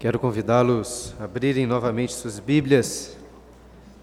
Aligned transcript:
Quero 0.00 0.18
convidá-los 0.18 1.14
a 1.20 1.24
abrirem 1.24 1.66
novamente 1.66 2.14
suas 2.14 2.38
Bíblias 2.38 3.18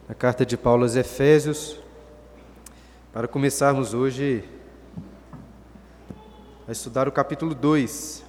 na 0.08 0.14
carta 0.14 0.46
de 0.46 0.56
Paulo 0.56 0.84
aos 0.84 0.96
Efésios, 0.96 1.80
para 3.12 3.28
começarmos 3.28 3.96
hoje 3.96 4.44
a 6.68 6.72
estudar 6.72 7.08
o 7.08 7.12
capítulo 7.12 7.56
2. 7.56 8.24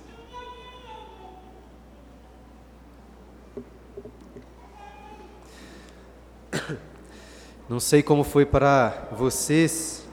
Não 7.69 7.79
sei 7.79 8.03
como 8.03 8.25
foi 8.25 8.46
para 8.46 9.09
vocês 9.12 10.09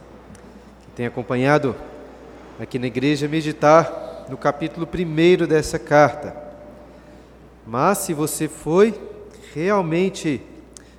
que 0.82 0.92
têm 0.92 1.06
acompanhado 1.06 1.74
aqui 2.60 2.78
na 2.78 2.88
igreja 2.88 3.30
meditar 3.30 4.26
no 4.30 4.36
capítulo 4.36 4.86
1 4.86 5.48
dessa 5.48 5.80
carta. 5.80 6.45
Mas 7.66 8.00
se 8.00 8.14
você 8.14 8.48
foi 8.48 8.94
realmente, 9.54 10.42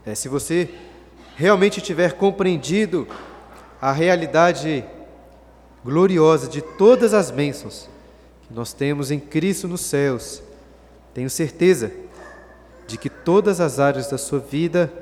é, 0.04 0.14
se 0.14 0.28
você 0.28 0.68
realmente 1.36 1.80
tiver 1.80 2.14
compreendido 2.14 3.06
a 3.80 3.92
realidade 3.92 4.84
gloriosa 5.84 6.48
de 6.48 6.60
todas 6.60 7.14
as 7.14 7.30
bênçãos 7.30 7.88
que 8.48 8.54
nós 8.54 8.72
temos 8.72 9.10
em 9.10 9.20
Cristo 9.20 9.68
nos 9.68 9.82
céus, 9.82 10.42
tenho 11.14 11.30
certeza 11.30 11.92
de 12.86 12.96
que 12.96 13.08
todas 13.08 13.60
as 13.60 13.78
áreas 13.78 14.08
da 14.08 14.18
sua 14.18 14.38
vida 14.38 14.92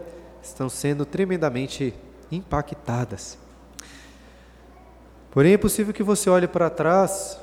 estão 0.42 0.69
sendo 0.69 1.06
tremendamente 1.06 1.94
impactadas. 2.30 3.38
Porém, 5.30 5.55
é 5.55 5.58
possível 5.58 5.92
que 5.92 6.02
você 6.02 6.30
olhe 6.30 6.46
para 6.46 6.70
trás, 6.70 7.38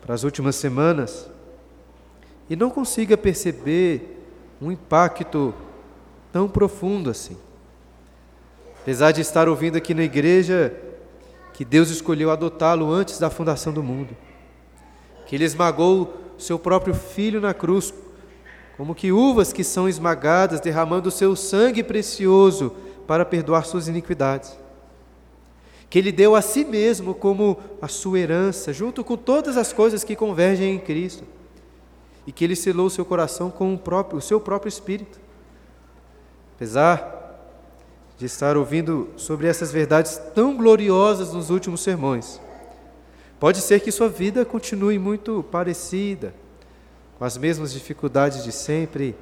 para 0.00 0.14
as 0.14 0.22
últimas 0.24 0.56
semanas, 0.56 1.28
e 2.48 2.56
não 2.56 2.70
consiga 2.70 3.16
perceber 3.16 4.16
um 4.60 4.70
impacto 4.70 5.54
tão 6.32 6.48
profundo 6.48 7.10
assim. 7.10 7.36
Apesar 8.80 9.12
de 9.12 9.20
estar 9.20 9.48
ouvindo 9.48 9.76
aqui 9.76 9.92
na 9.92 10.04
igreja 10.04 10.74
que 11.52 11.64
Deus 11.64 11.90
escolheu 11.90 12.30
adotá-lo 12.30 12.90
antes 12.90 13.18
da 13.18 13.30
fundação 13.30 13.72
do 13.72 13.82
mundo, 13.82 14.16
que 15.26 15.34
ele 15.34 15.44
esmagou 15.44 16.14
seu 16.38 16.58
próprio 16.58 16.94
filho 16.94 17.40
na 17.40 17.52
cruz, 17.52 17.92
como 18.76 18.94
que 18.94 19.10
uvas 19.10 19.52
que 19.52 19.64
são 19.64 19.88
esmagadas, 19.88 20.60
derramando 20.60 21.08
o 21.08 21.12
seu 21.12 21.34
sangue 21.34 21.82
precioso 21.82 22.76
para 23.06 23.24
perdoar 23.24 23.64
suas 23.64 23.88
iniquidades. 23.88 24.56
Que 25.88 25.98
ele 25.98 26.12
deu 26.12 26.36
a 26.36 26.42
si 26.42 26.64
mesmo 26.64 27.14
como 27.14 27.58
a 27.80 27.88
sua 27.88 28.18
herança, 28.18 28.72
junto 28.72 29.02
com 29.02 29.16
todas 29.16 29.56
as 29.56 29.72
coisas 29.72 30.04
que 30.04 30.14
convergem 30.14 30.74
em 30.74 30.78
Cristo 30.78 31.24
e 32.26 32.32
que 32.32 32.44
ele 32.44 32.56
selou 32.56 32.86
o 32.86 32.90
seu 32.90 33.04
coração 33.04 33.50
com 33.50 33.74
o, 33.74 33.78
próprio, 33.78 34.18
o 34.18 34.22
seu 34.22 34.40
próprio 34.40 34.68
espírito. 34.68 35.20
Apesar 36.56 37.14
de 38.18 38.26
estar 38.26 38.56
ouvindo 38.56 39.10
sobre 39.16 39.46
essas 39.46 39.70
verdades 39.70 40.20
tão 40.34 40.56
gloriosas 40.56 41.32
nos 41.32 41.50
últimos 41.50 41.82
sermões, 41.82 42.40
pode 43.38 43.60
ser 43.60 43.80
que 43.80 43.92
sua 43.92 44.08
vida 44.08 44.44
continue 44.44 44.98
muito 44.98 45.44
parecida, 45.50 46.34
com 47.18 47.24
as 47.24 47.36
mesmas 47.36 47.72
dificuldades 47.72 48.42
de 48.42 48.52
sempre, 48.52 49.14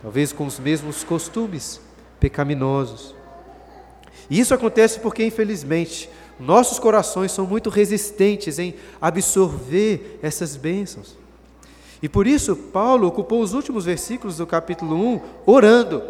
talvez 0.00 0.32
com 0.32 0.46
os 0.46 0.58
mesmos 0.58 1.04
costumes 1.04 1.80
pecaminosos. 2.18 3.14
E 4.30 4.38
isso 4.38 4.54
acontece 4.54 5.00
porque, 5.00 5.24
infelizmente, 5.24 6.08
nossos 6.38 6.78
corações 6.78 7.32
são 7.32 7.46
muito 7.46 7.68
resistentes 7.70 8.58
em 8.58 8.74
absorver 9.00 10.18
essas 10.22 10.56
bênçãos. 10.56 11.21
E 12.02 12.08
por 12.08 12.26
isso, 12.26 12.56
Paulo 12.56 13.06
ocupou 13.06 13.40
os 13.40 13.54
últimos 13.54 13.84
versículos 13.84 14.36
do 14.36 14.46
capítulo 14.46 14.96
1 14.96 15.20
orando, 15.46 16.02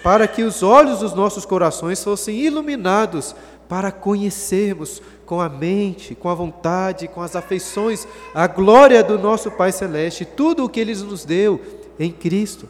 para 0.00 0.28
que 0.28 0.44
os 0.44 0.62
olhos 0.62 1.00
dos 1.00 1.12
nossos 1.12 1.44
corações 1.44 2.02
fossem 2.02 2.36
iluminados 2.36 3.34
para 3.68 3.90
conhecermos 3.90 5.02
com 5.26 5.40
a 5.40 5.48
mente, 5.48 6.14
com 6.14 6.28
a 6.28 6.34
vontade, 6.34 7.08
com 7.08 7.20
as 7.20 7.34
afeições, 7.34 8.06
a 8.32 8.46
glória 8.46 9.02
do 9.02 9.18
nosso 9.18 9.50
Pai 9.50 9.72
Celeste, 9.72 10.24
tudo 10.24 10.64
o 10.64 10.68
que 10.68 10.78
Ele 10.78 10.94
nos 10.94 11.24
deu 11.24 11.60
em 11.98 12.12
Cristo. 12.12 12.68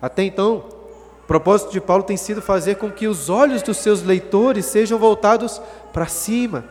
Até 0.00 0.22
então, 0.22 0.64
o 1.24 1.26
propósito 1.26 1.72
de 1.72 1.80
Paulo 1.80 2.02
tem 2.02 2.18
sido 2.18 2.42
fazer 2.42 2.76
com 2.76 2.90
que 2.90 3.08
os 3.08 3.30
olhos 3.30 3.62
dos 3.62 3.78
seus 3.78 4.02
leitores 4.02 4.66
sejam 4.66 4.98
voltados 4.98 5.60
para 5.90 6.06
cima, 6.06 6.66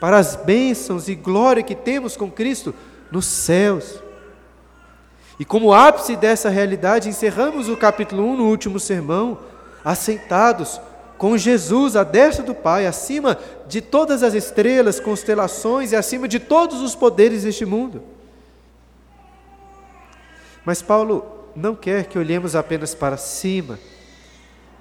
para 0.00 0.16
as 0.16 0.34
bênçãos 0.34 1.06
e 1.06 1.14
glória 1.14 1.62
que 1.62 1.74
temos 1.74 2.16
com 2.16 2.30
Cristo 2.30 2.74
nos 3.12 3.26
céus. 3.26 4.02
E 5.38 5.44
como 5.44 5.72
ápice 5.72 6.16
dessa 6.16 6.48
realidade, 6.48 7.10
encerramos 7.10 7.68
o 7.68 7.76
capítulo 7.76 8.24
1 8.24 8.36
no 8.38 8.48
último 8.48 8.80
sermão, 8.80 9.38
assentados 9.84 10.80
com 11.18 11.36
Jesus 11.36 11.94
à 11.94 12.02
destra 12.02 12.42
do 12.42 12.54
Pai, 12.54 12.86
acima 12.86 13.38
de 13.68 13.80
todas 13.82 14.22
as 14.22 14.34
estrelas, 14.34 14.98
constelações 14.98 15.92
e 15.92 15.96
acima 15.96 16.26
de 16.26 16.40
todos 16.40 16.80
os 16.80 16.94
poderes 16.94 17.42
deste 17.42 17.66
mundo. 17.66 18.02
Mas 20.64 20.80
Paulo 20.80 21.24
não 21.54 21.74
quer 21.74 22.06
que 22.06 22.18
olhemos 22.18 22.56
apenas 22.56 22.94
para 22.94 23.16
cima, 23.18 23.78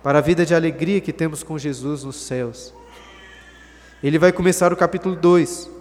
para 0.02 0.20
a 0.20 0.22
vida 0.22 0.46
de 0.46 0.56
alegria 0.56 1.02
que 1.02 1.12
temos 1.12 1.44
com 1.44 1.58
Jesus 1.58 2.04
nos 2.04 2.16
céus. 2.16 2.74
Ele 4.02 4.18
vai 4.18 4.32
começar 4.32 4.72
o 4.72 4.78
capítulo 4.78 5.16
2 5.16 5.81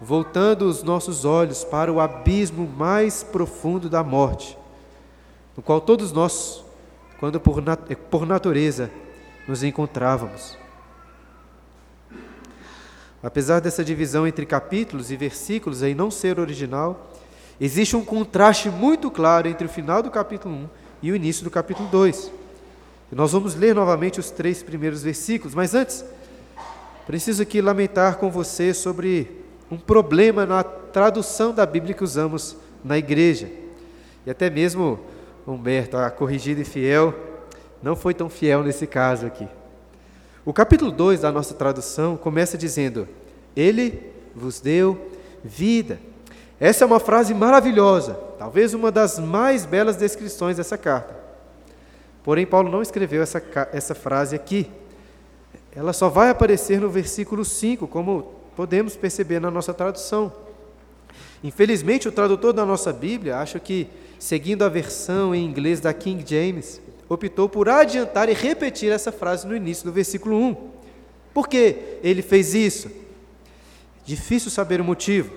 voltando 0.00 0.62
os 0.62 0.82
nossos 0.82 1.24
olhos 1.24 1.62
para 1.62 1.92
o 1.92 2.00
abismo 2.00 2.66
mais 2.66 3.22
profundo 3.22 3.90
da 3.90 4.02
morte, 4.02 4.56
no 5.56 5.62
qual 5.62 5.80
todos 5.80 6.10
nós, 6.10 6.64
quando 7.18 7.38
por, 7.38 7.60
nat 7.60 7.94
por 8.10 8.24
natureza, 8.24 8.90
nos 9.46 9.62
encontrávamos. 9.62 10.56
Apesar 13.22 13.60
dessa 13.60 13.84
divisão 13.84 14.26
entre 14.26 14.46
capítulos 14.46 15.10
e 15.10 15.16
versículos 15.16 15.82
aí 15.82 15.94
não 15.94 16.10
ser 16.10 16.40
original, 16.40 17.10
existe 17.60 17.94
um 17.94 18.04
contraste 18.04 18.70
muito 18.70 19.10
claro 19.10 19.46
entre 19.46 19.66
o 19.66 19.70
final 19.70 20.02
do 20.02 20.10
capítulo 20.10 20.54
1 20.54 20.68
e 21.02 21.12
o 21.12 21.16
início 21.16 21.44
do 21.44 21.50
capítulo 21.50 21.86
2. 21.90 22.32
E 23.12 23.14
nós 23.14 23.32
vamos 23.32 23.54
ler 23.54 23.74
novamente 23.74 24.18
os 24.18 24.30
três 24.30 24.62
primeiros 24.62 25.02
versículos, 25.02 25.54
mas 25.54 25.74
antes, 25.74 26.02
preciso 27.06 27.42
aqui 27.42 27.60
lamentar 27.60 28.16
com 28.16 28.30
você 28.30 28.72
sobre 28.72 29.39
um 29.70 29.78
problema 29.78 30.44
na 30.44 30.64
tradução 30.64 31.54
da 31.54 31.64
Bíblia 31.64 31.94
que 31.94 32.02
usamos 32.02 32.56
na 32.84 32.98
igreja. 32.98 33.48
E 34.26 34.30
até 34.30 34.50
mesmo 34.50 34.98
Humberto, 35.46 35.96
a 35.96 36.10
corrigida 36.10 36.60
e 36.60 36.64
fiel, 36.64 37.14
não 37.82 37.96
foi 37.96 38.12
tão 38.12 38.28
fiel 38.28 38.62
nesse 38.62 38.86
caso 38.86 39.26
aqui. 39.26 39.48
O 40.44 40.52
capítulo 40.52 40.90
2 40.90 41.20
da 41.20 41.32
nossa 41.32 41.54
tradução 41.54 42.16
começa 42.16 42.58
dizendo: 42.58 43.08
Ele 43.56 44.12
vos 44.34 44.60
deu 44.60 45.10
vida. 45.42 45.98
Essa 46.58 46.84
é 46.84 46.86
uma 46.86 47.00
frase 47.00 47.32
maravilhosa, 47.32 48.14
talvez 48.38 48.74
uma 48.74 48.90
das 48.90 49.18
mais 49.18 49.64
belas 49.64 49.96
descrições 49.96 50.56
dessa 50.56 50.76
carta. 50.76 51.18
Porém, 52.22 52.44
Paulo 52.44 52.70
não 52.70 52.82
escreveu 52.82 53.22
essa, 53.22 53.42
essa 53.72 53.94
frase 53.94 54.36
aqui. 54.36 54.70
Ela 55.74 55.92
só 55.92 56.08
vai 56.08 56.28
aparecer 56.28 56.80
no 56.80 56.90
versículo 56.90 57.44
5, 57.44 57.86
como 57.86 58.39
podemos 58.60 58.94
perceber 58.94 59.40
na 59.40 59.50
nossa 59.50 59.72
tradução. 59.72 60.30
Infelizmente, 61.42 62.06
o 62.06 62.12
tradutor 62.12 62.52
da 62.52 62.66
nossa 62.66 62.92
Bíblia, 62.92 63.38
acho 63.38 63.58
que, 63.58 63.88
seguindo 64.18 64.62
a 64.62 64.68
versão 64.68 65.34
em 65.34 65.46
inglês 65.46 65.80
da 65.80 65.94
King 65.94 66.22
James, 66.28 66.78
optou 67.08 67.48
por 67.48 67.70
adiantar 67.70 68.28
e 68.28 68.34
repetir 68.34 68.92
essa 68.92 69.10
frase 69.10 69.46
no 69.46 69.56
início 69.56 69.86
do 69.86 69.92
versículo 69.92 70.36
1. 70.36 70.56
Por 71.32 71.48
que 71.48 71.74
ele 72.02 72.20
fez 72.20 72.52
isso? 72.52 72.90
Difícil 74.04 74.50
saber 74.50 74.78
o 74.78 74.84
motivo. 74.84 75.32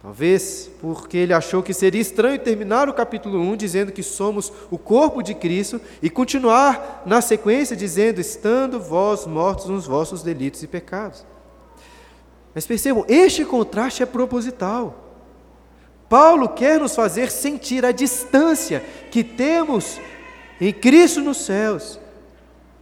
Talvez 0.00 0.70
porque 0.80 1.18
ele 1.18 1.34
achou 1.34 1.62
que 1.62 1.74
seria 1.74 2.00
estranho 2.00 2.38
terminar 2.38 2.88
o 2.88 2.94
capítulo 2.94 3.38
1 3.40 3.56
dizendo 3.58 3.92
que 3.92 4.02
somos 4.02 4.50
o 4.70 4.78
corpo 4.78 5.22
de 5.22 5.34
Cristo 5.34 5.78
e 6.00 6.08
continuar 6.08 7.02
na 7.04 7.20
sequência 7.20 7.76
dizendo: 7.76 8.22
estando 8.22 8.80
vós 8.80 9.26
mortos 9.26 9.66
nos 9.66 9.86
vossos 9.86 10.22
delitos 10.22 10.62
e 10.62 10.66
pecados. 10.66 11.30
Mas 12.54 12.66
percebam, 12.66 13.04
este 13.08 13.44
contraste 13.44 14.02
é 14.02 14.06
proposital. 14.06 15.02
Paulo 16.08 16.48
quer 16.48 16.78
nos 16.78 16.94
fazer 16.94 17.30
sentir 17.30 17.84
a 17.86 17.92
distância 17.92 18.84
que 19.10 19.24
temos 19.24 19.98
em 20.60 20.72
Cristo 20.72 21.22
nos 21.22 21.38
céus 21.38 21.98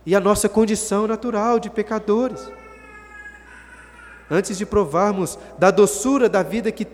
e 0.04 0.16
a 0.16 0.20
nossa 0.20 0.48
condição 0.48 1.06
natural 1.06 1.60
de 1.60 1.70
pecadores. 1.70 2.50
Antes 4.28 4.58
de 4.58 4.66
provarmos 4.66 5.38
da 5.56 5.70
doçura 5.70 6.28
da 6.28 6.42
vida 6.42 6.72
que 6.72 6.86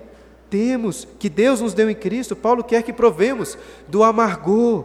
temos, 0.50 1.08
que 1.18 1.30
Deus 1.30 1.62
nos 1.62 1.72
deu 1.72 1.88
em 1.88 1.94
Cristo, 1.94 2.36
Paulo 2.36 2.62
quer 2.62 2.82
que 2.82 2.92
provemos 2.92 3.56
do 3.88 4.02
amargor, 4.02 4.84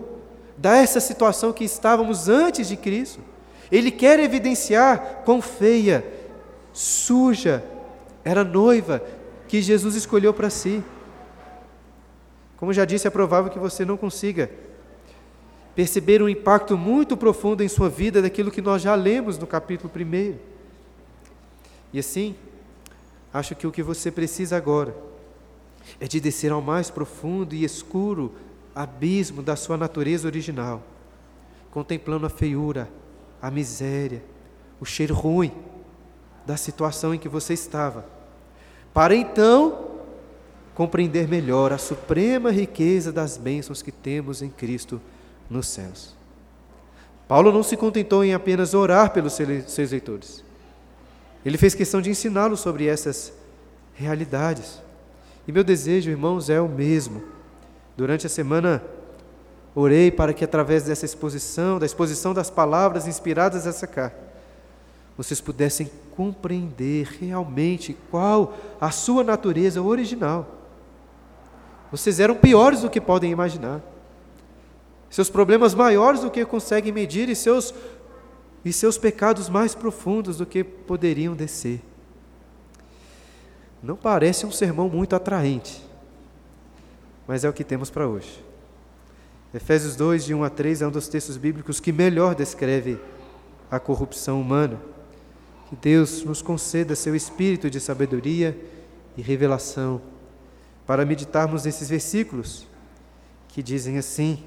dessa 0.57 1.01
situação 1.01 1.51
que 1.51 1.65
estávamos 1.65 2.29
antes 2.29 2.69
de 2.69 2.77
Cristo. 2.77 3.19
Ele 3.69 3.91
quer 3.91 4.19
evidenciar 4.19 5.23
quão 5.25 5.41
feia, 5.41 6.05
suja 6.71 7.61
era 8.23 8.43
noiva 8.43 9.03
que 9.47 9.61
Jesus 9.61 9.95
escolheu 9.95 10.33
para 10.33 10.49
si. 10.49 10.83
Como 12.57 12.71
já 12.71 12.85
disse, 12.85 13.07
é 13.07 13.09
provável 13.09 13.51
que 13.51 13.59
você 13.59 13.83
não 13.83 13.97
consiga 13.97 14.49
perceber 15.75 16.21
um 16.21 16.29
impacto 16.29 16.77
muito 16.77 17.17
profundo 17.17 17.63
em 17.63 17.67
sua 17.67 17.89
vida 17.89 18.21
daquilo 18.21 18.51
que 18.51 18.61
nós 18.61 18.81
já 18.81 18.93
lemos 18.93 19.37
no 19.37 19.47
capítulo 19.47 19.91
1. 19.93 20.37
E 21.93 21.99
assim, 21.99 22.35
acho 23.33 23.55
que 23.55 23.65
o 23.65 23.71
que 23.71 23.81
você 23.81 24.11
precisa 24.11 24.57
agora 24.57 24.95
é 25.99 26.07
de 26.07 26.19
descer 26.19 26.51
ao 26.51 26.61
mais 26.61 26.89
profundo 26.89 27.55
e 27.55 27.63
escuro 27.63 28.33
abismo 28.75 29.41
da 29.41 29.55
sua 29.55 29.75
natureza 29.75 30.27
original, 30.27 30.83
contemplando 31.71 32.25
a 32.25 32.29
feiura, 32.29 32.87
a 33.41 33.49
miséria, 33.49 34.23
o 34.79 34.85
cheiro 34.85 35.13
ruim 35.13 35.51
da 36.45 36.57
situação 36.57 37.13
em 37.13 37.19
que 37.19 37.29
você 37.29 37.53
estava, 37.53 38.05
para 38.93 39.15
então 39.15 39.91
compreender 40.73 41.27
melhor 41.27 41.71
a 41.71 41.77
suprema 41.77 42.51
riqueza 42.51 43.11
das 43.11 43.37
bênçãos 43.37 43.81
que 43.81 43.91
temos 43.91 44.41
em 44.41 44.49
Cristo 44.49 45.01
nos 45.49 45.67
céus. 45.67 46.15
Paulo 47.27 47.51
não 47.51 47.63
se 47.63 47.77
contentou 47.77 48.23
em 48.25 48.33
apenas 48.33 48.73
orar 48.73 49.11
pelos 49.11 49.33
seus 49.33 49.91
leitores. 49.91 50.43
Ele 51.45 51.57
fez 51.57 51.73
questão 51.73 52.01
de 52.01 52.09
ensiná-los 52.09 52.59
sobre 52.59 52.87
essas 52.87 53.33
realidades. 53.93 54.81
E 55.47 55.51
meu 55.51 55.63
desejo, 55.63 56.09
irmãos, 56.09 56.49
é 56.49 56.59
o 56.59 56.67
mesmo. 56.67 57.23
Durante 57.95 58.27
a 58.27 58.29
semana, 58.29 58.83
orei 59.73 60.11
para 60.11 60.33
que, 60.33 60.43
através 60.43 60.83
dessa 60.83 61.05
exposição, 61.05 61.79
da 61.79 61.85
exposição 61.85 62.33
das 62.33 62.49
palavras 62.49 63.07
inspiradas 63.07 63.65
nessa 63.65 63.87
carta, 63.87 64.30
vocês 65.17 65.41
pudessem 65.41 65.89
compreender 66.15 67.07
realmente 67.19 67.95
qual 68.09 68.57
a 68.79 68.91
sua 68.91 69.23
natureza 69.23 69.81
original. 69.81 70.59
Vocês 71.91 72.19
eram 72.19 72.35
piores 72.35 72.81
do 72.81 72.89
que 72.89 73.01
podem 73.01 73.31
imaginar. 73.31 73.81
Seus 75.09 75.29
problemas 75.29 75.73
maiores 75.75 76.21
do 76.21 76.31
que 76.31 76.45
conseguem 76.45 76.93
medir 76.93 77.27
e 77.27 77.35
seus, 77.35 77.73
e 78.63 78.71
seus 78.71 78.97
pecados 78.97 79.49
mais 79.49 79.75
profundos 79.75 80.37
do 80.37 80.45
que 80.45 80.63
poderiam 80.63 81.35
descer. 81.35 81.81
Não 83.83 83.95
parece 83.95 84.45
um 84.45 84.51
sermão 84.51 84.87
muito 84.87 85.15
atraente, 85.15 85.83
mas 87.27 87.43
é 87.43 87.49
o 87.49 87.53
que 87.53 87.63
temos 87.63 87.89
para 87.89 88.07
hoje. 88.07 88.41
Efésios 89.53 89.97
2, 89.97 90.23
de 90.23 90.33
1 90.33 90.43
a 90.45 90.49
3, 90.49 90.81
é 90.81 90.87
um 90.87 90.91
dos 90.91 91.09
textos 91.09 91.35
bíblicos 91.35 91.81
que 91.81 91.91
melhor 91.91 92.33
descreve 92.35 92.97
a 93.69 93.79
corrupção 93.79 94.39
humana. 94.39 94.79
Que 95.71 95.75
Deus 95.77 96.25
nos 96.25 96.41
conceda 96.41 96.97
seu 96.97 97.15
espírito 97.15 97.69
de 97.69 97.79
sabedoria 97.79 98.59
e 99.15 99.21
revelação 99.21 100.01
para 100.85 101.05
meditarmos 101.05 101.63
nesses 101.63 101.87
versículos 101.87 102.67
que 103.47 103.63
dizem 103.63 103.97
assim, 103.97 104.43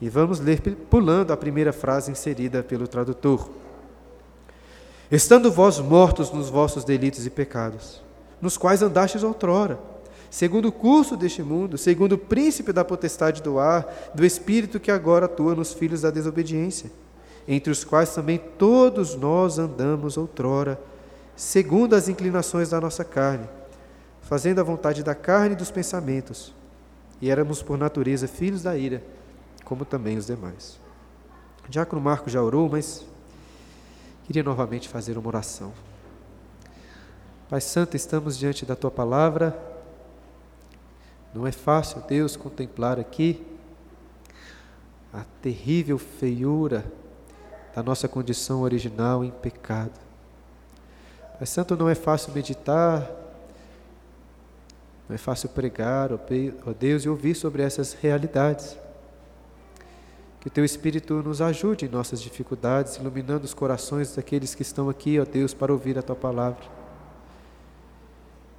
e 0.00 0.08
vamos 0.08 0.40
ler 0.40 0.62
pulando 0.88 1.34
a 1.34 1.36
primeira 1.36 1.70
frase 1.70 2.10
inserida 2.10 2.62
pelo 2.62 2.88
tradutor. 2.88 3.50
Estando 5.12 5.52
vós 5.52 5.78
mortos 5.80 6.32
nos 6.32 6.48
vossos 6.48 6.82
delitos 6.82 7.26
e 7.26 7.30
pecados, 7.30 8.02
nos 8.40 8.56
quais 8.56 8.80
andastes 8.80 9.22
outrora, 9.22 9.78
segundo 10.30 10.68
o 10.68 10.72
curso 10.72 11.14
deste 11.14 11.42
mundo, 11.42 11.76
segundo 11.76 12.12
o 12.12 12.18
príncipe 12.18 12.72
da 12.72 12.86
potestade 12.86 13.42
do 13.42 13.58
ar, 13.58 14.10
do 14.14 14.24
espírito 14.24 14.80
que 14.80 14.90
agora 14.90 15.26
atua 15.26 15.54
nos 15.54 15.74
filhos 15.74 16.00
da 16.00 16.10
desobediência, 16.10 16.90
entre 17.50 17.72
os 17.72 17.82
quais 17.82 18.14
também 18.14 18.36
todos 18.36 19.14
nós 19.14 19.58
andamos 19.58 20.18
outrora, 20.18 20.78
segundo 21.34 21.96
as 21.96 22.06
inclinações 22.06 22.68
da 22.68 22.78
nossa 22.78 23.02
carne, 23.02 23.48
fazendo 24.20 24.60
a 24.60 24.62
vontade 24.62 25.02
da 25.02 25.14
carne 25.14 25.54
e 25.54 25.56
dos 25.56 25.70
pensamentos, 25.70 26.54
e 27.22 27.30
éramos 27.30 27.62
por 27.62 27.78
natureza 27.78 28.28
filhos 28.28 28.62
da 28.62 28.76
ira, 28.76 29.02
como 29.64 29.86
também 29.86 30.18
os 30.18 30.26
demais. 30.26 30.78
O 31.66 31.70
diácono 31.70 32.02
Marco 32.02 32.28
já 32.28 32.42
orou, 32.42 32.68
mas 32.68 33.06
queria 34.24 34.42
novamente 34.42 34.86
fazer 34.86 35.16
uma 35.16 35.28
oração. 35.28 35.72
Pai 37.48 37.62
Santo, 37.62 37.96
estamos 37.96 38.36
diante 38.36 38.66
da 38.66 38.76
tua 38.76 38.90
palavra. 38.90 39.58
Não 41.34 41.46
é 41.46 41.52
fácil, 41.52 42.02
Deus, 42.06 42.36
contemplar 42.36 43.00
aqui 43.00 43.42
a 45.14 45.24
terrível 45.40 45.96
feiura 45.96 46.84
da 47.74 47.82
nossa 47.82 48.08
condição 48.08 48.62
original 48.62 49.24
em 49.24 49.30
pecado. 49.30 49.92
Pai 51.38 51.46
Santo, 51.46 51.76
não 51.76 51.88
é 51.88 51.94
fácil 51.94 52.32
meditar, 52.32 53.08
não 55.08 55.14
é 55.14 55.18
fácil 55.18 55.48
pregar, 55.48 56.10
ó 56.12 56.18
Deus, 56.78 57.04
e 57.04 57.08
ouvir 57.08 57.34
sobre 57.34 57.62
essas 57.62 57.92
realidades. 57.92 58.76
Que 60.40 60.48
o 60.48 60.50
Teu 60.50 60.64
Espírito 60.64 61.14
nos 61.22 61.40
ajude 61.40 61.86
em 61.86 61.88
nossas 61.88 62.20
dificuldades, 62.20 62.96
iluminando 62.96 63.44
os 63.44 63.54
corações 63.54 64.14
daqueles 64.14 64.54
que 64.54 64.62
estão 64.62 64.88
aqui, 64.88 65.18
ó 65.18 65.24
Deus, 65.24 65.54
para 65.54 65.72
ouvir 65.72 65.98
a 65.98 66.02
Tua 66.02 66.16
palavra. 66.16 66.62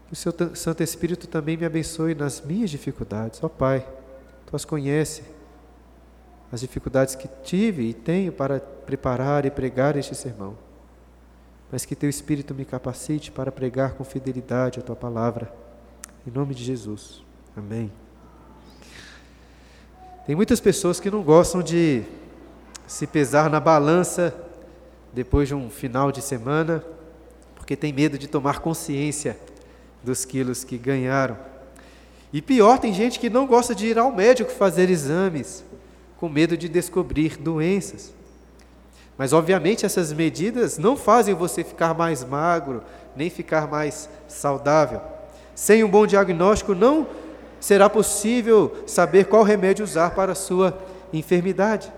Que 0.08 0.14
o 0.14 0.16
seu 0.16 0.34
Santo 0.56 0.82
Espírito 0.82 1.28
também 1.28 1.56
me 1.56 1.66
abençoe 1.66 2.16
nas 2.16 2.42
minhas 2.42 2.70
dificuldades. 2.70 3.44
Ó 3.44 3.48
Pai, 3.48 3.86
Tu 4.50 4.56
as 4.56 4.66
conheces, 4.66 5.24
as 6.52 6.62
dificuldades 6.62 7.14
que 7.14 7.28
tive 7.44 7.84
e 7.84 7.94
tenho 7.94 8.32
para 8.32 8.60
preparar 8.90 9.46
e 9.46 9.52
pregar 9.52 9.96
este 9.96 10.16
sermão. 10.16 10.58
Mas 11.72 11.86
que 11.86 11.96
Teu 11.96 12.10
Espírito 12.10 12.56
me 12.56 12.66
capacite 12.66 13.32
para 13.32 13.52
pregar 13.52 13.94
com 13.94 14.04
fidelidade 14.04 14.80
a 14.80 14.82
Tua 14.82 14.96
palavra. 14.96 15.54
Em 16.26 16.32
nome 16.32 16.56
de 16.56 16.64
Jesus. 16.64 17.24
Amém. 17.56 17.92
Tem 20.26 20.36
muitas 20.36 20.60
pessoas 20.60 21.00
que 21.00 21.12
não 21.12 21.22
gostam 21.22 21.62
de 21.62 22.02
se 22.88 23.06
pesar 23.06 23.48
na 23.48 23.60
balança 23.60 24.36
depois 25.14 25.48
de 25.48 25.54
um 25.54 25.70
final 25.70 26.12
de 26.12 26.24
semana, 26.24 26.84
porque 27.56 27.76
tem 27.76 27.94
medo 27.94 28.18
de 28.18 28.28
tomar 28.28 28.58
consciência 28.58 29.40
dos 30.04 30.26
quilos 30.26 30.64
que 30.64 30.80
ganharam. 30.80 31.38
E 32.34 32.42
pior, 32.42 32.80
tem 32.80 32.92
gente 32.92 33.20
que 33.20 33.30
não 33.30 33.46
gosta 33.46 33.76
de 33.76 33.86
ir 33.86 34.00
ao 34.00 34.12
médico 34.12 34.50
fazer 34.50 34.90
exames, 34.90 35.64
com 36.18 36.28
medo 36.28 36.58
de 36.58 36.68
descobrir 36.68 37.38
doenças. 37.38 38.18
Mas, 39.20 39.34
obviamente, 39.34 39.86
essas 39.86 40.14
medidas 40.14 40.78
não 40.78 40.96
fazem 40.96 41.36
você 41.36 41.62
ficar 41.62 41.94
mais 41.94 42.24
magro, 42.24 42.82
nem 43.14 43.30
ficar 43.30 43.68
mais 43.68 44.10
saudável. 44.30 45.02
Sem 45.54 45.84
um 45.84 45.90
bom 45.90 46.08
diagnóstico, 46.08 46.74
não 46.74 47.06
será 47.60 47.90
possível 47.90 48.82
saber 48.88 49.26
qual 49.26 49.44
remédio 49.44 49.84
usar 49.84 50.12
para 50.12 50.32
a 50.32 50.36
sua 50.36 50.74
enfermidade. 51.12 51.92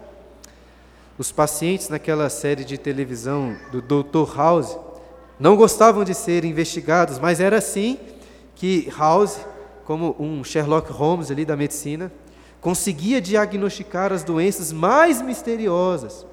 Os 1.15 1.31
pacientes 1.31 1.89
naquela 1.89 2.27
série 2.27 2.65
de 2.65 2.75
televisão 2.75 3.55
do 3.71 3.83
Dr. 3.83 4.35
House 4.35 4.75
não 5.39 5.55
gostavam 5.55 6.03
de 6.03 6.15
ser 6.15 6.43
investigados, 6.43 7.19
mas 7.19 7.39
era 7.39 7.59
assim 7.59 7.99
que 8.55 8.91
House, 8.97 9.37
como 9.85 10.15
um 10.17 10.43
Sherlock 10.43 10.91
Holmes 10.91 11.29
ali 11.29 11.45
da 11.45 11.55
medicina, 11.55 12.11
conseguia 12.59 13.21
diagnosticar 13.21 14.11
as 14.11 14.23
doenças 14.23 14.71
mais 14.71 15.21
misteriosas 15.21 16.25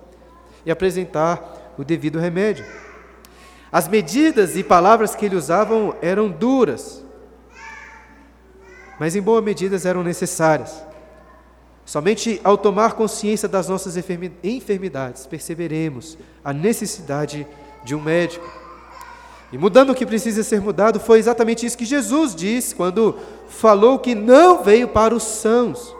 e 0.65 0.71
apresentar 0.71 1.75
o 1.79 1.85
devido 1.85 2.19
remédio. 2.19 2.65
As 3.71 3.87
medidas 3.87 4.57
e 4.57 4.65
palavras 4.65 5.15
que 5.15 5.27
ele 5.27 5.37
usava 5.37 5.75
eram 6.00 6.31
duras, 6.31 7.05
mas 8.99 9.15
em 9.15 9.23
boa 9.23 9.43
medida 9.43 9.79
eram 9.88 10.03
necessárias. 10.03 10.83
Somente 11.85 12.41
ao 12.45 12.59
tomar 12.59 12.95
consciência 12.95 13.49
das 13.49 13.69
nossas 13.69 13.97
enfermidades 13.97 15.27
perceberemos 15.27 16.19
a 16.45 16.53
necessidade 16.53 17.47
de 17.85 17.95
um 17.95 18.00
médico. 18.00 18.47
E 19.50 19.57
mudando 19.57 19.91
o 19.91 19.95
que 19.95 20.05
precisa 20.05 20.43
ser 20.43 20.61
mudado, 20.61 21.00
foi 21.00 21.19
exatamente 21.19 21.65
isso 21.65 21.79
que 21.79 21.87
Jesus 21.87 22.35
disse 22.35 22.75
quando 22.75 23.17
falou 23.49 23.99
que 23.99 24.15
não 24.15 24.62
veio 24.62 24.88
para 24.88 25.15
os 25.15 25.23
sãos, 25.23 25.97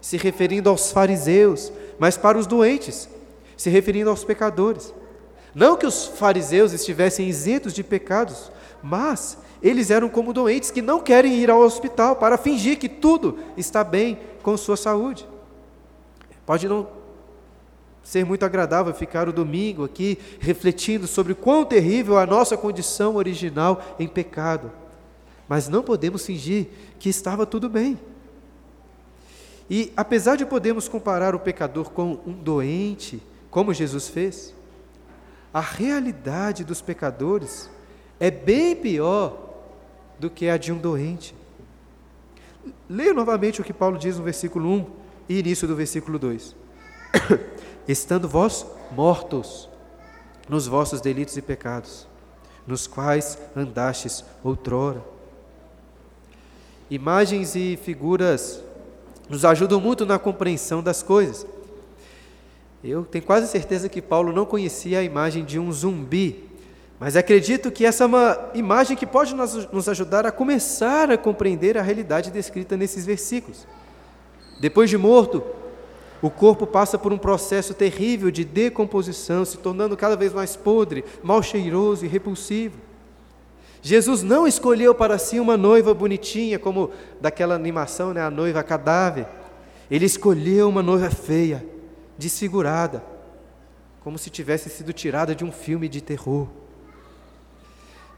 se 0.00 0.16
referindo 0.16 0.70
aos 0.70 0.92
fariseus, 0.92 1.72
mas 1.98 2.16
para 2.16 2.38
os 2.38 2.46
doentes, 2.46 3.08
se 3.56 3.70
referindo 3.70 4.10
aos 4.10 4.24
pecadores. 4.24 4.92
Não 5.54 5.76
que 5.76 5.86
os 5.86 6.06
fariseus 6.06 6.72
estivessem 6.72 7.28
isentos 7.28 7.72
de 7.72 7.84
pecados, 7.84 8.50
mas 8.82 9.38
eles 9.62 9.90
eram 9.90 10.08
como 10.08 10.32
doentes 10.32 10.70
que 10.70 10.82
não 10.82 11.00
querem 11.00 11.34
ir 11.36 11.50
ao 11.50 11.60
hospital 11.60 12.16
para 12.16 12.36
fingir 12.36 12.78
que 12.78 12.88
tudo 12.88 13.38
está 13.56 13.84
bem 13.84 14.18
com 14.42 14.56
sua 14.56 14.76
saúde. 14.76 15.26
Pode 16.44 16.68
não 16.68 16.86
ser 18.02 18.24
muito 18.24 18.44
agradável 18.44 18.92
ficar 18.92 19.28
o 19.28 19.32
domingo 19.32 19.84
aqui 19.84 20.18
refletindo 20.38 21.06
sobre 21.06 21.34
quão 21.34 21.64
terrível 21.64 22.18
a 22.18 22.26
nossa 22.26 22.56
condição 22.56 23.16
original 23.16 23.82
em 23.98 24.06
pecado. 24.06 24.70
Mas 25.48 25.68
não 25.68 25.82
podemos 25.82 26.26
fingir 26.26 26.66
que 26.98 27.08
estava 27.08 27.46
tudo 27.46 27.68
bem. 27.68 27.98
E 29.68 29.92
apesar 29.96 30.36
de 30.36 30.44
podermos 30.44 30.88
comparar 30.88 31.34
o 31.34 31.40
pecador 31.40 31.90
com 31.90 32.18
um 32.26 32.32
doente, 32.32 33.22
como 33.54 33.72
Jesus 33.72 34.08
fez, 34.08 34.52
a 35.52 35.60
realidade 35.60 36.64
dos 36.64 36.82
pecadores 36.82 37.70
é 38.18 38.28
bem 38.28 38.74
pior 38.74 39.54
do 40.18 40.28
que 40.28 40.48
a 40.48 40.56
de 40.56 40.72
um 40.72 40.76
doente. 40.76 41.36
Leia 42.90 43.14
novamente 43.14 43.60
o 43.60 43.64
que 43.64 43.72
Paulo 43.72 43.96
diz 43.96 44.18
no 44.18 44.24
versículo 44.24 44.68
1 44.68 44.86
e 45.28 45.38
início 45.38 45.68
do 45.68 45.76
versículo 45.76 46.18
2. 46.18 46.56
Estando 47.86 48.28
vós 48.28 48.66
mortos 48.90 49.68
nos 50.48 50.66
vossos 50.66 51.00
delitos 51.00 51.36
e 51.36 51.42
pecados, 51.42 52.08
nos 52.66 52.88
quais 52.88 53.38
andastes 53.54 54.24
outrora. 54.42 55.00
Imagens 56.90 57.54
e 57.54 57.78
figuras 57.80 58.60
nos 59.28 59.44
ajudam 59.44 59.80
muito 59.80 60.04
na 60.04 60.18
compreensão 60.18 60.82
das 60.82 61.04
coisas. 61.04 61.53
Eu 62.86 63.02
tenho 63.02 63.24
quase 63.24 63.48
certeza 63.48 63.88
que 63.88 64.02
Paulo 64.02 64.30
não 64.30 64.44
conhecia 64.44 64.98
a 64.98 65.02
imagem 65.02 65.42
de 65.42 65.58
um 65.58 65.72
zumbi, 65.72 66.44
mas 67.00 67.16
acredito 67.16 67.70
que 67.70 67.86
essa 67.86 68.04
é 68.04 68.06
uma 68.06 68.50
imagem 68.52 68.94
que 68.94 69.06
pode 69.06 69.34
nos 69.34 69.88
ajudar 69.88 70.26
a 70.26 70.30
começar 70.30 71.10
a 71.10 71.16
compreender 71.16 71.78
a 71.78 71.82
realidade 71.82 72.30
descrita 72.30 72.76
nesses 72.76 73.06
versículos. 73.06 73.66
Depois 74.60 74.90
de 74.90 74.98
morto, 74.98 75.42
o 76.20 76.28
corpo 76.28 76.66
passa 76.66 76.98
por 76.98 77.10
um 77.10 77.16
processo 77.16 77.72
terrível 77.72 78.30
de 78.30 78.44
decomposição, 78.44 79.46
se 79.46 79.56
tornando 79.56 79.96
cada 79.96 80.14
vez 80.14 80.34
mais 80.34 80.54
podre, 80.54 81.06
mal 81.22 81.42
cheiroso 81.42 82.04
e 82.04 82.08
repulsivo. 82.08 82.76
Jesus 83.80 84.22
não 84.22 84.46
escolheu 84.46 84.94
para 84.94 85.16
si 85.16 85.40
uma 85.40 85.56
noiva 85.56 85.94
bonitinha, 85.94 86.58
como 86.58 86.90
daquela 87.18 87.54
animação, 87.54 88.12
né, 88.12 88.20
a 88.20 88.30
noiva 88.30 88.62
cadáver. 88.62 89.26
Ele 89.90 90.04
escolheu 90.04 90.68
uma 90.68 90.82
noiva 90.82 91.08
feia, 91.08 91.64
desfigurada, 92.18 93.02
como 94.02 94.18
se 94.18 94.30
tivesse 94.30 94.68
sido 94.68 94.92
tirada 94.92 95.34
de 95.34 95.44
um 95.44 95.52
filme 95.52 95.88
de 95.88 96.00
terror. 96.00 96.48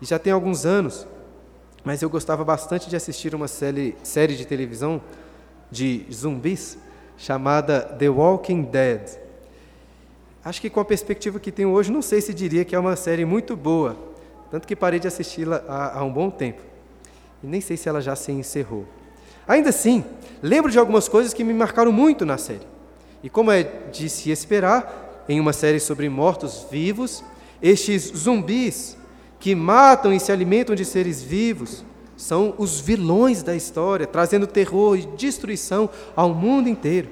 E 0.01 0.05
já 0.05 0.19
tem 0.19 0.33
alguns 0.33 0.67
anos, 0.67 1.07
mas 1.85 2.03
eu 2.03 2.11
gostava 2.11 2.45
bastante 2.45 2.91
de 2.91 2.97
assistir 2.97 3.35
uma 3.35 3.49
série, 3.49 3.97
série 4.03 4.37
de 4.37 4.45
televisão 4.45 5.01
de 5.71 6.05
zumbis 6.13 6.77
chamada 7.17 7.81
The 7.81 8.09
Walking 8.09 8.63
Dead. 8.63 9.19
Acho 10.45 10.61
que 10.61 10.71
com 10.71 10.81
a 10.81 10.85
perspectiva 10.85 11.41
que 11.41 11.51
tenho 11.51 11.71
hoje, 11.71 11.91
não 11.91 12.03
sei 12.03 12.21
se 12.21 12.35
diria 12.35 12.65
que 12.65 12.75
é 12.75 12.79
uma 12.79 12.95
série 12.95 13.25
muito 13.25 13.57
boa, 13.57 13.97
tanto 14.51 14.67
que 14.67 14.77
parei 14.77 15.01
de 15.01 15.09
assisti-la 15.09 15.63
há, 15.67 15.99
há 15.99 16.05
um 16.05 16.13
bom 16.13 16.31
tempo. 16.31 16.63
E 17.43 17.47
nem 17.47 17.61
sei 17.61 17.77
se 17.77 17.89
ela 17.89 18.01
já 18.01 18.15
se 18.15 18.33
encerrou. 18.33 18.87
Ainda 19.47 19.71
assim, 19.71 20.05
lembro 20.43 20.71
de 20.71 20.79
algumas 20.79 21.09
coisas 21.09 21.33
que 21.33 21.45
me 21.45 21.55
marcaram 21.55 21.93
muito 21.93 22.27
na 22.27 22.37
série. 22.37 22.67
E 23.27 23.29
como 23.29 23.51
é 23.51 23.65
de 23.91 24.09
se 24.09 24.31
esperar, 24.31 25.25
em 25.29 25.41
uma 25.41 25.53
série 25.53 25.81
sobre 25.81 26.09
mortos-vivos, 26.09 27.25
estes 27.61 28.05
zumbis 28.17 28.97
que 29.41 29.53
matam 29.53 30.13
e 30.13 30.21
se 30.21 30.31
alimentam 30.31 30.77
de 30.77 30.85
seres 30.85 31.25
vivos 31.25 31.85
são 32.17 32.55
os 32.57 32.79
vilões 32.79 33.43
da 33.43 33.57
história, 33.57 34.07
trazendo 34.07 34.47
terror 34.47 34.97
e 34.97 35.07
destruição 35.17 35.91
ao 36.15 36.33
mundo 36.33 36.69
inteiro. 36.69 37.09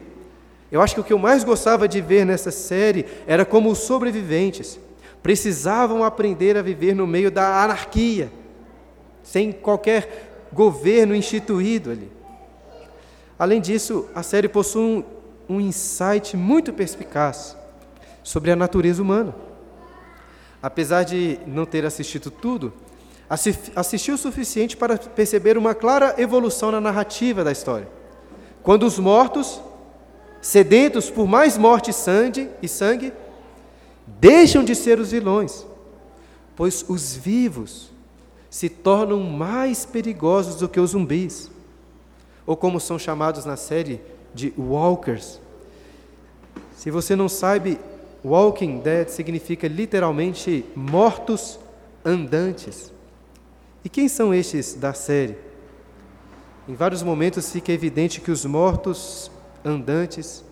Eu 0.70 0.80
acho 0.80 0.94
que 0.94 1.00
o 1.00 1.04
que 1.04 1.12
eu 1.12 1.18
mais 1.18 1.42
gostava 1.42 1.88
de 1.88 2.00
ver 2.00 2.24
nessa 2.24 2.52
série 2.52 3.06
era 3.26 3.44
como 3.44 3.68
os 3.68 3.78
sobreviventes 3.78 4.78
precisavam 5.20 6.04
aprender 6.04 6.56
a 6.56 6.62
viver 6.62 6.94
no 6.94 7.08
meio 7.08 7.28
da 7.28 7.64
anarquia, 7.64 8.30
sem 9.20 9.50
qualquer 9.50 10.46
governo 10.52 11.12
instituído 11.12 11.90
ali. 11.90 12.08
Além 13.36 13.60
disso, 13.60 14.08
a 14.14 14.22
série 14.22 14.48
possui 14.48 15.04
um, 15.48 15.60
insight 15.60 16.36
muito 16.36 16.72
perspicaz 16.72 17.56
sobre 18.22 18.50
a 18.50 18.56
natureza 18.56 19.02
humana. 19.02 19.34
Apesar 20.62 21.02
de 21.02 21.38
não 21.46 21.66
ter 21.66 21.84
assistido 21.84 22.30
tudo, 22.30 22.72
assistiu 23.76 24.14
o 24.14 24.18
suficiente 24.18 24.76
para 24.76 24.96
perceber 24.96 25.58
uma 25.58 25.74
clara 25.74 26.14
evolução 26.18 26.70
na 26.70 26.80
narrativa 26.80 27.44
da 27.44 27.52
história. 27.52 27.88
Quando 28.62 28.84
os 28.84 28.98
mortos, 28.98 29.60
sedentos 30.40 31.10
por 31.10 31.26
mais 31.26 31.58
morte 31.58 31.90
e 31.90 32.68
sangue 32.68 33.12
deixam 34.06 34.64
de 34.64 34.74
ser 34.74 34.98
os 34.98 35.10
vilões, 35.10 35.66
pois 36.56 36.84
os 36.88 37.14
vivos 37.14 37.90
se 38.48 38.68
tornam 38.68 39.20
mais 39.20 39.84
perigosos 39.84 40.56
do 40.56 40.68
que 40.68 40.78
os 40.78 40.90
zumbis, 40.90 41.50
ou 42.46 42.56
como 42.56 42.78
são 42.78 42.98
chamados 42.98 43.44
na 43.44 43.56
série 43.56 44.00
de 44.34 44.52
walkers. 44.58 45.40
Se 46.76 46.90
você 46.90 47.14
não 47.14 47.28
sabe, 47.28 47.78
Walking 48.24 48.80
Dead 48.80 49.08
significa 49.08 49.68
literalmente 49.68 50.64
mortos 50.74 51.58
andantes. 52.04 52.92
E 53.84 53.88
quem 53.88 54.08
são 54.08 54.34
estes 54.34 54.74
da 54.74 54.92
série? 54.94 55.36
Em 56.66 56.74
vários 56.74 57.02
momentos 57.02 57.52
fica 57.52 57.70
evidente 57.70 58.20
que 58.20 58.30
os 58.30 58.44
mortos 58.46 59.30
andantes 59.62 60.42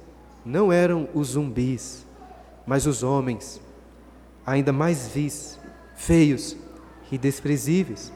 não 0.44 0.70
eram 0.70 1.08
os 1.14 1.28
zumbis, 1.28 2.06
mas 2.66 2.86
os 2.86 3.02
homens, 3.02 3.60
ainda 4.44 4.72
mais 4.72 5.08
vis, 5.08 5.58
feios 5.96 6.56
e 7.10 7.16
desprezíveis. 7.16 8.12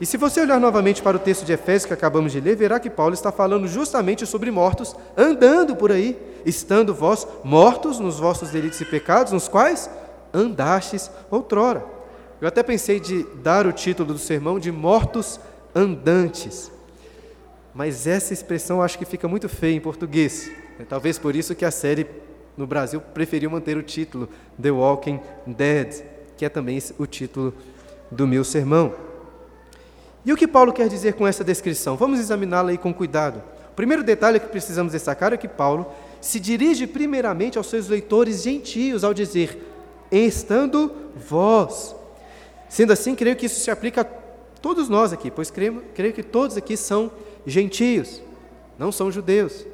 E 0.00 0.06
se 0.06 0.16
você 0.16 0.40
olhar 0.40 0.60
novamente 0.60 1.02
para 1.02 1.16
o 1.16 1.20
texto 1.20 1.44
de 1.44 1.52
Efésios 1.52 1.86
que 1.86 1.92
acabamos 1.92 2.30
de 2.30 2.40
ler, 2.40 2.56
verá 2.56 2.78
que 2.78 2.88
Paulo 2.88 3.14
está 3.14 3.32
falando 3.32 3.66
justamente 3.66 4.24
sobre 4.26 4.50
mortos 4.50 4.94
andando 5.16 5.74
por 5.74 5.90
aí, 5.90 6.16
estando 6.46 6.94
vós 6.94 7.26
mortos 7.42 7.98
nos 7.98 8.20
vossos 8.20 8.50
delitos 8.50 8.80
e 8.80 8.84
pecados, 8.84 9.32
nos 9.32 9.48
quais 9.48 9.90
andastes 10.32 11.10
outrora. 11.30 11.84
Eu 12.40 12.46
até 12.46 12.62
pensei 12.62 13.00
de 13.00 13.24
dar 13.42 13.66
o 13.66 13.72
título 13.72 14.12
do 14.12 14.18
sermão 14.18 14.60
de 14.60 14.70
Mortos 14.70 15.40
Andantes. 15.74 16.70
Mas 17.74 18.06
essa 18.06 18.32
expressão 18.32 18.80
acho 18.80 18.98
que 18.98 19.04
fica 19.04 19.26
muito 19.26 19.48
feia 19.48 19.74
em 19.74 19.80
português. 19.80 20.48
É 20.78 20.84
talvez 20.84 21.18
por 21.18 21.34
isso 21.34 21.56
que 21.56 21.64
a 21.64 21.70
série 21.72 22.06
no 22.56 22.66
Brasil 22.66 23.00
preferiu 23.00 23.50
manter 23.50 23.76
o 23.76 23.82
título 23.82 24.28
The 24.60 24.70
Walking 24.70 25.20
Dead, 25.44 26.04
que 26.36 26.44
é 26.44 26.48
também 26.48 26.80
o 26.98 27.06
título 27.06 27.52
do 28.10 28.26
meu 28.26 28.44
sermão. 28.44 29.07
E 30.28 30.32
o 30.34 30.36
que 30.36 30.46
Paulo 30.46 30.74
quer 30.74 30.90
dizer 30.90 31.14
com 31.14 31.26
essa 31.26 31.42
descrição? 31.42 31.96
Vamos 31.96 32.20
examiná-la 32.20 32.68
aí 32.68 32.76
com 32.76 32.92
cuidado. 32.92 33.42
O 33.70 33.74
primeiro 33.74 34.04
detalhe 34.04 34.38
que 34.38 34.48
precisamos 34.48 34.92
destacar 34.92 35.32
é 35.32 35.38
que 35.38 35.48
Paulo 35.48 35.86
se 36.20 36.38
dirige 36.38 36.86
primeiramente 36.86 37.56
aos 37.56 37.68
seus 37.68 37.88
leitores 37.88 38.42
gentios 38.42 39.04
ao 39.04 39.14
dizer: 39.14 39.58
estando 40.12 40.94
vós 41.16 41.96
Sendo 42.68 42.92
assim, 42.92 43.14
creio 43.14 43.36
que 43.36 43.46
isso 43.46 43.58
se 43.58 43.70
aplica 43.70 44.02
a 44.02 44.06
todos 44.60 44.90
nós 44.90 45.14
aqui, 45.14 45.30
pois 45.30 45.50
creio, 45.50 45.82
creio 45.94 46.12
que 46.12 46.22
todos 46.22 46.58
aqui 46.58 46.76
são 46.76 47.10
gentios, 47.46 48.20
não 48.78 48.92
são 48.92 49.10
judeus. 49.10 49.64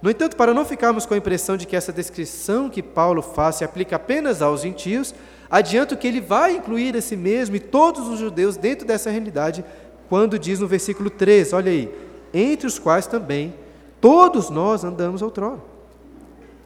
No 0.00 0.08
entanto, 0.08 0.38
para 0.38 0.54
não 0.54 0.64
ficarmos 0.64 1.04
com 1.04 1.12
a 1.12 1.18
impressão 1.18 1.58
de 1.58 1.66
que 1.66 1.76
essa 1.76 1.92
descrição 1.92 2.70
que 2.70 2.82
Paulo 2.82 3.20
faz 3.20 3.56
se 3.56 3.64
aplica 3.64 3.96
apenas 3.96 4.40
aos 4.40 4.62
gentios, 4.62 5.14
adianto 5.50 5.98
que 5.98 6.06
ele 6.06 6.22
vai 6.22 6.56
incluir 6.56 6.94
esse 6.94 7.14
mesmo 7.14 7.56
e 7.56 7.60
todos 7.60 8.08
os 8.08 8.18
judeus 8.18 8.56
dentro 8.56 8.86
dessa 8.86 9.10
realidade, 9.10 9.62
quando 10.08 10.38
diz 10.38 10.60
no 10.60 10.66
versículo 10.66 11.10
3, 11.10 11.52
olha 11.52 11.70
aí, 11.70 11.92
entre 12.32 12.66
os 12.66 12.78
quais 12.78 13.06
também 13.06 13.54
todos 14.00 14.50
nós 14.50 14.84
andamos 14.84 15.22
outrora. 15.22 15.60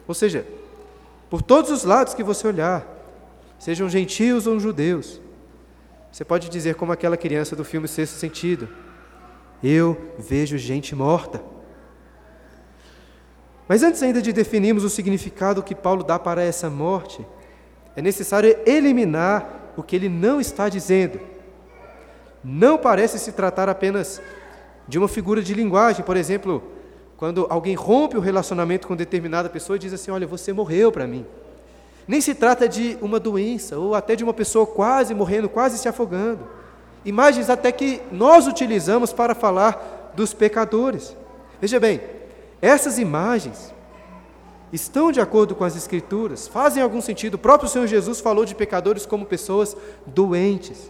Ou 0.07 0.13
seja, 0.13 0.45
por 1.29 1.41
todos 1.41 1.71
os 1.71 1.83
lados 1.83 2.13
que 2.13 2.23
você 2.23 2.47
olhar, 2.47 2.87
sejam 3.57 3.89
gentios 3.89 4.47
ou 4.47 4.59
judeus, 4.59 5.19
você 6.11 6.23
pode 6.23 6.47
dizer, 6.47 6.75
como 6.75 6.91
aquela 6.91 7.17
criança 7.17 7.55
do 7.55 7.65
filme 7.65 7.87
Sexto 7.87 8.13
Sentido: 8.13 8.69
Eu 9.63 10.13
vejo 10.19 10.57
gente 10.59 10.95
morta. 10.95 11.41
Mas 13.67 13.81
antes 13.81 14.03
ainda 14.03 14.21
de 14.21 14.31
definirmos 14.31 14.83
o 14.83 14.89
significado 14.89 15.63
que 15.63 15.73
Paulo 15.73 16.03
dá 16.03 16.19
para 16.19 16.43
essa 16.43 16.69
morte, 16.69 17.25
é 17.95 18.01
necessário 18.01 18.55
eliminar 18.65 19.73
o 19.75 19.81
que 19.81 19.95
ele 19.95 20.07
não 20.07 20.39
está 20.39 20.69
dizendo. 20.69 21.19
Não 22.43 22.77
parece 22.77 23.17
se 23.17 23.31
tratar 23.31 23.69
apenas 23.69 24.21
de 24.87 24.97
uma 24.97 25.07
figura 25.07 25.41
de 25.41 25.53
linguagem, 25.53 26.03
por 26.03 26.17
exemplo, 26.17 26.61
quando 27.15 27.47
alguém 27.49 27.73
rompe 27.73 28.17
o 28.17 28.19
relacionamento 28.19 28.87
com 28.87 28.95
determinada 28.95 29.49
pessoa 29.49 29.77
e 29.77 29.79
diz 29.79 29.93
assim: 29.93 30.11
Olha, 30.11 30.27
você 30.27 30.51
morreu 30.51 30.91
para 30.91 31.07
mim. 31.07 31.25
Nem 32.07 32.19
se 32.19 32.35
trata 32.35 32.67
de 32.67 32.97
uma 33.01 33.19
doença 33.19 33.77
ou 33.77 33.95
até 33.95 34.15
de 34.15 34.23
uma 34.23 34.33
pessoa 34.33 34.65
quase 34.65 35.13
morrendo, 35.13 35.47
quase 35.47 35.77
se 35.77 35.87
afogando. 35.87 36.41
Imagens 37.05 37.49
até 37.49 37.71
que 37.71 38.01
nós 38.11 38.45
utilizamos 38.47 39.13
para 39.13 39.33
falar 39.33 40.11
dos 40.13 40.33
pecadores. 40.33 41.15
Veja 41.61 41.79
bem, 41.79 42.01
essas 42.61 42.99
imagens 42.99 43.73
estão 44.71 45.11
de 45.11 45.21
acordo 45.21 45.55
com 45.55 45.63
as 45.63 45.75
Escrituras, 45.75 46.47
fazem 46.47 46.83
algum 46.83 46.99
sentido. 46.99 47.35
O 47.35 47.37
próprio 47.37 47.69
Senhor 47.69 47.87
Jesus 47.87 48.19
falou 48.19 48.43
de 48.43 48.55
pecadores 48.55 49.05
como 49.05 49.25
pessoas 49.25 49.77
doentes. 50.05 50.89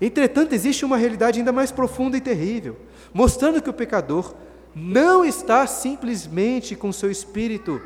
Entretanto, 0.00 0.54
existe 0.54 0.84
uma 0.84 0.96
realidade 0.96 1.38
ainda 1.38 1.52
mais 1.52 1.70
profunda 1.70 2.16
e 2.16 2.20
terrível, 2.20 2.76
mostrando 3.12 3.62
que 3.62 3.70
o 3.70 3.74
pecador 3.74 4.34
não 4.74 5.24
está 5.24 5.66
simplesmente 5.66 6.74
com 6.74 6.92
seu 6.92 7.10
espírito 7.10 7.80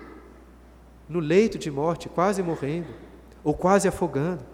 no 1.09 1.21
leito 1.21 1.59
de 1.59 1.71
morte, 1.71 2.09
quase 2.09 2.43
morrendo, 2.43 2.88
ou 3.43 3.55
quase 3.55 3.88
afogando. 3.88 4.45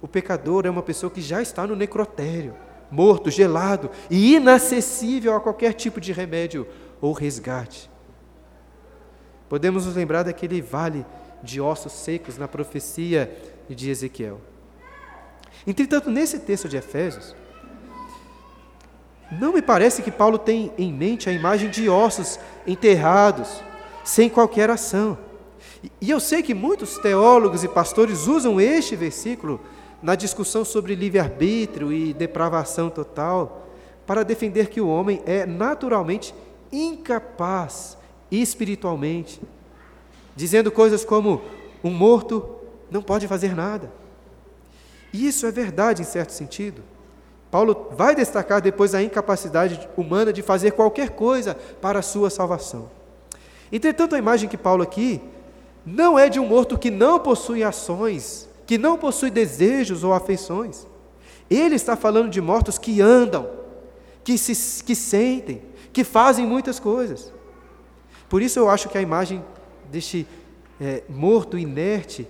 O 0.00 0.08
pecador 0.08 0.66
é 0.66 0.70
uma 0.70 0.82
pessoa 0.82 1.10
que 1.10 1.20
já 1.20 1.40
está 1.40 1.66
no 1.66 1.74
necrotério, 1.74 2.54
morto, 2.90 3.30
gelado 3.30 3.90
e 4.10 4.34
inacessível 4.34 5.34
a 5.34 5.40
qualquer 5.40 5.72
tipo 5.72 6.00
de 6.00 6.12
remédio 6.12 6.66
ou 7.00 7.12
resgate. 7.12 7.90
Podemos 9.48 9.86
nos 9.86 9.94
lembrar 9.94 10.24
daquele 10.24 10.60
vale 10.60 11.06
de 11.42 11.60
ossos 11.60 11.92
secos 11.92 12.38
na 12.38 12.48
profecia 12.48 13.34
de 13.68 13.90
Ezequiel. 13.90 14.40
Entretanto, 15.66 16.10
nesse 16.10 16.38
texto 16.40 16.68
de 16.68 16.76
Efésios, 16.76 17.34
não 19.32 19.52
me 19.52 19.62
parece 19.62 20.02
que 20.02 20.10
Paulo 20.10 20.38
tem 20.38 20.72
em 20.76 20.92
mente 20.92 21.28
a 21.28 21.32
imagem 21.32 21.70
de 21.70 21.88
ossos 21.88 22.38
enterrados, 22.66 23.62
sem 24.04 24.28
qualquer 24.28 24.68
ação. 24.68 25.18
E 26.00 26.10
eu 26.10 26.20
sei 26.20 26.42
que 26.42 26.54
muitos 26.54 26.98
teólogos 26.98 27.64
e 27.64 27.68
pastores 27.68 28.26
usam 28.26 28.60
este 28.60 28.94
versículo 28.94 29.60
na 30.02 30.14
discussão 30.14 30.64
sobre 30.64 30.94
livre-arbítrio 30.94 31.92
e 31.92 32.12
depravação 32.12 32.90
total 32.90 33.68
para 34.06 34.22
defender 34.22 34.68
que 34.68 34.80
o 34.80 34.88
homem 34.88 35.22
é 35.24 35.46
naturalmente 35.46 36.34
incapaz 36.70 37.96
espiritualmente, 38.30 39.40
dizendo 40.36 40.70
coisas 40.70 41.04
como: 41.04 41.40
um 41.82 41.90
morto 41.90 42.44
não 42.90 43.02
pode 43.02 43.26
fazer 43.26 43.54
nada. 43.54 43.90
E 45.14 45.28
isso 45.28 45.46
é 45.46 45.52
verdade 45.52 46.02
em 46.02 46.04
certo 46.04 46.32
sentido. 46.32 46.82
Paulo 47.48 47.90
vai 47.92 48.16
destacar 48.16 48.60
depois 48.60 48.96
a 48.96 49.02
incapacidade 49.02 49.88
humana 49.96 50.32
de 50.32 50.42
fazer 50.42 50.72
qualquer 50.72 51.10
coisa 51.10 51.54
para 51.80 52.00
a 52.00 52.02
sua 52.02 52.30
salvação. 52.30 52.90
Entretanto, 53.70 54.16
a 54.16 54.18
imagem 54.18 54.48
que 54.48 54.56
Paulo 54.56 54.82
aqui 54.82 55.22
não 55.86 56.18
é 56.18 56.28
de 56.28 56.40
um 56.40 56.48
morto 56.48 56.76
que 56.76 56.90
não 56.90 57.20
possui 57.20 57.62
ações, 57.62 58.48
que 58.66 58.76
não 58.76 58.98
possui 58.98 59.30
desejos 59.30 60.02
ou 60.02 60.12
afeições. 60.12 60.84
Ele 61.48 61.76
está 61.76 61.94
falando 61.94 62.28
de 62.28 62.40
mortos 62.40 62.76
que 62.76 63.00
andam, 63.00 63.48
que 64.24 64.36
se 64.36 64.82
que 64.82 64.96
sentem, 64.96 65.62
que 65.92 66.02
fazem 66.02 66.44
muitas 66.44 66.80
coisas. 66.80 67.32
Por 68.28 68.42
isso 68.42 68.58
eu 68.58 68.68
acho 68.68 68.88
que 68.88 68.98
a 68.98 69.02
imagem 69.02 69.44
deste 69.92 70.26
é, 70.80 71.04
morto 71.08 71.56
inerte 71.56 72.26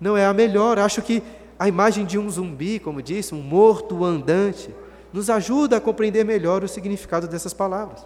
não 0.00 0.16
é 0.16 0.26
a 0.26 0.34
melhor. 0.34 0.80
Acho 0.80 1.00
que 1.00 1.22
a 1.58 1.68
imagem 1.68 2.04
de 2.04 2.18
um 2.18 2.28
zumbi, 2.28 2.78
como 2.78 3.02
disse, 3.02 3.34
um 3.34 3.42
morto 3.42 4.04
andante, 4.04 4.74
nos 5.12 5.30
ajuda 5.30 5.76
a 5.76 5.80
compreender 5.80 6.24
melhor 6.24 6.64
o 6.64 6.68
significado 6.68 7.28
dessas 7.28 7.54
palavras. 7.54 8.04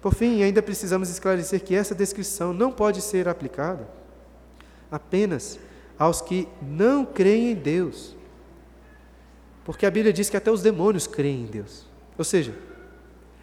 Por 0.00 0.14
fim, 0.14 0.42
ainda 0.42 0.62
precisamos 0.62 1.08
esclarecer 1.08 1.62
que 1.62 1.74
essa 1.74 1.94
descrição 1.94 2.52
não 2.52 2.70
pode 2.70 3.00
ser 3.00 3.28
aplicada 3.28 3.88
apenas 4.90 5.58
aos 5.98 6.20
que 6.20 6.48
não 6.60 7.04
creem 7.04 7.52
em 7.52 7.54
Deus. 7.54 8.14
Porque 9.64 9.86
a 9.86 9.90
Bíblia 9.90 10.12
diz 10.12 10.28
que 10.28 10.36
até 10.36 10.50
os 10.50 10.62
demônios 10.62 11.06
creem 11.06 11.42
em 11.42 11.46
Deus. 11.46 11.86
Ou 12.16 12.24
seja, 12.24 12.54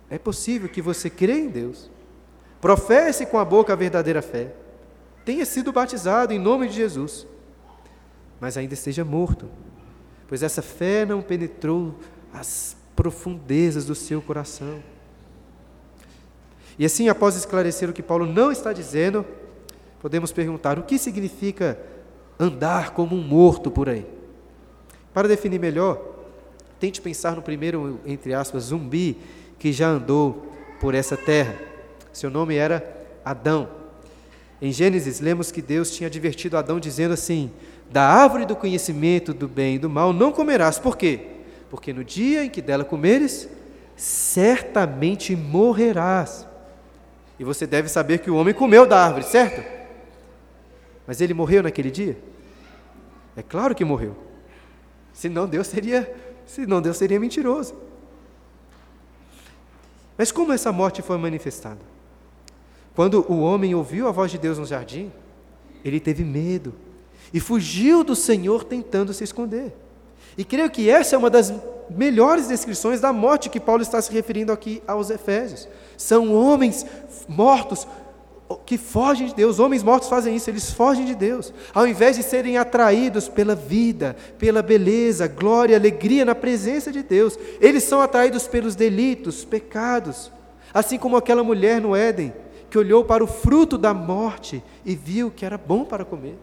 é 0.09 0.17
possível 0.17 0.69
que 0.69 0.81
você 0.81 1.09
creia 1.09 1.39
em 1.39 1.49
Deus, 1.49 1.89
professe 2.61 3.25
com 3.25 3.37
a 3.37 3.45
boca 3.45 3.73
a 3.73 3.75
verdadeira 3.75 4.21
fé, 4.21 4.53
tenha 5.25 5.45
sido 5.45 5.71
batizado 5.71 6.33
em 6.33 6.39
nome 6.39 6.67
de 6.67 6.75
Jesus, 6.75 7.27
mas 8.43 8.57
ainda 8.57 8.73
esteja 8.73 9.05
morto, 9.05 9.47
pois 10.27 10.43
essa 10.43 10.61
fé 10.61 11.05
não 11.05 11.21
penetrou 11.21 11.95
as 12.33 12.75
profundezas 12.93 13.85
do 13.85 13.95
seu 13.95 14.21
coração. 14.21 14.83
E 16.77 16.83
assim, 16.83 17.07
após 17.07 17.37
esclarecer 17.37 17.89
o 17.89 17.93
que 17.93 18.03
Paulo 18.03 18.25
não 18.25 18.51
está 18.51 18.73
dizendo, 18.73 19.25
podemos 20.01 20.33
perguntar: 20.33 20.77
o 20.77 20.83
que 20.83 20.97
significa 20.97 21.79
andar 22.37 22.91
como 22.91 23.15
um 23.15 23.23
morto 23.23 23.71
por 23.71 23.87
aí? 23.87 24.05
Para 25.13 25.29
definir 25.29 25.57
melhor, 25.57 26.05
tente 26.81 26.99
pensar 26.99 27.37
no 27.37 27.41
primeiro, 27.41 28.01
entre 28.05 28.33
aspas, 28.33 28.63
zumbi 28.63 29.21
que 29.57 29.71
já 29.71 29.87
andou 29.87 30.51
por 30.81 30.93
essa 30.93 31.15
terra. 31.15 31.55
Seu 32.11 32.29
nome 32.29 32.55
era 32.55 33.05
Adão. 33.23 33.69
Em 34.61 34.73
Gênesis, 34.73 35.21
lemos 35.21 35.49
que 35.49 35.61
Deus 35.61 35.91
tinha 35.91 36.07
advertido 36.07 36.57
Adão 36.57 36.77
dizendo 36.77 37.13
assim: 37.13 37.49
Da 37.93 38.09
árvore 38.09 38.47
do 38.47 38.55
conhecimento 38.55 39.35
do 39.35 39.47
bem 39.47 39.75
e 39.75 39.77
do 39.77 39.87
mal 39.87 40.11
não 40.11 40.31
comerás. 40.31 40.79
Por 40.79 40.97
quê? 40.97 41.27
Porque 41.69 41.93
no 41.93 42.03
dia 42.03 42.43
em 42.43 42.49
que 42.49 42.59
dela 42.59 42.83
comeres, 42.83 43.47
certamente 43.95 45.35
morrerás. 45.35 46.47
E 47.37 47.43
você 47.43 47.67
deve 47.67 47.87
saber 47.87 48.17
que 48.17 48.31
o 48.31 48.35
homem 48.35 48.51
comeu 48.51 48.87
da 48.87 49.05
árvore, 49.05 49.25
certo? 49.25 49.63
Mas 51.05 51.21
ele 51.21 51.35
morreu 51.35 51.61
naquele 51.61 51.91
dia? 51.91 52.17
É 53.37 53.43
claro 53.43 53.75
que 53.75 53.85
morreu. 53.85 54.17
Senão 55.13 55.45
Deus 55.45 55.67
seria, 55.67 56.11
senão 56.47 56.81
Deus 56.81 56.97
seria 56.97 57.19
mentiroso. 57.19 57.75
Mas 60.17 60.31
como 60.31 60.51
essa 60.51 60.71
morte 60.71 61.03
foi 61.03 61.19
manifestada? 61.19 61.81
Quando 62.95 63.23
o 63.31 63.41
homem 63.41 63.75
ouviu 63.75 64.07
a 64.07 64.11
voz 64.11 64.31
de 64.31 64.39
Deus 64.39 64.57
no 64.57 64.65
jardim, 64.65 65.11
ele 65.85 65.99
teve 65.99 66.23
medo 66.23 66.73
e 67.33 67.39
fugiu 67.39 68.03
do 68.03 68.15
Senhor 68.15 68.63
tentando 68.63 69.13
se 69.13 69.23
esconder. 69.23 69.75
E 70.37 70.43
creio 70.43 70.69
que 70.69 70.89
essa 70.89 71.15
é 71.15 71.17
uma 71.17 71.29
das 71.29 71.53
melhores 71.89 72.47
descrições 72.47 72.99
da 72.99 73.13
morte 73.13 73.49
que 73.49 73.59
Paulo 73.59 73.81
está 73.81 74.01
se 74.01 74.11
referindo 74.11 74.51
aqui 74.51 74.81
aos 74.87 75.09
Efésios. 75.09 75.67
São 75.97 76.33
homens 76.33 76.85
mortos 77.27 77.87
que 78.65 78.77
fogem 78.77 79.27
de 79.27 79.35
Deus. 79.35 79.59
Homens 79.59 79.83
mortos 79.83 80.09
fazem 80.09 80.35
isso, 80.35 80.49
eles 80.49 80.71
fogem 80.71 81.05
de 81.05 81.15
Deus. 81.15 81.53
Ao 81.73 81.87
invés 81.87 82.15
de 82.15 82.23
serem 82.23 82.57
atraídos 82.57 83.27
pela 83.27 83.55
vida, 83.55 84.15
pela 84.37 84.61
beleza, 84.61 85.27
glória, 85.27 85.77
alegria 85.77 86.25
na 86.25 86.35
presença 86.35 86.91
de 86.91 87.03
Deus, 87.03 87.37
eles 87.59 87.83
são 87.83 88.01
atraídos 88.01 88.47
pelos 88.47 88.75
delitos, 88.75 89.45
pecados. 89.45 90.31
Assim 90.73 90.97
como 90.97 91.17
aquela 91.17 91.43
mulher 91.43 91.79
no 91.79 91.95
Éden, 91.95 92.33
que 92.69 92.77
olhou 92.77 93.05
para 93.05 93.23
o 93.23 93.27
fruto 93.27 93.77
da 93.77 93.93
morte 93.93 94.63
e 94.83 94.95
viu 94.95 95.29
que 95.29 95.45
era 95.45 95.57
bom 95.57 95.85
para 95.85 96.03
comer, 96.03 96.37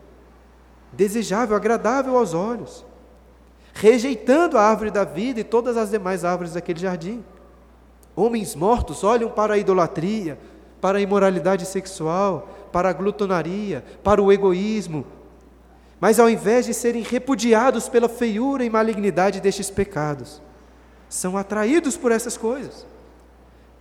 desejável, 0.93 1.57
agradável 1.57 2.17
aos 2.17 2.35
olhos, 2.35 2.85
rejeitando 3.73 4.59
a 4.59 4.63
árvore 4.63 4.91
da 4.91 5.05
vida 5.05 5.41
e 5.41 5.45
todas 5.45 5.77
as 5.77 5.91
demais 5.91 6.25
árvores 6.25 6.55
daquele 6.55 6.81
jardim. 6.81 7.25
Homens 8.17 8.55
mortos 8.55 9.05
olham 9.05 9.31
para 9.31 9.55
a 9.55 9.59
idolatria, 9.59 10.39
para 10.81 10.99
a 10.99 11.01
imoralidade 11.01 11.65
sexual, 11.67 12.49
para 12.73 12.89
a 12.89 12.93
glutonaria, 12.93 13.85
para 14.03 14.23
o 14.23 14.33
egoísmo, 14.33 15.05
mas 16.01 16.19
ao 16.19 16.31
invés 16.31 16.67
de 16.67 16.73
serem 16.73 17.03
repudiados 17.03 17.89
pela 17.89 18.09
feiura 18.09 18.65
e 18.65 18.71
malignidade 18.71 19.41
destes 19.41 19.71
pecados, 19.71 20.41
são 21.09 21.37
atraídos 21.37 21.97
por 21.97 22.11
essas 22.11 22.37
coisas. 22.37 22.87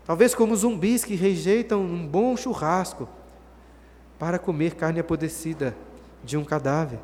Talvez 0.06 0.36
como 0.36 0.56
zumbis 0.56 1.06
que 1.06 1.15
rejeitam 1.15 1.82
um 1.82 2.06
bom 2.06 2.36
churrasco 2.36 3.08
para 4.17 4.38
comer 4.38 4.76
carne 4.76 5.00
apodrecida 5.00 5.76
de 6.24 6.38
um 6.38 6.44
cadáver. 6.44 7.00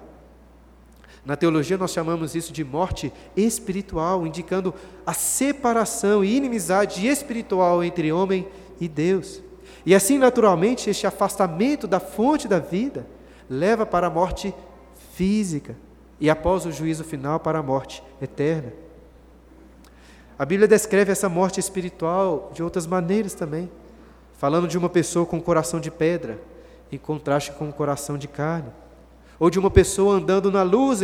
Na 1.26 1.36
teologia, 1.36 1.78
nós 1.78 1.92
chamamos 1.92 2.36
isso 2.36 2.54
de 2.54 2.64
morte 2.64 3.12
espiritual, 3.36 4.28
indicando 4.28 4.74
a 5.06 5.14
separação 5.14 6.24
e 6.24 6.36
inimizade 6.36 7.08
espiritual 7.08 7.84
entre 7.84 8.12
homem 8.12 8.48
e 8.80 8.88
Deus. 8.88 9.42
E 9.86 9.96
assim, 9.96 10.20
naturalmente, 10.20 10.90
este 10.90 11.08
afastamento 11.08 11.88
da 11.88 12.00
fonte 12.00 12.48
da 12.48 12.60
vida 12.60 13.08
leva 13.50 13.86
para 13.86 14.08
a 14.08 14.10
morte 14.10 14.54
física 15.14 15.76
e, 16.20 16.30
após 16.30 16.66
o 16.66 16.72
juízo 16.72 17.04
final, 17.04 17.40
para 17.40 17.60
a 17.60 17.64
morte 17.64 18.04
eterna. 18.22 18.72
A 20.38 20.46
Bíblia 20.46 20.68
descreve 20.68 21.12
essa 21.12 21.30
morte 21.30 21.60
espiritual 21.60 22.52
de 22.54 22.62
outras 22.62 22.86
maneiras 22.86 23.34
também, 23.34 23.72
falando 24.34 24.68
de 24.68 24.78
uma 24.78 24.90
pessoa 24.90 25.26
com 25.26 25.42
coração 25.42 25.80
de 25.80 25.90
pedra, 25.90 26.40
em 26.92 26.98
contraste 26.98 27.52
com 27.54 27.66
um 27.66 27.72
coração 27.72 28.18
de 28.18 28.28
carne. 28.28 28.70
Ou 29.40 29.50
de 29.50 29.60
uma 29.60 29.70
pessoa 29.70 30.16
andando 30.16 30.52
na 30.52 30.64
luz, 30.64 31.02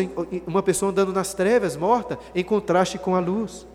uma 0.48 0.64
pessoa 0.64 0.92
andando 0.92 1.12
nas 1.12 1.34
trevas, 1.34 1.76
morta, 1.76 2.18
em 2.34 2.44
contraste 2.44 2.98
com 2.98 3.16
a 3.16 3.20
luz. 3.20 3.68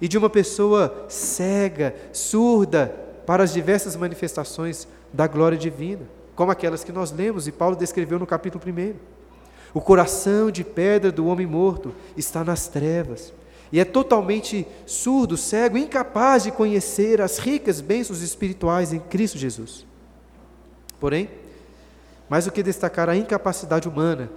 E 0.00 0.06
de 0.06 0.18
uma 0.18 0.28
pessoa 0.28 1.06
cega, 1.08 1.94
surda, 2.12 2.94
para 3.26 3.42
as 3.42 3.52
diversas 3.52 3.96
manifestações 3.96 4.86
da 5.12 5.26
glória 5.26 5.58
divina, 5.58 6.02
como 6.34 6.52
aquelas 6.52 6.84
que 6.84 6.92
nós 6.92 7.10
lemos 7.10 7.48
e 7.48 7.52
Paulo 7.52 7.74
descreveu 7.74 8.18
no 8.18 8.26
capítulo 8.26 8.62
1. 8.64 8.94
O 9.74 9.80
coração 9.80 10.50
de 10.50 10.62
pedra 10.62 11.10
do 11.10 11.26
homem 11.26 11.46
morto 11.46 11.92
está 12.16 12.44
nas 12.44 12.68
trevas, 12.68 13.32
e 13.72 13.80
é 13.80 13.84
totalmente 13.84 14.66
surdo, 14.86 15.36
cego, 15.36 15.76
incapaz 15.76 16.44
de 16.44 16.52
conhecer 16.52 17.20
as 17.20 17.38
ricas 17.38 17.80
bênçãos 17.80 18.22
espirituais 18.22 18.92
em 18.92 19.00
Cristo 19.00 19.36
Jesus. 19.36 19.84
Porém, 21.00 21.28
mais 22.28 22.44
do 22.44 22.52
que 22.52 22.62
destacar 22.62 23.08
a 23.08 23.16
incapacidade 23.16 23.88
humana, 23.88 24.30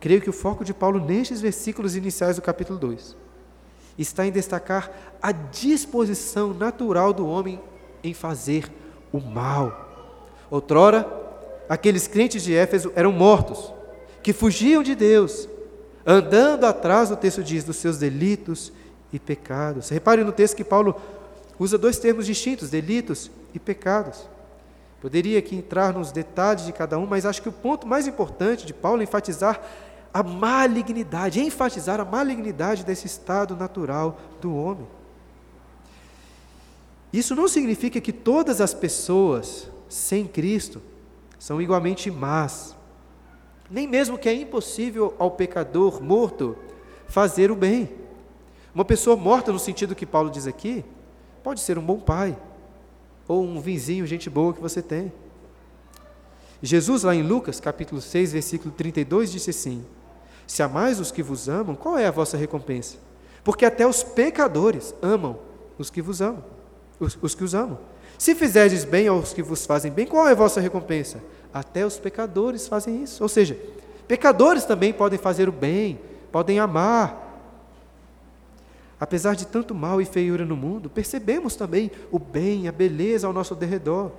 creio 0.00 0.20
que 0.20 0.30
o 0.30 0.32
foco 0.32 0.64
de 0.64 0.74
Paulo 0.74 0.98
nestes 0.98 1.40
versículos 1.40 1.96
iniciais 1.96 2.36
do 2.36 2.42
capítulo 2.42 2.78
2 2.78 3.16
está 3.98 4.26
em 4.26 4.30
destacar 4.30 4.90
a 5.22 5.32
disposição 5.32 6.52
natural 6.52 7.12
do 7.12 7.26
homem 7.26 7.60
em 8.04 8.12
fazer 8.12 8.70
o 9.10 9.18
mal. 9.18 10.14
Outrora, 10.50 11.10
aqueles 11.68 12.06
crentes 12.06 12.42
de 12.42 12.54
Éfeso 12.54 12.92
eram 12.94 13.10
mortos, 13.10 13.72
que 14.22 14.34
fugiam 14.34 14.82
de 14.82 14.94
Deus, 14.94 15.48
andando 16.04 16.64
atrás, 16.64 17.10
o 17.10 17.16
texto 17.16 17.42
diz, 17.42 17.64
dos 17.64 17.76
seus 17.76 17.96
delitos 17.96 18.68
e 18.68 18.86
e 19.12 19.18
pecados. 19.18 19.88
Repare 19.88 20.22
no 20.24 20.32
texto 20.32 20.56
que 20.56 20.64
Paulo 20.64 21.00
usa 21.58 21.78
dois 21.78 21.98
termos 21.98 22.26
distintos, 22.26 22.70
delitos 22.70 23.30
e 23.54 23.58
pecados. 23.58 24.28
Poderia 25.00 25.38
aqui 25.38 25.56
entrar 25.56 25.92
nos 25.92 26.10
detalhes 26.10 26.64
de 26.64 26.72
cada 26.72 26.98
um, 26.98 27.06
mas 27.06 27.26
acho 27.26 27.42
que 27.42 27.48
o 27.48 27.52
ponto 27.52 27.86
mais 27.86 28.06
importante 28.06 28.64
de 28.64 28.72
Paulo 28.72 29.00
é 29.00 29.04
enfatizar 29.04 29.60
a 30.12 30.22
malignidade, 30.22 31.40
enfatizar 31.40 32.00
a 32.00 32.04
malignidade 32.04 32.84
desse 32.84 33.06
estado 33.06 33.54
natural 33.54 34.18
do 34.40 34.54
homem. 34.54 34.86
Isso 37.12 37.34
não 37.34 37.46
significa 37.48 38.00
que 38.00 38.12
todas 38.12 38.60
as 38.60 38.72
pessoas 38.72 39.70
sem 39.88 40.26
Cristo 40.26 40.80
são 41.38 41.60
igualmente 41.60 42.10
más, 42.10 42.74
nem 43.70 43.86
mesmo 43.86 44.18
que 44.18 44.28
é 44.28 44.34
impossível 44.34 45.14
ao 45.18 45.30
pecador 45.30 46.02
morto 46.02 46.56
fazer 47.06 47.50
o 47.50 47.56
bem. 47.56 47.90
Uma 48.74 48.84
pessoa 48.84 49.16
morta, 49.16 49.52
no 49.52 49.58
sentido 49.58 49.94
que 49.94 50.06
Paulo 50.06 50.30
diz 50.30 50.46
aqui, 50.46 50.84
pode 51.42 51.60
ser 51.60 51.78
um 51.78 51.82
bom 51.82 51.98
pai, 51.98 52.36
ou 53.28 53.42
um 53.42 53.60
vizinho, 53.60 54.06
gente 54.06 54.30
boa 54.30 54.52
que 54.52 54.60
você 54.60 54.80
tem. 54.80 55.12
Jesus, 56.62 57.02
lá 57.02 57.14
em 57.14 57.22
Lucas, 57.22 57.60
capítulo 57.60 58.00
6, 58.00 58.32
versículo 58.32 58.72
32, 58.74 59.30
disse 59.30 59.50
assim: 59.50 59.84
Se 60.46 60.62
amais 60.62 60.98
os 61.00 61.10
que 61.10 61.22
vos 61.22 61.48
amam, 61.48 61.74
qual 61.74 61.98
é 61.98 62.06
a 62.06 62.10
vossa 62.10 62.36
recompensa? 62.36 62.96
Porque 63.44 63.64
até 63.64 63.86
os 63.86 64.02
pecadores 64.02 64.94
amam 65.02 65.38
os 65.78 65.90
que 65.90 66.02
vos 66.02 66.20
amam, 66.20 66.42
os, 66.98 67.16
os 67.20 67.34
que 67.34 67.44
os 67.44 67.54
amam. 67.54 67.78
Se 68.18 68.34
fizerdes 68.34 68.84
bem 68.84 69.08
aos 69.08 69.32
que 69.32 69.42
vos 69.42 69.66
fazem 69.66 69.92
bem, 69.92 70.06
qual 70.06 70.26
é 70.26 70.32
a 70.32 70.34
vossa 70.34 70.60
recompensa? 70.60 71.22
Até 71.52 71.84
os 71.84 71.98
pecadores 71.98 72.66
fazem 72.66 73.02
isso. 73.02 73.22
Ou 73.22 73.28
seja, 73.28 73.58
pecadores 74.08 74.64
também 74.64 74.92
podem 74.92 75.18
fazer 75.18 75.48
o 75.48 75.52
bem, 75.52 76.00
podem 76.32 76.58
amar. 76.58 77.25
Apesar 78.98 79.36
de 79.36 79.46
tanto 79.46 79.74
mal 79.74 80.00
e 80.00 80.06
feiura 80.06 80.44
no 80.44 80.56
mundo, 80.56 80.88
percebemos 80.88 81.54
também 81.54 81.90
o 82.10 82.18
bem, 82.18 82.66
a 82.66 82.72
beleza 82.72 83.26
ao 83.26 83.32
nosso 83.32 83.54
derredor. 83.54 84.10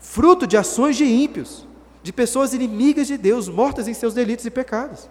Fruto 0.00 0.46
de 0.46 0.56
ações 0.56 0.96
de 0.96 1.04
ímpios, 1.04 1.66
de 2.02 2.12
pessoas 2.12 2.52
inimigas 2.52 3.06
de 3.06 3.16
Deus, 3.16 3.48
mortas 3.48 3.88
em 3.88 3.94
seus 3.94 4.12
delitos 4.12 4.44
e 4.44 4.50
pecados. 4.50 5.08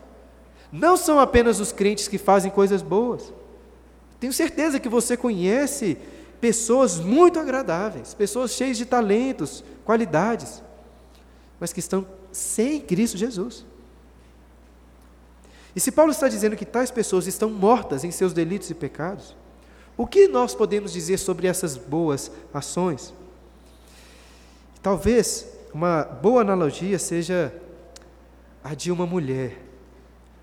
Não 0.71 0.95
são 0.95 1.19
apenas 1.19 1.59
os 1.59 1.71
crentes 1.71 2.07
que 2.07 2.17
fazem 2.17 2.51
coisas 2.51 2.81
boas. 2.81 3.33
Tenho 4.19 4.31
certeza 4.31 4.79
que 4.79 4.87
você 4.87 5.17
conhece 5.17 5.97
pessoas 6.39 6.99
muito 6.99 7.39
agradáveis, 7.39 8.13
pessoas 8.13 8.51
cheias 8.51 8.77
de 8.77 8.85
talentos, 8.85 9.63
qualidades, 9.83 10.61
mas 11.59 11.73
que 11.73 11.79
estão 11.79 12.05
sem 12.31 12.79
Cristo 12.79 13.17
Jesus. 13.17 13.65
E 15.75 15.79
se 15.79 15.91
Paulo 15.91 16.11
está 16.11 16.27
dizendo 16.27 16.55
que 16.55 16.65
tais 16.65 16.91
pessoas 16.91 17.27
estão 17.27 17.49
mortas 17.49 18.03
em 18.03 18.11
seus 18.11 18.33
delitos 18.33 18.69
e 18.69 18.73
pecados, 18.73 19.35
o 19.97 20.05
que 20.05 20.27
nós 20.27 20.53
podemos 20.53 20.91
dizer 20.91 21.17
sobre 21.17 21.47
essas 21.47 21.77
boas 21.77 22.31
ações? 22.53 23.13
Talvez 24.81 25.47
uma 25.73 26.03
boa 26.03 26.41
analogia 26.41 26.99
seja 26.99 27.53
a 28.63 28.73
de 28.73 28.91
uma 28.91 29.05
mulher 29.05 29.57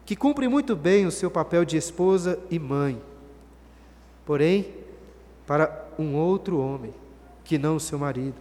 que 0.06 0.16
cumpre 0.16 0.48
muito 0.48 0.74
bem 0.74 1.06
o 1.06 1.10
seu 1.10 1.30
papel 1.30 1.64
de 1.64 1.76
esposa 1.76 2.38
e 2.50 2.58
mãe, 2.58 3.00
porém, 4.24 4.72
para 5.46 5.86
um 5.98 6.14
outro 6.14 6.58
homem 6.58 6.94
que 7.44 7.58
não 7.58 7.76
o 7.76 7.80
seu 7.80 7.98
marido, 7.98 8.36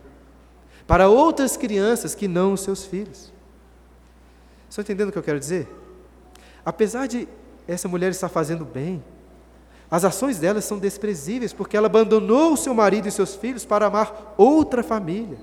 para 0.86 1.10
outras 1.10 1.58
crianças 1.58 2.16
que 2.16 2.28
não 2.28 2.54
os 2.54 2.62
seus 2.62 2.86
filhos. 2.86 3.34
Estão 4.70 4.82
entendendo 4.82 5.10
o 5.10 5.12
que 5.12 5.18
eu 5.18 5.24
quero 5.24 5.40
dizer? 5.40 5.68
Apesar 6.68 7.08
de 7.08 7.30
essa 7.66 7.88
mulher 7.88 8.12
estar 8.12 8.28
fazendo 8.28 8.66
bem, 8.66 9.02
as 9.90 10.04
ações 10.04 10.38
dela 10.38 10.60
são 10.60 10.78
desprezíveis, 10.78 11.54
porque 11.54 11.78
ela 11.78 11.86
abandonou 11.86 12.52
o 12.52 12.58
seu 12.58 12.74
marido 12.74 13.08
e 13.08 13.12
seus 13.12 13.38
filhos 13.38 13.64
para 13.64 13.86
amar 13.86 14.34
outra 14.36 14.84
família, 14.84 15.38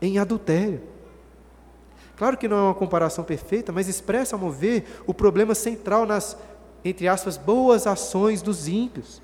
em 0.00 0.20
adultério. 0.20 0.80
Claro 2.16 2.36
que 2.36 2.46
não 2.46 2.56
é 2.56 2.62
uma 2.62 2.74
comparação 2.74 3.24
perfeita, 3.24 3.72
mas 3.72 3.88
expressa, 3.88 4.36
a 4.36 4.38
mover, 4.38 4.84
o 5.08 5.12
problema 5.12 5.56
central 5.56 6.06
nas, 6.06 6.36
entre 6.84 7.08
aspas, 7.08 7.36
boas 7.36 7.84
ações 7.84 8.40
dos 8.40 8.68
ímpios. 8.68 9.20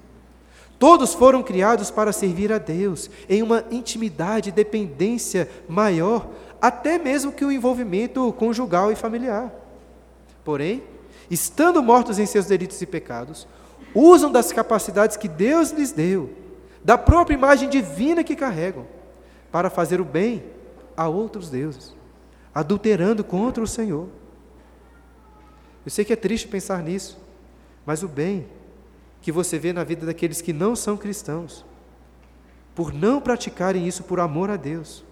Todos 0.80 1.14
foram 1.14 1.44
criados 1.44 1.92
para 1.92 2.12
servir 2.12 2.52
a 2.52 2.58
Deus, 2.58 3.08
em 3.28 3.40
uma 3.40 3.64
intimidade 3.70 4.48
e 4.48 4.52
dependência 4.52 5.48
maior, 5.68 6.28
até 6.61 6.98
mesmo 6.98 7.30
que 7.30 7.44
o 7.44 7.52
envolvimento 7.52 8.32
conjugal 8.32 8.90
e 8.90 8.96
familiar. 8.96 9.67
Porém, 10.48 10.82
estando 11.30 11.82
mortos 11.82 12.18
em 12.18 12.24
seus 12.24 12.46
delitos 12.46 12.80
e 12.80 12.87
pecados, 12.87 13.46
usam 13.94 14.32
das 14.32 14.50
capacidades 14.50 15.14
que 15.14 15.28
Deus 15.28 15.72
lhes 15.72 15.92
deu, 15.92 16.32
da 16.82 16.96
própria 16.96 17.34
imagem 17.34 17.68
divina 17.68 18.24
que 18.24 18.34
carregam, 18.34 18.87
para 19.52 19.68
fazer 19.68 20.00
o 20.00 20.06
bem 20.06 20.42
a 20.96 21.06
outros 21.06 21.50
deuses, 21.50 21.94
adulterando 22.54 23.22
contra 23.22 23.62
o 23.62 23.66
Senhor. 23.66 24.08
Eu 25.84 25.90
sei 25.90 26.02
que 26.02 26.14
é 26.14 26.16
triste 26.16 26.48
pensar 26.48 26.82
nisso, 26.82 27.18
mas 27.84 28.02
o 28.02 28.08
bem 28.08 28.46
que 29.20 29.30
você 29.30 29.58
vê 29.58 29.74
na 29.74 29.84
vida 29.84 30.06
daqueles 30.06 30.40
que 30.40 30.54
não 30.54 30.74
são 30.74 30.96
cristãos, 30.96 31.62
por 32.74 32.90
não 32.90 33.20
praticarem 33.20 33.87
isso 33.87 34.02
por 34.02 34.18
amor 34.18 34.48
a 34.48 34.56
Deus, 34.56 35.04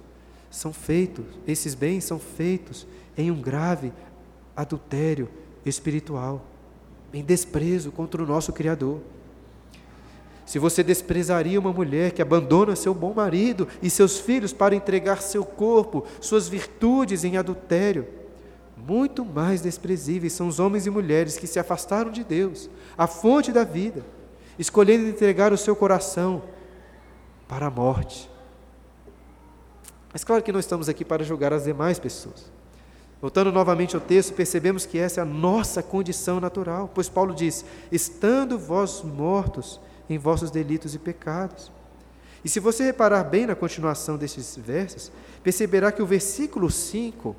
são 0.51 0.72
feitos, 0.72 1.27
esses 1.46 1.75
bens 1.75 2.05
são 2.05 2.18
feitos 2.18 2.87
em 3.18 3.31
um 3.31 3.38
grave 3.38 3.92
adultério 4.57 5.29
espiritual, 5.64 6.45
em 7.12 7.23
desprezo 7.23 7.92
contra 7.92 8.23
o 8.23 8.27
nosso 8.27 8.53
Criador. 8.53 9.01
Se 10.45 10.59
você 10.59 10.83
desprezaria 10.83 11.59
uma 11.59 11.73
mulher 11.73 12.12
que 12.12 12.23
abandona 12.23 12.77
seu 12.77 12.95
bom 12.95 13.12
marido 13.12 13.66
e 13.83 13.90
seus 13.90 14.19
filhos 14.19 14.53
para 14.53 14.77
entregar 14.77 15.21
seu 15.21 15.45
corpo, 15.45 16.05
suas 16.21 16.49
virtudes 16.49 17.25
em 17.25 17.37
adultério, 17.37 18.07
muito 18.77 19.25
mais 19.25 19.61
desprezíveis 19.61 20.33
são 20.33 20.47
os 20.47 20.61
homens 20.61 20.87
e 20.87 20.90
mulheres 20.90 21.37
que 21.37 21.47
se 21.49 21.59
afastaram 21.59 22.12
de 22.12 22.23
Deus, 22.23 22.71
a 22.97 23.09
fonte 23.09 23.51
da 23.51 23.64
vida, 23.64 24.05
escolhendo 24.57 25.09
entregar 25.09 25.53
o 25.53 25.59
seu 25.59 25.75
coração 25.75 26.42
para 27.49 27.66
a 27.66 27.71
morte. 27.71 28.31
Mas 30.12 30.23
claro 30.23 30.42
que 30.42 30.53
não 30.53 30.61
estamos 30.61 30.88
aqui 30.88 31.05
para 31.05 31.25
julgar 31.25 31.53
as 31.53 31.64
demais 31.64 31.99
pessoas. 31.99 32.56
Voltando 33.20 33.50
novamente 33.50 33.94
ao 33.94 34.00
texto, 34.00 34.35
percebemos 34.35 34.85
que 34.85 34.98
essa 34.98 35.20
é 35.20 35.22
a 35.22 35.26
nossa 35.26 35.83
condição 35.83 36.38
natural, 36.38 36.90
pois 36.94 37.09
Paulo 37.09 37.35
diz: 37.35 37.64
estando 37.90 38.59
vós 38.59 39.02
mortos 39.02 39.81
em 40.09 40.18
vossos 40.18 40.50
delitos 40.50 40.94
e 40.94 40.98
pecados. 40.98 41.72
E 42.44 42.48
se 42.48 42.61
você 42.61 42.85
reparar 42.85 43.24
bem 43.24 43.46
na 43.46 43.55
continuação 43.55 44.16
desses 44.16 44.57
versos, 44.57 45.11
perceberá 45.42 45.90
que 45.90 46.02
o 46.02 46.07
versículo 46.07 46.70
5 46.70 47.35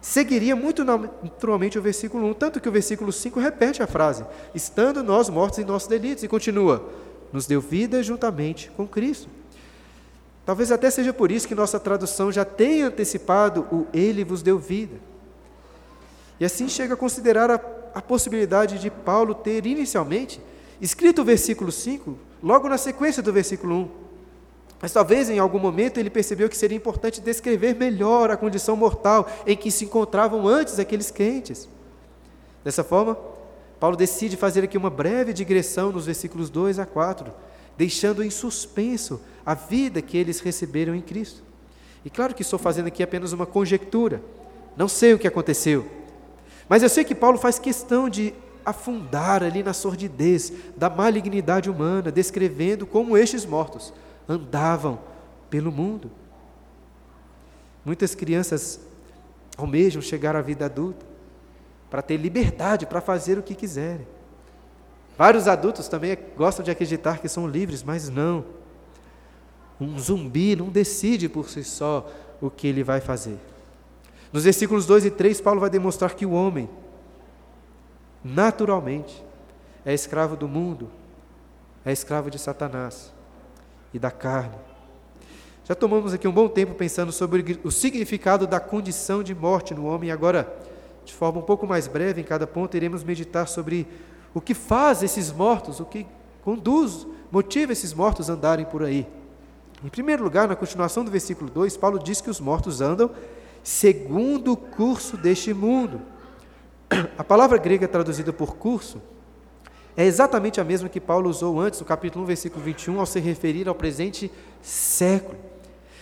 seguiria 0.00 0.56
muito 0.56 0.84
naturalmente 0.84 1.78
o 1.78 1.82
versículo 1.82 2.26
1, 2.28 2.34
tanto 2.34 2.60
que 2.60 2.68
o 2.68 2.72
versículo 2.72 3.12
5 3.12 3.40
repete 3.40 3.82
a 3.82 3.86
frase: 3.88 4.24
estando 4.54 5.02
nós 5.02 5.28
mortos 5.28 5.58
em 5.58 5.64
nossos 5.64 5.88
delitos, 5.88 6.22
e 6.22 6.28
continua: 6.28 6.88
nos 7.32 7.44
deu 7.46 7.60
vida 7.60 8.02
juntamente 8.04 8.70
com 8.76 8.86
Cristo. 8.86 9.28
Talvez 10.44 10.72
até 10.72 10.90
seja 10.90 11.12
por 11.12 11.30
isso 11.30 11.46
que 11.46 11.54
nossa 11.54 11.78
tradução 11.78 12.32
já 12.32 12.44
tenha 12.44 12.86
antecipado 12.86 13.66
o 13.70 13.86
Ele 13.92 14.24
vos 14.24 14.42
deu 14.42 14.58
vida. 14.58 14.96
E 16.40 16.44
assim 16.44 16.68
chega 16.68 16.94
a 16.94 16.96
considerar 16.96 17.50
a, 17.50 17.60
a 17.94 18.02
possibilidade 18.02 18.78
de 18.78 18.90
Paulo 18.90 19.34
ter 19.34 19.64
inicialmente 19.66 20.40
escrito 20.80 21.22
o 21.22 21.24
versículo 21.24 21.70
5 21.70 22.18
logo 22.42 22.68
na 22.68 22.76
sequência 22.76 23.22
do 23.22 23.32
versículo 23.32 23.76
1. 23.76 23.88
Mas 24.80 24.92
talvez 24.92 25.30
em 25.30 25.38
algum 25.38 25.60
momento 25.60 25.98
ele 25.98 26.10
percebeu 26.10 26.48
que 26.48 26.56
seria 26.56 26.76
importante 26.76 27.20
descrever 27.20 27.76
melhor 27.76 28.32
a 28.32 28.36
condição 28.36 28.74
mortal 28.74 29.28
em 29.46 29.56
que 29.56 29.70
se 29.70 29.84
encontravam 29.84 30.48
antes 30.48 30.80
aqueles 30.80 31.08
crentes. 31.08 31.68
Dessa 32.64 32.82
forma, 32.82 33.16
Paulo 33.78 33.96
decide 33.96 34.36
fazer 34.36 34.64
aqui 34.64 34.76
uma 34.76 34.90
breve 34.90 35.32
digressão 35.32 35.92
nos 35.92 36.06
versículos 36.06 36.50
2 36.50 36.80
a 36.80 36.86
4, 36.86 37.32
deixando 37.76 38.24
em 38.24 38.30
suspenso 38.30 39.20
a 39.44 39.54
vida 39.54 40.00
que 40.00 40.16
eles 40.16 40.40
receberam 40.40 40.94
em 40.94 41.00
Cristo. 41.00 41.42
E 42.04 42.10
claro 42.10 42.34
que 42.34 42.42
estou 42.42 42.58
fazendo 42.58 42.86
aqui 42.86 43.02
apenas 43.02 43.32
uma 43.32 43.46
conjectura, 43.46 44.22
não 44.76 44.88
sei 44.88 45.14
o 45.14 45.18
que 45.18 45.28
aconteceu, 45.28 45.86
mas 46.68 46.82
eu 46.82 46.88
sei 46.88 47.04
que 47.04 47.14
Paulo 47.14 47.38
faz 47.38 47.58
questão 47.58 48.08
de 48.08 48.34
afundar 48.64 49.42
ali 49.42 49.62
na 49.62 49.72
sordidez 49.72 50.52
da 50.76 50.88
malignidade 50.88 51.68
humana, 51.68 52.10
descrevendo 52.10 52.86
como 52.86 53.16
estes 53.16 53.44
mortos 53.44 53.92
andavam 54.28 54.98
pelo 55.50 55.72
mundo. 55.72 56.10
Muitas 57.84 58.14
crianças 58.14 58.80
almejam 59.56 60.00
chegar 60.00 60.36
à 60.36 60.40
vida 60.40 60.64
adulta 60.64 61.04
para 61.90 62.00
ter 62.00 62.16
liberdade 62.16 62.86
para 62.86 63.00
fazer 63.00 63.38
o 63.38 63.42
que 63.42 63.54
quiserem. 63.54 64.06
Vários 65.18 65.46
adultos 65.46 65.88
também 65.88 66.16
gostam 66.36 66.64
de 66.64 66.70
acreditar 66.70 67.18
que 67.18 67.28
são 67.28 67.46
livres, 67.46 67.82
mas 67.82 68.08
não. 68.08 68.44
Um 69.82 69.98
zumbi 69.98 70.56
não 70.56 70.68
decide 70.68 71.28
por 71.28 71.48
si 71.48 71.64
só 71.64 72.10
o 72.40 72.50
que 72.50 72.66
ele 72.66 72.82
vai 72.82 73.00
fazer. 73.00 73.38
Nos 74.32 74.44
versículos 74.44 74.86
2 74.86 75.06
e 75.06 75.10
3, 75.10 75.40
Paulo 75.40 75.60
vai 75.60 75.70
demonstrar 75.70 76.14
que 76.14 76.24
o 76.24 76.32
homem, 76.32 76.68
naturalmente, 78.24 79.22
é 79.84 79.92
escravo 79.92 80.36
do 80.36 80.48
mundo 80.48 80.88
é 81.84 81.92
escravo 81.92 82.30
de 82.30 82.38
Satanás 82.38 83.12
e 83.92 83.98
da 83.98 84.10
carne. 84.10 84.54
Já 85.64 85.74
tomamos 85.74 86.12
aqui 86.12 86.26
um 86.26 86.32
bom 86.32 86.48
tempo 86.48 86.74
pensando 86.74 87.12
sobre 87.12 87.60
o 87.62 87.70
significado 87.70 88.46
da 88.46 88.60
condição 88.60 89.22
de 89.22 89.34
morte 89.34 89.74
no 89.74 89.86
homem, 89.86 90.08
e 90.08 90.12
agora, 90.12 90.52
de 91.04 91.12
forma 91.12 91.38
um 91.38 91.42
pouco 91.42 91.66
mais 91.66 91.86
breve, 91.86 92.20
em 92.20 92.24
cada 92.24 92.46
ponto, 92.46 92.76
iremos 92.76 93.04
meditar 93.04 93.46
sobre 93.48 93.86
o 94.34 94.40
que 94.40 94.54
faz 94.54 95.02
esses 95.02 95.30
mortos, 95.30 95.78
o 95.78 95.84
que 95.84 96.06
conduz, 96.42 97.06
motiva 97.30 97.72
esses 97.72 97.94
mortos 97.94 98.28
a 98.28 98.34
andarem 98.34 98.64
por 98.64 98.82
aí. 98.82 99.06
Em 99.84 99.88
primeiro 99.88 100.22
lugar, 100.22 100.46
na 100.46 100.54
continuação 100.54 101.04
do 101.04 101.10
versículo 101.10 101.50
2, 101.50 101.76
Paulo 101.76 101.98
diz 101.98 102.20
que 102.20 102.30
os 102.30 102.38
mortos 102.38 102.80
andam 102.80 103.10
segundo 103.64 104.52
o 104.52 104.56
curso 104.56 105.16
deste 105.16 105.52
mundo. 105.52 106.00
A 107.18 107.24
palavra 107.24 107.58
grega 107.58 107.88
traduzida 107.88 108.32
por 108.32 108.56
curso 108.56 109.00
é 109.96 110.04
exatamente 110.04 110.60
a 110.60 110.64
mesma 110.64 110.88
que 110.88 111.00
Paulo 111.00 111.28
usou 111.28 111.60
antes, 111.60 111.80
no 111.80 111.86
capítulo 111.86 112.24
1, 112.24 112.26
versículo 112.26 112.64
21, 112.64 113.00
ao 113.00 113.06
se 113.06 113.18
referir 113.18 113.68
ao 113.68 113.74
presente 113.74 114.30
século. 114.62 115.36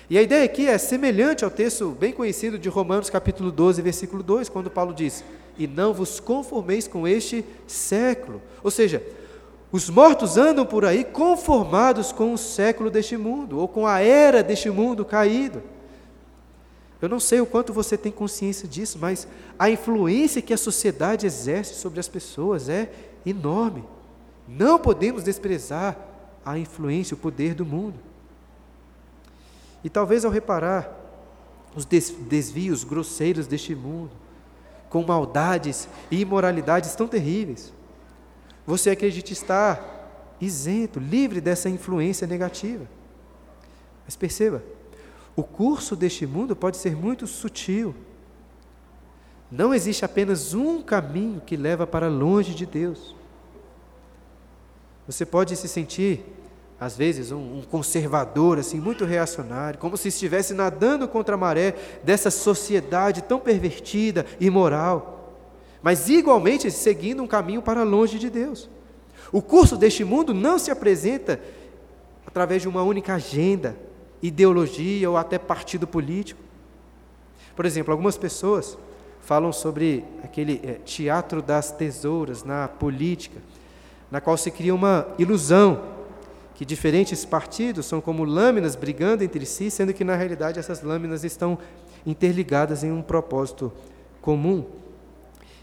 E 0.09 0.19
a 0.19 0.23
ideia 0.23 0.45
aqui 0.45 0.67
é 0.67 0.77
semelhante 0.77 1.45
ao 1.45 1.51
texto 1.51 1.91
bem 1.91 2.13
conhecido 2.13 2.59
de 2.59 2.69
Romanos, 2.69 3.09
capítulo 3.09 3.51
12, 3.51 3.81
versículo 3.81 4.23
2, 4.23 4.49
quando 4.49 4.71
Paulo 4.71 4.93
diz: 4.93 5.25
E 5.57 5.67
não 5.67 5.95
vos 5.95 6.21
conformeis 6.21 6.87
com 6.87 7.07
este 7.07 7.45
século. 7.67 8.43
Ou 8.63 8.71
seja, 8.71 9.03
os 9.73 9.89
mortos 9.89 10.37
andam 10.37 10.67
por 10.67 10.85
aí 10.85 11.05
conformados 11.05 12.11
com 12.11 12.35
o 12.35 12.39
século 12.39 12.91
deste 12.91 13.17
mundo, 13.17 13.59
ou 13.59 13.69
com 13.69 13.87
a 13.87 14.01
era 14.01 14.43
deste 14.43 14.69
mundo 14.69 15.05
caído. 15.05 15.63
Eu 17.01 17.09
não 17.09 17.21
sei 17.21 17.41
o 17.41 17.47
quanto 17.47 17.73
você 17.73 17.97
tem 17.97 18.13
consciência 18.13 18.69
disso, 18.69 18.99
mas 19.01 19.27
a 19.59 19.71
influência 19.71 20.43
que 20.43 20.53
a 20.53 20.59
sociedade 20.59 21.25
exerce 21.25 21.75
sobre 21.75 22.01
as 22.01 22.09
pessoas 22.09 22.69
é 22.69 22.91
enorme. 23.25 23.85
Não 24.47 24.79
podemos 24.79 25.23
desprezar 25.23 25.97
a 26.45 26.59
influência, 26.59 27.15
o 27.15 27.19
poder 27.19 27.55
do 27.55 27.65
mundo. 27.65 27.99
E 29.85 29.89
talvez 29.89 30.25
ao 30.25 30.31
reparar 30.31 30.93
os 31.75 31.85
desvios 31.85 32.83
grosseiros 32.83 33.47
deste 33.47 33.75
mundo, 33.75 34.11
com 34.91 35.05
maldades 35.05 35.89
e 36.11 36.21
imoralidades 36.21 36.95
tão 36.97 37.07
terríveis, 37.07 37.73
você 38.71 38.91
acredite 38.91 39.33
estar 39.33 40.37
isento, 40.41 41.01
livre 41.01 41.41
dessa 41.41 41.69
influência 41.69 42.25
negativa. 42.25 42.87
Mas 44.05 44.15
perceba, 44.15 44.63
o 45.35 45.43
curso 45.43 45.97
deste 45.97 46.25
mundo 46.25 46.55
pode 46.55 46.77
ser 46.77 46.95
muito 46.95 47.27
sutil. 47.27 47.93
Não 49.51 49.75
existe 49.75 50.05
apenas 50.05 50.55
um 50.55 50.81
caminho 50.83 51.41
que 51.41 51.57
leva 51.57 51.85
para 51.85 52.07
longe 52.07 52.55
de 52.55 52.65
Deus. 52.65 53.17
Você 55.05 55.27
pode 55.27 55.57
se 55.57 55.67
sentir, 55.67 56.25
às 56.79 56.97
vezes, 56.97 57.33
um, 57.33 57.59
um, 57.59 57.63
conservador, 57.63 58.57
assim, 58.57 58.79
muito 58.79 59.05
reacionário, 59.05 59.81
como 59.81 59.97
se 59.97 60.07
estivesse 60.07 60.55
nadando 60.55 61.09
contra 61.09 61.35
a 61.35 61.39
maré 61.39 61.75
dessa 62.05 62.31
sociedade 62.31 63.21
tão 63.23 63.41
pervertida 63.41 64.25
e 64.39 64.49
moral, 64.49 65.20
mas 65.83 66.09
igualmente 66.09 66.71
seguindo 66.71 67.23
um 67.23 67.27
caminho 67.27 67.63
para 67.63 67.83
longe 67.83 68.19
de 68.19 68.29
Deus. 68.29 68.69
O 69.33 69.41
curso 69.41 69.77
deste 69.77 70.05
mundo 70.05 70.35
não 70.35 70.59
se 70.59 70.71
apresenta 70.71 71.41
através 72.27 72.63
de 72.63 72.69
uma 72.69 72.83
única 72.83 73.15
agenda, 73.15 73.77
ideologia 74.23 75.09
ou 75.09 75.17
até 75.17 75.39
partido 75.39 75.87
político. 75.87 76.41
Por 77.57 77.65
exemplo, 77.65 77.93
algumas 77.93 78.17
pessoas 78.17 78.77
falam 79.21 79.53
sobre 79.53 80.05
aquele 80.25 80.61
é, 80.65 80.73
teatro 80.85 81.43
das 81.43 81.71
tesouras 81.71 82.43
na 82.43 82.69
política, 82.69 83.39
na 84.11 84.21
qual 84.21 84.37
se 84.37 84.51
cria 84.51 84.75
uma 84.75 85.07
ilusão 85.19 85.83
que 86.55 86.65
diferentes 86.65 87.25
partidos 87.25 87.87
são 87.87 88.01
como 88.01 88.25
lâminas 88.25 88.77
brigando 88.77 89.25
entre 89.25 89.47
si, 89.47 89.71
sendo 89.71 89.95
que 89.95 90.05
na 90.05 90.15
realidade 90.15 90.59
essas 90.59 90.83
lâminas 90.83 91.25
estão 91.25 91.59
interligadas 92.05 92.85
em 92.85 92.93
um 92.93 93.03
propósito 93.03 93.73
comum. 94.21 94.67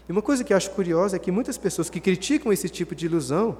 E 0.08 0.12
uma 0.12 0.22
coisa 0.22 0.42
que 0.42 0.52
eu 0.52 0.56
acho 0.56 0.70
curiosa 0.70 1.16
é 1.16 1.18
que 1.18 1.30
muitas 1.30 1.58
pessoas 1.58 1.90
que 1.90 2.00
criticam 2.00 2.52
esse 2.52 2.68
tipo 2.68 2.94
de 2.94 3.06
ilusão 3.06 3.58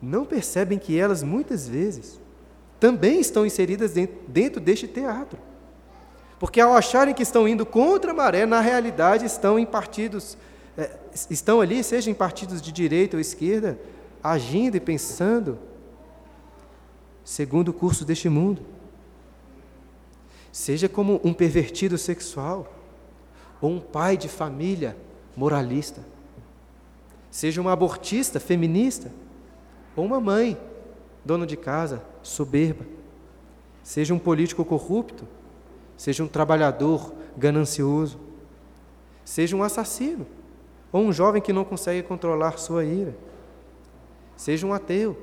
não 0.00 0.24
percebem 0.24 0.78
que 0.78 0.98
elas 0.98 1.22
muitas 1.22 1.68
vezes 1.68 2.18
também 2.80 3.20
estão 3.20 3.44
inseridas 3.44 3.92
dentro, 3.92 4.16
dentro 4.26 4.60
deste 4.60 4.88
teatro. 4.88 5.38
Porque 6.38 6.60
ao 6.60 6.74
acharem 6.74 7.14
que 7.14 7.22
estão 7.22 7.46
indo 7.46 7.64
contra 7.64 8.10
a 8.10 8.14
maré, 8.14 8.46
na 8.46 8.60
realidade 8.60 9.24
estão 9.24 9.58
em 9.58 9.66
partidos, 9.66 10.36
é, 10.76 10.90
estão 11.30 11.60
ali, 11.60 11.84
seja 11.84 12.10
em 12.10 12.14
partidos 12.14 12.60
de 12.60 12.72
direita 12.72 13.16
ou 13.16 13.20
esquerda, 13.20 13.78
agindo 14.22 14.76
e 14.76 14.80
pensando 14.80 15.58
segundo 17.22 17.68
o 17.68 17.72
curso 17.72 18.04
deste 18.04 18.28
mundo. 18.28 18.62
Seja 20.50 20.88
como 20.88 21.20
um 21.24 21.32
pervertido 21.32 21.96
sexual, 21.96 22.72
ou 23.60 23.70
um 23.70 23.80
pai 23.80 24.16
de 24.16 24.28
família 24.28 24.96
moralista. 25.36 26.00
Seja 27.30 27.60
uma 27.60 27.72
abortista 27.72 28.38
feminista, 28.38 29.10
ou 29.96 30.04
uma 30.04 30.20
mãe, 30.20 30.58
dona 31.24 31.46
de 31.46 31.56
casa, 31.56 32.02
soberba. 32.22 32.84
Seja 33.82 34.14
um 34.14 34.18
político 34.18 34.64
corrupto, 34.64 35.26
seja 35.96 36.22
um 36.22 36.28
trabalhador 36.28 37.12
ganancioso, 37.36 38.18
seja 39.24 39.56
um 39.56 39.62
assassino, 39.62 40.26
ou 40.92 41.02
um 41.02 41.12
jovem 41.12 41.42
que 41.42 41.52
não 41.52 41.64
consegue 41.64 42.02
controlar 42.02 42.58
sua 42.58 42.84
ira, 42.84 43.16
seja 44.36 44.66
um 44.66 44.72
ateu, 44.72 45.18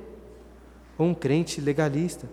ou 0.98 1.06
um 1.06 1.14
crente 1.14 1.60
legalista. 1.60 2.28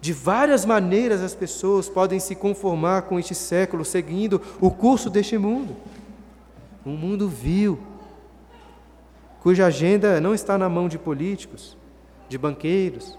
De 0.00 0.12
várias 0.12 0.64
maneiras 0.64 1.20
as 1.22 1.34
pessoas 1.34 1.88
podem 1.88 2.20
se 2.20 2.34
conformar 2.34 3.02
com 3.02 3.18
este 3.18 3.34
século, 3.34 3.84
seguindo 3.84 4.40
o 4.60 4.70
curso 4.70 5.10
deste 5.10 5.36
mundo. 5.36 5.76
Um 6.88 6.96
mundo 6.96 7.28
vil, 7.28 7.78
cuja 9.42 9.66
agenda 9.66 10.22
não 10.22 10.34
está 10.34 10.56
na 10.56 10.70
mão 10.70 10.88
de 10.88 10.98
políticos, 10.98 11.76
de 12.30 12.38
banqueiros, 12.38 13.18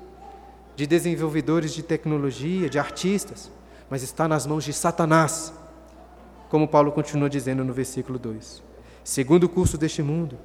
de 0.75 0.87
desenvolvedores 0.87 1.71
de 1.71 1.83
tecnologia, 1.83 2.67
de 2.67 2.79
artistas, 2.79 3.51
mas 3.87 4.01
está 4.01 4.27
nas 4.27 4.47
mãos 4.47 4.63
de 4.63 4.73
Satanás, 4.73 5.53
como 6.49 6.67
Paulo 6.67 6.91
continua 6.91 7.29
dizendo 7.29 7.63
no 7.63 7.71
versículo 7.71 8.17
2. 8.17 8.63
Segundo 9.03 9.43
o 9.43 9.49
curso 9.49 9.77
deste 9.77 10.01
mundo, 10.01 10.35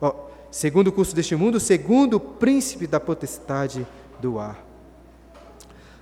ó, 0.00 0.14
segundo 0.50 0.88
o 0.88 0.92
curso 0.92 1.14
deste 1.14 1.36
mundo, 1.36 1.60
segundo 1.60 2.14
o 2.14 2.20
príncipe 2.20 2.86
da 2.86 2.98
potestade 2.98 3.86
do 4.22 4.38
ar. 4.38 4.64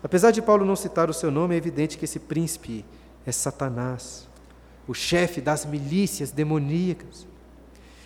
Apesar 0.01 0.31
de 0.31 0.41
Paulo 0.41 0.64
não 0.64 0.77
citar 0.77 1.11
o 1.11 1.14
seu 1.14 1.29
nome, 1.29 1.57
é 1.57 1.59
evidente 1.59 1.99
que 1.99 2.05
esse 2.05 2.21
príncipe 2.21 2.85
é 3.27 3.33
Satanás, 3.33 4.28
o 4.88 4.94
chefe 4.94 5.40
das 5.40 5.66
milícias 5.66 6.33
demoníacas. 6.33 7.27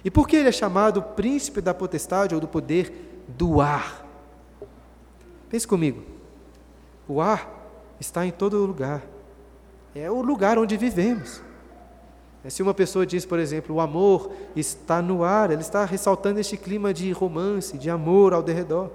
E 0.04 0.10
por 0.10 0.26
que 0.26 0.36
ele 0.36 0.48
é 0.48 0.52
chamado 0.52 1.00
príncipe 1.00 1.60
da 1.60 1.72
potestade 1.72 2.34
ou 2.34 2.40
do 2.40 2.48
poder 2.48 3.22
do 3.28 3.60
ar? 3.60 4.04
Pense 5.48 5.66
comigo. 5.66 6.02
O 7.06 7.20
ar 7.20 7.48
está 8.00 8.26
em 8.26 8.32
todo 8.32 8.58
lugar. 8.66 9.02
É 9.94 10.10
o 10.10 10.20
lugar 10.20 10.58
onde 10.58 10.76
vivemos. 10.76 11.40
É, 12.44 12.50
se 12.50 12.62
uma 12.62 12.74
pessoa 12.74 13.06
diz, 13.06 13.24
por 13.24 13.38
exemplo, 13.38 13.76
o 13.76 13.80
amor 13.80 14.32
está 14.56 15.00
no 15.00 15.22
ar, 15.22 15.52
ela 15.52 15.60
está 15.60 15.84
ressaltando 15.84 16.40
este 16.40 16.56
clima 16.56 16.92
de 16.92 17.12
romance, 17.12 17.78
de 17.78 17.88
amor 17.88 18.34
ao 18.34 18.42
derredor. 18.42 18.90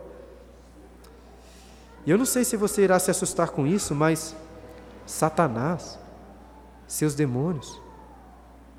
E 2.06 2.12
eu 2.12 2.18
não 2.18 2.26
sei 2.26 2.44
se 2.44 2.58
você 2.58 2.84
irá 2.84 3.00
se 3.00 3.10
assustar 3.10 3.52
com 3.52 3.66
isso, 3.66 3.96
mas 3.96 4.36
Satanás, 5.06 5.98
seus 6.88 7.14
demônios, 7.14 7.82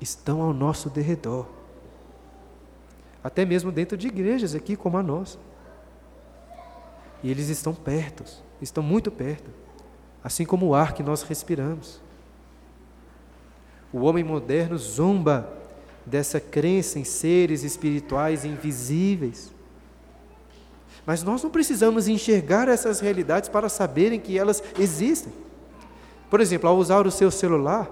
estão 0.01 0.41
ao 0.41 0.53
nosso 0.53 0.89
derredor. 0.89 1.45
Até 3.23 3.45
mesmo 3.45 3.71
dentro 3.71 3.97
de 3.97 4.07
igrejas 4.07 4.55
aqui 4.55 4.75
como 4.75 4.97
a 4.97 5.03
nossa. 5.03 5.37
E 7.21 7.29
eles 7.29 7.49
estão 7.49 7.73
perto, 7.73 8.23
estão 8.61 8.81
muito 8.81 9.11
perto, 9.11 9.49
assim 10.23 10.45
como 10.45 10.67
o 10.67 10.75
ar 10.75 10.93
que 10.93 11.03
nós 11.03 11.21
respiramos. 11.21 12.01
O 13.91 14.01
homem 14.01 14.23
moderno 14.23 14.77
zomba 14.77 15.51
dessa 16.05 16.39
crença 16.39 16.97
em 16.97 17.03
seres 17.03 17.63
espirituais 17.63 18.45
invisíveis. 18.45 19.51
Mas 21.05 21.23
nós 21.23 21.43
não 21.43 21.49
precisamos 21.49 22.07
enxergar 22.07 22.67
essas 22.67 22.99
realidades 22.99 23.49
para 23.49 23.67
saberem 23.67 24.19
que 24.19 24.37
elas 24.37 24.63
existem. 24.77 25.33
Por 26.29 26.39
exemplo, 26.39 26.69
ao 26.69 26.77
usar 26.77 27.05
o 27.05 27.11
seu 27.11 27.31
celular, 27.31 27.89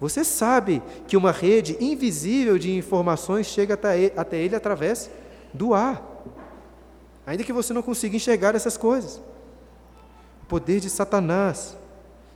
você 0.00 0.24
sabe 0.24 0.82
que 1.06 1.16
uma 1.16 1.32
rede 1.32 1.76
invisível 1.80 2.58
de 2.58 2.76
informações 2.76 3.46
chega 3.46 3.74
até 3.74 4.38
ele 4.38 4.54
através 4.54 5.10
do 5.54 5.72
ar. 5.72 6.02
Ainda 7.26 7.42
que 7.42 7.52
você 7.52 7.72
não 7.72 7.82
consiga 7.82 8.16
enxergar 8.16 8.54
essas 8.54 8.76
coisas. 8.76 9.16
O 10.42 10.46
poder 10.46 10.80
de 10.80 10.90
Satanás 10.90 11.76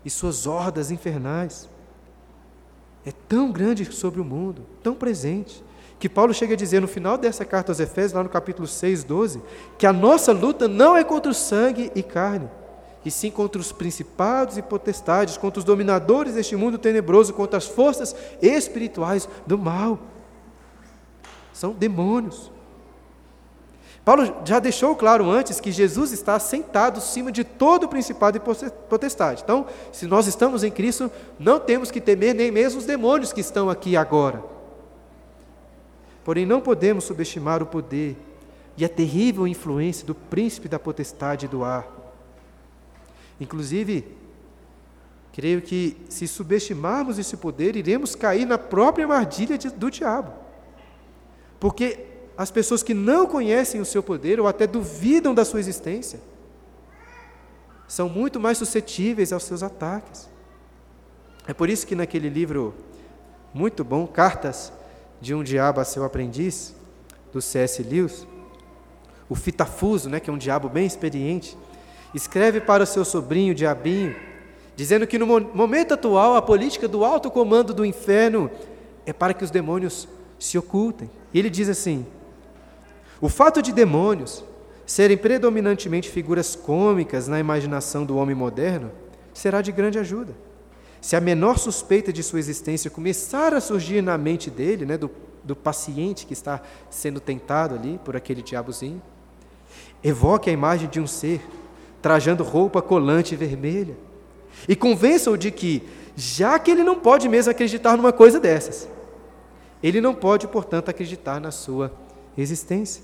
e 0.04 0.10
suas 0.10 0.46
hordas 0.46 0.90
infernais 0.90 1.68
é 3.04 3.12
tão 3.12 3.52
grande 3.52 3.84
sobre 3.92 4.20
o 4.20 4.24
mundo, 4.24 4.66
tão 4.82 4.94
presente, 4.94 5.62
que 5.98 6.08
Paulo 6.08 6.32
chega 6.32 6.54
a 6.54 6.56
dizer 6.56 6.80
no 6.80 6.88
final 6.88 7.18
dessa 7.18 7.44
carta 7.44 7.70
aos 7.70 7.78
Efésios, 7.78 8.14
lá 8.14 8.22
no 8.22 8.28
capítulo 8.28 8.66
6, 8.66 9.04
12, 9.04 9.42
que 9.78 9.86
a 9.86 9.92
nossa 9.92 10.32
luta 10.32 10.66
não 10.66 10.96
é 10.96 11.04
contra 11.04 11.30
o 11.30 11.34
sangue 11.34 11.92
e 11.94 12.02
carne, 12.02 12.48
e 13.04 13.10
sim 13.10 13.30
contra 13.30 13.60
os 13.60 13.72
principados 13.72 14.58
e 14.58 14.62
potestades, 14.62 15.36
contra 15.36 15.58
os 15.58 15.64
dominadores 15.64 16.34
deste 16.34 16.54
mundo 16.56 16.78
tenebroso, 16.78 17.32
contra 17.32 17.56
as 17.56 17.66
forças 17.66 18.14
espirituais 18.42 19.28
do 19.46 19.58
mal. 19.58 19.98
São 21.52 21.72
demônios. 21.72 22.50
Paulo 24.04 24.34
já 24.44 24.58
deixou 24.58 24.96
claro 24.96 25.30
antes 25.30 25.60
que 25.60 25.70
Jesus 25.70 26.10
está 26.10 26.38
sentado 26.38 26.98
acima 26.98 27.30
de 27.30 27.44
todo 27.44 27.88
principado 27.88 28.38
e 28.38 28.40
potestade. 28.88 29.42
Então, 29.44 29.66
se 29.92 30.06
nós 30.06 30.26
estamos 30.26 30.64
em 30.64 30.70
Cristo, 30.70 31.10
não 31.38 31.60
temos 31.60 31.90
que 31.90 32.00
temer 32.00 32.34
nem 32.34 32.50
mesmo 32.50 32.80
os 32.80 32.86
demônios 32.86 33.32
que 33.32 33.40
estão 33.40 33.68
aqui 33.68 33.96
agora. 33.96 34.42
Porém, 36.24 36.46
não 36.46 36.60
podemos 36.60 37.04
subestimar 37.04 37.62
o 37.62 37.66
poder 37.66 38.16
e 38.76 38.84
a 38.84 38.88
terrível 38.88 39.46
influência 39.46 40.06
do 40.06 40.14
príncipe 40.14 40.68
da 40.68 40.78
potestade 40.78 41.46
do 41.46 41.62
ar. 41.62 41.99
Inclusive, 43.40 44.06
creio 45.32 45.62
que 45.62 45.96
se 46.08 46.28
subestimarmos 46.28 47.18
esse 47.18 47.36
poder, 47.36 47.74
iremos 47.74 48.14
cair 48.14 48.44
na 48.44 48.58
própria 48.58 49.04
armadilha 49.04 49.56
do 49.58 49.90
diabo. 49.90 50.32
Porque 51.58 52.06
as 52.36 52.50
pessoas 52.50 52.82
que 52.82 52.94
não 52.94 53.26
conhecem 53.26 53.80
o 53.80 53.84
seu 53.84 54.02
poder 54.02 54.38
ou 54.38 54.46
até 54.46 54.66
duvidam 54.66 55.34
da 55.34 55.44
sua 55.44 55.60
existência 55.60 56.20
são 57.88 58.08
muito 58.08 58.38
mais 58.38 58.56
suscetíveis 58.56 59.32
aos 59.32 59.42
seus 59.42 59.62
ataques. 59.62 60.28
É 61.46 61.52
por 61.52 61.68
isso 61.68 61.86
que 61.86 61.96
naquele 61.96 62.28
livro 62.28 62.74
muito 63.52 63.82
bom, 63.82 64.06
Cartas 64.06 64.72
de 65.20 65.34
um 65.34 65.42
Diabo 65.42 65.80
a 65.80 65.84
Seu 65.84 66.04
Aprendiz, 66.04 66.74
do 67.32 67.42
C.S. 67.42 67.82
Lewis, 67.82 68.26
o 69.28 69.34
Fitafuso, 69.34 70.08
né, 70.08 70.18
que 70.18 70.30
é 70.30 70.32
um 70.32 70.38
diabo 70.38 70.68
bem 70.68 70.86
experiente, 70.86 71.56
escreve 72.14 72.60
para 72.60 72.84
o 72.84 72.86
seu 72.86 73.04
sobrinho 73.04 73.54
Diabinho, 73.54 74.16
dizendo 74.76 75.06
que 75.06 75.18
no 75.18 75.26
momento 75.26 75.94
atual 75.94 76.36
a 76.36 76.42
política 76.42 76.88
do 76.88 77.04
alto 77.04 77.30
comando 77.30 77.74
do 77.74 77.84
inferno 77.84 78.50
é 79.06 79.12
para 79.12 79.34
que 79.34 79.44
os 79.44 79.50
demônios 79.50 80.08
se 80.38 80.56
ocultem. 80.58 81.10
E 81.32 81.38
ele 81.38 81.50
diz 81.50 81.68
assim: 81.68 82.06
o 83.20 83.28
fato 83.28 83.60
de 83.60 83.72
demônios 83.72 84.44
serem 84.86 85.16
predominantemente 85.16 86.08
figuras 86.08 86.56
cômicas 86.56 87.28
na 87.28 87.38
imaginação 87.38 88.04
do 88.04 88.16
homem 88.16 88.34
moderno 88.34 88.90
será 89.32 89.62
de 89.62 89.70
grande 89.70 89.98
ajuda. 89.98 90.34
Se 91.00 91.16
a 91.16 91.20
menor 91.20 91.58
suspeita 91.58 92.12
de 92.12 92.22
sua 92.22 92.38
existência 92.38 92.90
começar 92.90 93.54
a 93.54 93.60
surgir 93.60 94.02
na 94.02 94.18
mente 94.18 94.50
dele, 94.50 94.84
né, 94.84 94.98
do, 94.98 95.10
do 95.42 95.54
paciente 95.54 96.26
que 96.26 96.32
está 96.32 96.60
sendo 96.90 97.20
tentado 97.20 97.74
ali 97.74 97.98
por 98.04 98.16
aquele 98.16 98.42
diabozinho, 98.42 99.00
evoque 100.02 100.50
a 100.50 100.52
imagem 100.52 100.88
de 100.88 101.00
um 101.00 101.06
ser 101.06 101.40
trajando 102.00 102.42
roupa 102.42 102.80
colante 102.80 103.36
vermelha 103.36 103.96
e 104.68 104.74
convença-o 104.74 105.36
de 105.36 105.50
que, 105.50 105.82
já 106.16 106.58
que 106.58 106.70
ele 106.70 106.82
não 106.82 106.96
pode 106.98 107.28
mesmo 107.28 107.50
acreditar 107.50 107.96
numa 107.96 108.12
coisa 108.12 108.40
dessas, 108.40 108.88
ele 109.82 110.00
não 110.00 110.14
pode, 110.14 110.46
portanto, 110.46 110.88
acreditar 110.88 111.40
na 111.40 111.50
sua 111.50 111.92
existência. 112.36 113.02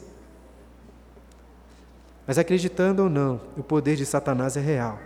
Mas 2.26 2.38
acreditando 2.38 3.04
ou 3.04 3.10
não, 3.10 3.40
o 3.56 3.62
poder 3.62 3.96
de 3.96 4.04
Satanás 4.04 4.56
é 4.56 4.60
real. 4.60 4.98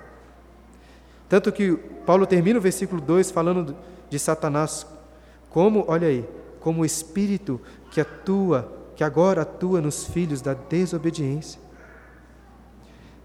Tanto 1.28 1.52
que 1.52 1.76
Paulo 2.04 2.26
termina 2.26 2.58
o 2.58 2.62
versículo 2.62 3.00
2 3.00 3.30
falando 3.30 3.76
de 4.08 4.18
Satanás 4.18 4.86
como, 5.48 5.84
olha 5.86 6.08
aí, 6.08 6.28
como 6.60 6.82
o 6.82 6.84
espírito 6.84 7.60
que 7.90 8.00
atua, 8.00 8.72
que 8.96 9.04
agora 9.04 9.42
atua 9.42 9.80
nos 9.80 10.04
filhos 10.04 10.40
da 10.40 10.54
desobediência. 10.54 11.60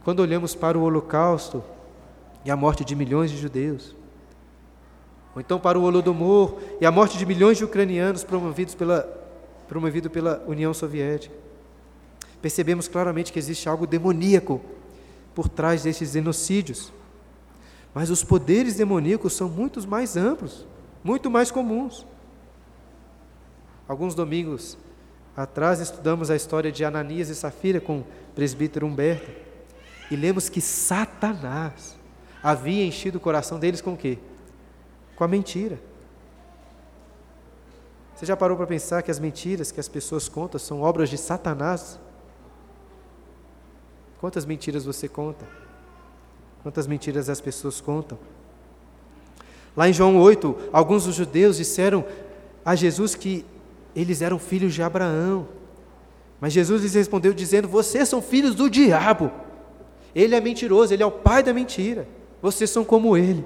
Quando 0.06 0.20
olhamos 0.20 0.54
para 0.54 0.78
o 0.78 0.84
holocausto 0.84 1.63
e 2.46 2.52
a 2.52 2.56
morte 2.56 2.86
de 2.86 2.96
milhões 2.96 3.32
de 3.32 3.38
judeus, 3.38 3.96
ou 5.34 5.41
então 5.41 5.60
para 5.60 5.80
o 5.80 5.82
Holodomor 5.82 6.60
e 6.80 6.86
a 6.86 6.91
morte 6.91 7.18
de 7.18 7.26
milhões 7.26 7.58
de 7.58 7.65
ucranianos 7.65 8.24
promovidos 8.24 8.76
pela, 8.76 9.02
promovido 9.68 10.08
pela 10.08 10.44
União 10.46 10.72
Soviética, 10.76 11.34
percebemos 12.39 12.88
claramente 12.88 13.34
que 13.34 13.39
existe 13.39 13.68
algo 13.68 13.88
demoníaco 13.88 14.62
por 15.34 15.50
trás 15.50 15.82
desses 15.82 16.12
genocídios. 16.12 16.94
Mas 17.91 18.12
os 18.12 18.24
poderes 18.24 18.76
demoníacos 18.76 19.34
são 19.34 19.50
muito 19.50 19.86
mais 19.88 20.15
amplos, 20.15 20.68
muito 21.04 21.32
mais 21.32 21.50
comuns. 21.50 22.06
Alguns 23.88 24.13
domingos 24.13 24.78
atrás 25.36 25.80
estudamos 25.80 26.30
a 26.30 26.36
história 26.36 26.72
de 26.72 26.86
Ananias 26.86 27.30
e 27.30 27.36
Safira 27.36 27.82
com 27.82 28.02
o 28.02 28.06
presbítero 28.36 28.86
Humberto 28.86 29.44
e 30.10 30.15
lemos 30.15 30.50
que 30.50 30.62
Satanás 30.62 31.96
havia 32.41 32.86
enchido 32.86 33.18
o 33.18 33.22
coração 33.22 33.60
deles 33.60 33.82
com 33.82 33.94
o 33.94 33.98
quê? 33.98 34.18
Com 35.15 35.24
a 35.24 35.28
mentira. 35.28 35.80
Você 38.15 38.26
já 38.26 38.38
parou 38.38 38.56
para 38.56 38.68
pensar 38.68 39.02
que 39.02 39.12
as 39.12 39.20
mentiras 39.20 39.72
que 39.72 39.80
as 39.80 39.89
pessoas 39.89 40.30
contam 40.30 40.60
são 40.60 40.82
obras 40.82 41.10
de 41.10 41.18
Satanás? 41.18 42.00
Quantas 44.20 44.46
mentiras 44.46 44.86
você 44.86 45.08
conta? 45.08 45.46
Quantas 46.63 46.88
mentiras 46.88 47.30
as 47.30 47.41
pessoas 47.41 47.82
contam? 47.82 48.18
Lá 49.76 49.89
em 49.89 49.94
João 49.94 50.18
8, 50.18 50.70
alguns 50.72 51.04
dos 51.04 51.15
judeus 51.15 51.58
disseram 51.58 52.06
a 52.63 52.76
Jesus 52.76 53.13
que 53.15 53.46
eles 53.96 54.22
eram 54.22 54.39
filhos 54.39 54.74
de 54.74 54.82
Abraão. 54.82 55.48
Mas 56.39 56.54
Jesus 56.54 56.84
lhes 56.84 56.94
respondeu 56.94 57.34
dizendo: 57.34 57.68
Vocês 57.68 58.08
são 58.08 58.22
filhos 58.22 58.56
do 58.56 58.70
diabo. 58.70 59.32
Ele 60.15 60.34
é 60.34 60.39
mentiroso, 60.39 60.93
ele 60.93 61.04
é 61.04 61.06
o 61.06 61.12
pai 61.12 61.43
da 61.43 61.54
mentira. 61.54 62.08
Vocês 62.41 62.69
são 62.69 62.86
como 62.86 63.17
ele. 63.17 63.45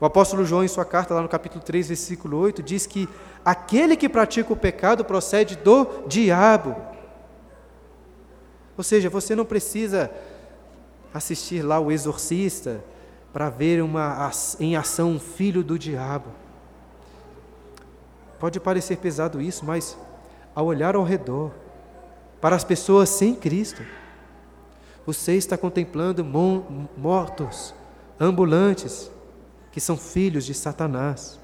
O 0.00 0.06
apóstolo 0.06 0.44
João, 0.44 0.64
em 0.64 0.68
sua 0.68 0.84
carta, 0.84 1.14
lá 1.14 1.22
no 1.22 1.28
capítulo 1.28 1.62
3, 1.62 1.88
versículo 1.88 2.38
8, 2.38 2.62
diz 2.62 2.86
que 2.86 3.08
aquele 3.44 3.94
que 3.94 4.08
pratica 4.08 4.52
o 4.52 4.56
pecado 4.56 5.04
procede 5.04 5.54
do 5.54 5.86
diabo. 6.08 6.74
Ou 8.76 8.82
seja, 8.82 9.10
você 9.10 9.36
não 9.36 9.44
precisa 9.44 10.10
assistir 11.12 11.62
lá 11.62 11.78
o 11.78 11.92
exorcista 11.92 12.82
para 13.32 13.50
ver 13.50 13.82
uma, 13.82 14.30
em 14.58 14.76
ação 14.76 15.10
um 15.10 15.20
filho 15.20 15.62
do 15.62 15.78
diabo. 15.78 16.30
Pode 18.40 18.58
parecer 18.58 18.96
pesado 18.96 19.40
isso, 19.40 19.64
mas 19.64 19.96
ao 20.54 20.66
olhar 20.66 20.96
ao 20.96 21.04
redor, 21.04 21.52
para 22.40 22.56
as 22.56 22.64
pessoas 22.64 23.08
sem 23.08 23.36
Cristo, 23.36 23.82
você 25.06 25.34
está 25.34 25.56
contemplando 25.56 26.24
mortos, 26.96 27.74
ambulantes, 28.18 29.10
que 29.70 29.80
são 29.80 29.96
filhos 29.96 30.44
de 30.44 30.54
Satanás. 30.54 31.40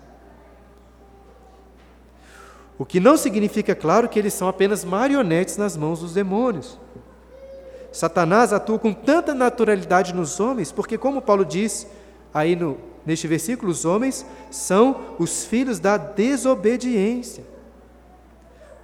O 2.79 2.85
que 2.85 3.01
não 3.01 3.17
significa, 3.17 3.75
claro, 3.75 4.09
que 4.09 4.19
eles 4.19 4.35
são 4.35 4.47
apenas 4.47 4.85
marionetes 4.85 5.57
nas 5.57 5.77
mãos 5.77 6.01
dos 6.01 6.15
demônios. 6.15 6.79
Satanás 7.91 8.53
atua 8.53 8.79
com 8.79 8.93
tanta 8.93 9.35
naturalidade 9.35 10.15
nos 10.15 10.39
homens, 10.39 10.71
porque, 10.71 10.97
como 10.97 11.21
Paulo 11.21 11.45
diz 11.45 11.89
aí 12.33 12.55
no, 12.55 12.79
neste 13.05 13.27
versículo, 13.27 13.73
os 13.73 13.85
homens 13.85 14.25
são 14.51 15.17
os 15.19 15.45
filhos 15.45 15.81
da 15.81 15.97
desobediência. 15.97 17.45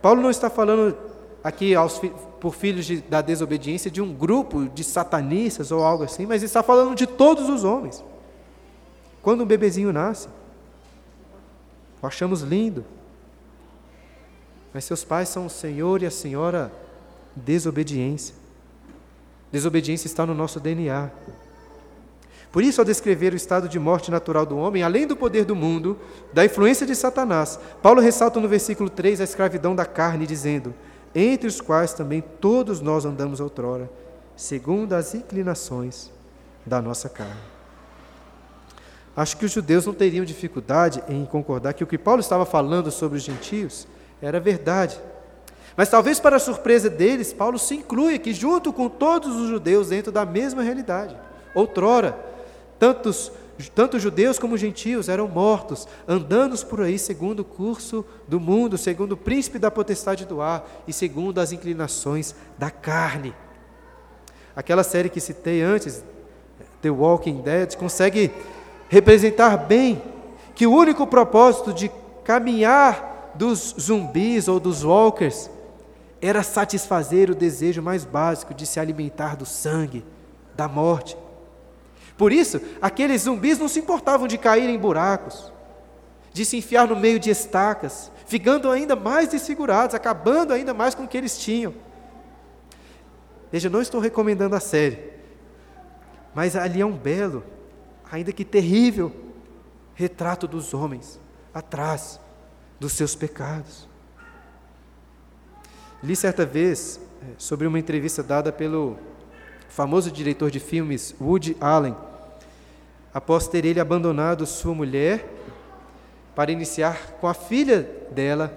Paulo 0.03 0.21
não 0.21 0.31
está 0.31 0.51
falando 0.51 0.97
aqui 1.43 1.75
aos, 1.75 2.01
por 2.45 2.55
filhos 2.55 2.85
de, 2.85 3.01
da 3.01 3.23
desobediência 3.23 3.91
de 3.91 4.03
um 4.03 4.13
grupo 4.13 4.69
de 4.69 4.85
satanistas 4.85 5.73
ou 5.73 5.83
algo 5.83 6.05
assim, 6.05 6.27
mas 6.27 6.43
está 6.43 6.63
falando 6.63 6.95
de 6.95 7.07
todos 7.07 7.49
os 7.49 7.65
homens. 7.65 8.05
Quando 9.23 9.45
um 9.45 9.47
bebezinho 9.47 9.90
nasce, 9.95 10.29
o 12.03 12.07
achamos 12.07 12.42
lindo, 12.42 12.85
mas 14.75 14.85
seus 14.85 15.03
pais 15.03 15.31
são 15.31 15.47
o 15.47 15.51
Senhor 15.51 16.03
e 16.03 16.07
a 16.07 16.11
Senhora 16.11 16.71
desobediência. 17.35 18.35
Desobediência 19.51 20.07
está 20.07 20.27
no 20.27 20.35
nosso 20.35 20.61
DNA. 20.61 21.11
Por 22.53 22.63
isso, 22.63 22.79
ao 22.79 22.85
descrever 22.85 23.33
o 23.33 23.37
estado 23.37 23.71
de 23.71 23.79
morte 23.79 24.11
natural 24.11 24.45
do 24.45 24.59
homem, 24.59 24.83
além 24.83 25.07
do 25.07 25.17
poder 25.17 25.47
do 25.47 25.57
mundo, 25.57 25.99
da 26.31 26.45
influência 26.45 26.87
de 26.87 26.95
Satanás, 26.95 27.59
Paulo 27.83 28.03
ressalta 28.03 28.38
no 28.38 28.49
versículo 28.49 28.90
3 28.90 29.23
a 29.23 29.25
escravidão 29.25 29.75
da 29.75 29.87
carne, 29.87 30.27
dizendo: 30.27 30.75
Entre 31.15 31.46
os 31.46 31.60
quais 31.60 31.94
também 31.94 32.23
todos 32.40 32.81
nós 32.81 33.04
andamos 33.04 33.40
outrora, 33.40 33.88
segundo 34.37 34.94
as 34.94 35.15
inclinações 35.15 36.10
da 36.67 36.83
nossa 36.83 37.08
carne. 37.08 37.54
Acho 39.17 39.37
que 39.37 39.44
os 39.44 39.52
judeus 39.52 39.87
não 39.87 39.94
teriam 39.94 40.25
dificuldade 40.25 41.02
em 41.08 41.25
concordar 41.25 41.73
que 41.73 41.85
o 41.85 41.87
que 41.87 41.96
Paulo 41.96 42.21
estava 42.21 42.44
falando 42.44 42.90
sobre 42.90 43.17
os 43.17 43.23
gentios 43.23 43.87
era 44.21 44.40
verdade. 44.40 45.00
Mas 45.77 45.88
talvez 45.88 46.19
para 46.19 46.37
a 46.37 46.40
surpresa 46.40 46.90
deles, 46.90 47.33
Paulo 47.33 47.58
se 47.58 47.77
inclui 47.77 48.15
aqui 48.15 48.33
junto 48.33 48.73
com 48.73 48.88
todos 48.88 49.37
os 49.37 49.48
judeus 49.48 49.88
dentro 49.88 50.10
da 50.10 50.25
mesma 50.25 50.62
realidade. 50.62 51.17
Outrora, 51.54 52.19
tantos 52.79 53.31
tanto 53.75 53.98
judeus 53.98 54.38
como 54.38 54.57
gentios 54.57 55.09
eram 55.09 55.29
mortos, 55.29 55.87
andando 56.09 56.57
por 56.67 56.81
aí 56.81 56.98
segundo 56.98 57.40
o 57.40 57.44
curso 57.44 58.05
do 58.27 58.40
mundo, 58.40 58.77
segundo 58.77 59.13
o 59.13 59.17
príncipe 59.17 59.59
da 59.59 59.71
potestade 59.71 60.25
do 60.25 60.40
ar 60.40 60.69
e 60.88 60.92
segundo 60.92 61.40
as 61.40 61.52
inclinações 61.52 62.35
da 62.59 62.71
carne. 62.71 63.35
Aquela 64.57 64.83
série 64.83 65.09
que 65.09 65.21
citei 65.21 65.63
antes, 65.63 66.05
The 66.83 66.90
Walking 66.90 67.42
Dead, 67.42 67.77
consegue 67.77 68.31
representar 68.88 69.57
bem 69.57 70.02
que 70.55 70.67
o 70.67 70.73
único 70.73 71.07
propósito 71.07 71.73
de 71.73 71.90
caminhar 72.25 73.33
dos 73.35 73.75
zumbis 73.81 74.48
ou 74.48 74.61
dos 74.61 74.85
walkers 74.85 75.50
era 76.21 76.42
satisfazer 76.42 77.31
o 77.31 77.35
desejo 77.35 77.83
mais 77.83 78.05
básico 78.05 78.55
de 78.55 78.65
se 78.65 78.81
alimentar 78.81 79.37
do 79.37 79.44
sangue, 79.44 80.05
da 80.57 80.67
morte. 80.67 81.17
Por 82.17 82.33
isso, 82.33 82.60
aqueles 82.81 83.23
zumbis 83.23 83.58
não 83.58 83.69
se 83.69 83.81
importavam 83.81 84.27
de 84.27 84.38
cair 84.38 84.69
em 84.69 84.79
buracos, 84.79 85.52
de 86.33 86.44
se 86.44 86.56
enfiar 86.56 86.87
no 86.87 86.96
meio 86.96 87.19
de 87.19 87.31
estacas, 87.31 88.10
ficando 88.27 88.71
ainda 88.71 88.94
mais 88.94 89.29
desfigurados, 89.29 89.94
acabando 89.94 90.52
ainda 90.52 90.73
mais 90.73 90.94
com 90.94 91.04
o 91.04 91.08
que 91.08 91.17
eles 91.17 91.38
tinham. 91.38 91.75
Veja, 93.50 93.69
não 93.69 93.81
estou 93.81 94.00
recomendando 94.00 94.54
a 94.56 94.60
série, 94.60 95.12
mas 96.35 96.56
ali 96.56 96.81
é 96.81 96.87
um 96.87 96.96
belo, 96.96 97.44
ainda 98.10 98.33
que 98.33 98.44
terrível, 98.44 99.12
retrato 99.94 100.46
dos 100.46 100.75
homens 100.75 101.21
atrás 101.52 102.21
dos 102.81 102.92
seus 102.92 103.15
pecados. 103.15 103.88
Li 106.02 106.15
certa 106.17 106.44
vez 106.44 107.00
eh, 107.23 107.27
sobre 107.38 107.67
uma 107.67 107.79
entrevista 107.79 108.23
dada 108.23 108.52
pelo 108.52 108.98
famoso 109.75 110.08
diretor 110.08 110.52
de 110.52 110.60
filmes 110.60 111.16
Woody 111.20 111.56
Allen, 111.60 111.96
após 113.12 113.48
ter 113.48 113.64
ele 113.64 113.81
abandonado 113.81 114.46
sua 114.46 114.72
mulher 114.72 115.29
para 116.33 116.52
iniciar 116.52 117.16
com 117.20 117.27
a 117.27 117.35
filha 117.35 117.83
dela 118.12 118.56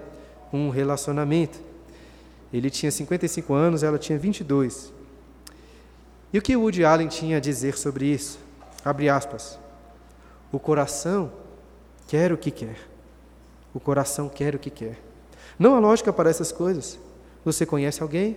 um 0.52 0.70
relacionamento. 0.70 1.58
Ele 2.52 2.70
tinha 2.70 2.92
55 2.92 3.52
anos, 3.52 3.82
ela 3.82 3.98
tinha 3.98 4.16
22. 4.16 4.92
E 6.32 6.38
o 6.38 6.42
que 6.42 6.54
Woody 6.54 6.84
Allen 6.84 7.08
tinha 7.08 7.38
a 7.38 7.40
dizer 7.40 7.76
sobre 7.76 8.06
isso? 8.06 8.38
Abre 8.84 9.08
aspas. 9.08 9.58
O 10.52 10.60
coração 10.60 11.32
quer 12.06 12.32
o 12.32 12.38
que 12.38 12.52
quer. 12.52 12.76
O 13.74 13.80
coração 13.80 14.28
quer 14.28 14.54
o 14.54 14.58
que 14.58 14.70
quer. 14.70 14.96
Não 15.58 15.74
há 15.74 15.80
lógica 15.80 16.12
para 16.12 16.30
essas 16.30 16.52
coisas. 16.52 16.96
Você 17.44 17.66
conhece 17.66 18.04
alguém, 18.04 18.36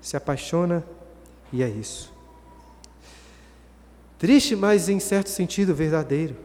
se 0.00 0.16
apaixona 0.16 0.84
e 1.52 1.62
é 1.62 1.68
isso. 1.68 2.15
Triste, 4.18 4.56
mas 4.56 4.88
em 4.88 4.98
certo 4.98 5.28
sentido 5.28 5.74
verdadeiro. 5.74 6.36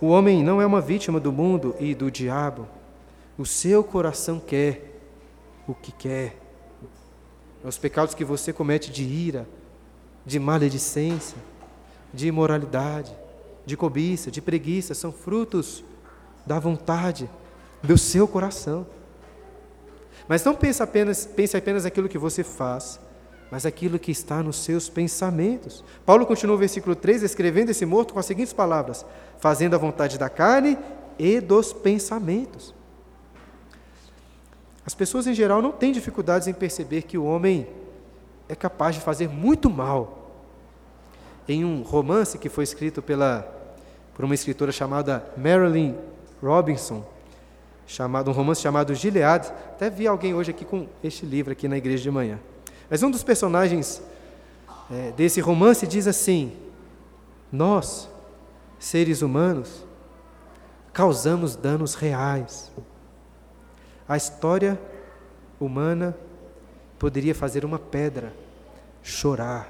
O 0.00 0.08
homem 0.08 0.42
não 0.42 0.60
é 0.60 0.66
uma 0.66 0.80
vítima 0.80 1.18
do 1.18 1.32
mundo 1.32 1.74
e 1.78 1.94
do 1.94 2.10
diabo. 2.10 2.68
O 3.36 3.46
seu 3.46 3.84
coração 3.84 4.40
quer 4.40 5.00
o 5.66 5.74
que 5.74 5.92
quer. 5.92 6.36
Os 7.62 7.78
pecados 7.78 8.14
que 8.14 8.24
você 8.24 8.52
comete 8.52 8.90
de 8.90 9.04
ira, 9.04 9.48
de 10.24 10.38
maledicência, 10.38 11.36
de 12.12 12.28
imoralidade, 12.28 13.12
de 13.66 13.76
cobiça, 13.76 14.30
de 14.30 14.40
preguiça, 14.40 14.94
são 14.94 15.12
frutos 15.12 15.84
da 16.46 16.58
vontade 16.58 17.28
do 17.82 17.98
seu 17.98 18.26
coração. 18.26 18.86
Mas 20.26 20.44
não 20.44 20.54
pense 20.54 20.82
apenas, 20.82 21.26
pense 21.26 21.56
apenas 21.56 21.84
aquilo 21.84 22.08
que 22.08 22.18
você 22.18 22.42
faz, 22.42 23.00
mas 23.50 23.64
aquilo 23.64 23.98
que 23.98 24.10
está 24.10 24.42
nos 24.42 24.56
seus 24.56 24.88
pensamentos. 24.88 25.82
Paulo 26.04 26.26
continua 26.26 26.56
o 26.56 26.58
versículo 26.58 26.94
3, 26.94 27.22
escrevendo 27.22 27.70
esse 27.70 27.86
morto 27.86 28.12
com 28.12 28.20
as 28.20 28.26
seguintes 28.26 28.52
palavras: 28.52 29.04
fazendo 29.38 29.74
a 29.74 29.78
vontade 29.78 30.18
da 30.18 30.28
carne 30.28 30.78
e 31.18 31.40
dos 31.40 31.72
pensamentos. 31.72 32.74
As 34.84 34.94
pessoas 34.94 35.26
em 35.26 35.34
geral 35.34 35.60
não 35.60 35.72
têm 35.72 35.92
dificuldades 35.92 36.48
em 36.48 36.54
perceber 36.54 37.02
que 37.02 37.18
o 37.18 37.24
homem 37.24 37.66
é 38.48 38.54
capaz 38.54 38.94
de 38.94 39.02
fazer 39.02 39.28
muito 39.28 39.68
mal. 39.68 40.30
Em 41.46 41.64
um 41.64 41.82
romance 41.82 42.38
que 42.38 42.48
foi 42.48 42.64
escrito 42.64 43.00
pela, 43.00 43.46
por 44.14 44.24
uma 44.24 44.34
escritora 44.34 44.72
chamada 44.72 45.24
Marilyn 45.36 45.94
Robinson, 46.42 47.04
chamado, 47.86 48.30
um 48.30 48.34
romance 48.34 48.60
chamado 48.60 48.94
Gilead, 48.94 49.48
até 49.48 49.88
vi 49.88 50.06
alguém 50.06 50.34
hoje 50.34 50.50
aqui 50.50 50.64
com 50.64 50.86
este 51.02 51.24
livro 51.24 51.52
aqui 51.52 51.66
na 51.68 51.76
igreja 51.76 52.02
de 52.02 52.10
manhã. 52.10 52.38
Mas 52.90 53.02
um 53.02 53.10
dos 53.10 53.22
personagens 53.22 54.02
é, 54.90 55.12
desse 55.12 55.40
romance 55.40 55.86
diz 55.86 56.06
assim: 56.06 56.56
Nós, 57.52 58.08
seres 58.78 59.22
humanos, 59.22 59.84
causamos 60.92 61.56
danos 61.56 61.94
reais 61.94 62.70
a 64.08 64.16
história 64.16 64.80
humana 65.60 66.16
poderia 66.98 67.34
fazer 67.34 67.64
uma 67.64 67.78
pedra 67.78 68.34
chorar. 69.02 69.68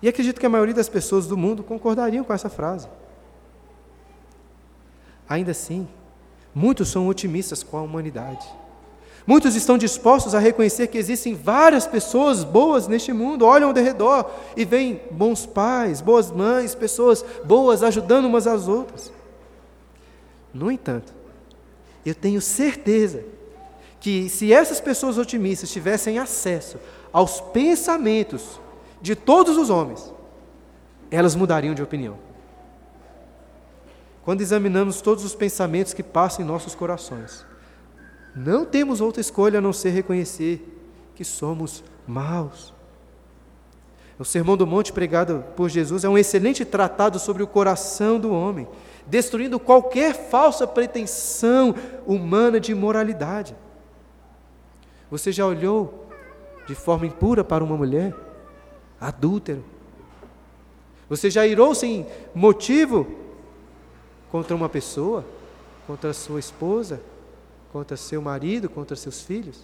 E 0.00 0.08
acredito 0.08 0.40
que 0.40 0.46
a 0.46 0.48
maioria 0.48 0.74
das 0.74 0.88
pessoas 0.88 1.26
do 1.26 1.36
mundo 1.36 1.62
concordariam 1.62 2.24
com 2.24 2.32
essa 2.32 2.48
frase. 2.48 2.88
Ainda 5.28 5.50
assim, 5.50 5.86
muitos 6.54 6.88
são 6.88 7.08
otimistas 7.08 7.62
com 7.62 7.76
a 7.76 7.82
humanidade. 7.82 8.46
Muitos 9.26 9.56
estão 9.56 9.76
dispostos 9.76 10.34
a 10.36 10.38
reconhecer 10.38 10.86
que 10.86 10.96
existem 10.96 11.34
várias 11.34 11.84
pessoas 11.84 12.44
boas 12.44 12.86
neste 12.86 13.12
mundo, 13.12 13.44
olham 13.44 13.70
ao 13.70 13.74
redor 13.74 14.30
e 14.56 14.64
veem 14.64 15.00
bons 15.10 15.44
pais, 15.44 16.00
boas 16.00 16.30
mães, 16.30 16.76
pessoas 16.76 17.24
boas 17.44 17.82
ajudando 17.82 18.26
umas 18.26 18.46
às 18.46 18.68
outras. 18.68 19.12
No 20.54 20.70
entanto, 20.70 21.12
eu 22.04 22.14
tenho 22.14 22.40
certeza 22.40 23.24
que 23.98 24.28
se 24.28 24.52
essas 24.52 24.80
pessoas 24.80 25.18
otimistas 25.18 25.70
tivessem 25.70 26.20
acesso 26.20 26.78
aos 27.12 27.40
pensamentos 27.40 28.60
de 29.02 29.16
todos 29.16 29.56
os 29.56 29.70
homens, 29.70 30.14
elas 31.10 31.34
mudariam 31.34 31.74
de 31.74 31.82
opinião. 31.82 32.16
Quando 34.24 34.40
examinamos 34.40 35.00
todos 35.00 35.24
os 35.24 35.34
pensamentos 35.34 35.92
que 35.92 36.02
passam 36.02 36.44
em 36.44 36.48
nossos 36.48 36.76
corações, 36.76 37.44
não 38.36 38.64
temos 38.64 39.00
outra 39.00 39.20
escolha 39.20 39.58
a 39.58 39.62
não 39.62 39.72
ser 39.72 39.90
reconhecer 39.90 40.62
que 41.14 41.24
somos 41.24 41.82
maus. 42.06 42.74
O 44.18 44.24
Sermão 44.24 44.56
do 44.56 44.66
Monte 44.66 44.92
pregado 44.92 45.44
por 45.56 45.68
Jesus 45.68 46.04
é 46.04 46.08
um 46.08 46.18
excelente 46.18 46.64
tratado 46.64 47.18
sobre 47.18 47.42
o 47.42 47.46
coração 47.46 48.20
do 48.20 48.30
homem 48.30 48.68
destruindo 49.06 49.60
qualquer 49.60 50.14
falsa 50.14 50.66
pretensão 50.66 51.74
humana 52.04 52.58
de 52.58 52.74
moralidade. 52.74 53.56
Você 55.10 55.30
já 55.30 55.46
olhou 55.46 56.06
de 56.66 56.74
forma 56.74 57.06
impura 57.06 57.44
para 57.44 57.62
uma 57.62 57.76
mulher? 57.76 58.12
Adúltero. 59.00 59.64
Você 61.08 61.30
já 61.30 61.46
irou 61.46 61.74
sem 61.74 62.06
motivo 62.34 63.06
contra 64.30 64.56
uma 64.56 64.68
pessoa? 64.68 65.24
Contra 65.86 66.12
sua 66.12 66.40
esposa? 66.40 67.00
Contra 67.72 67.96
seu 67.96 68.22
marido? 68.22 68.68
Contra 68.68 68.96
seus 68.96 69.20
filhos? 69.20 69.62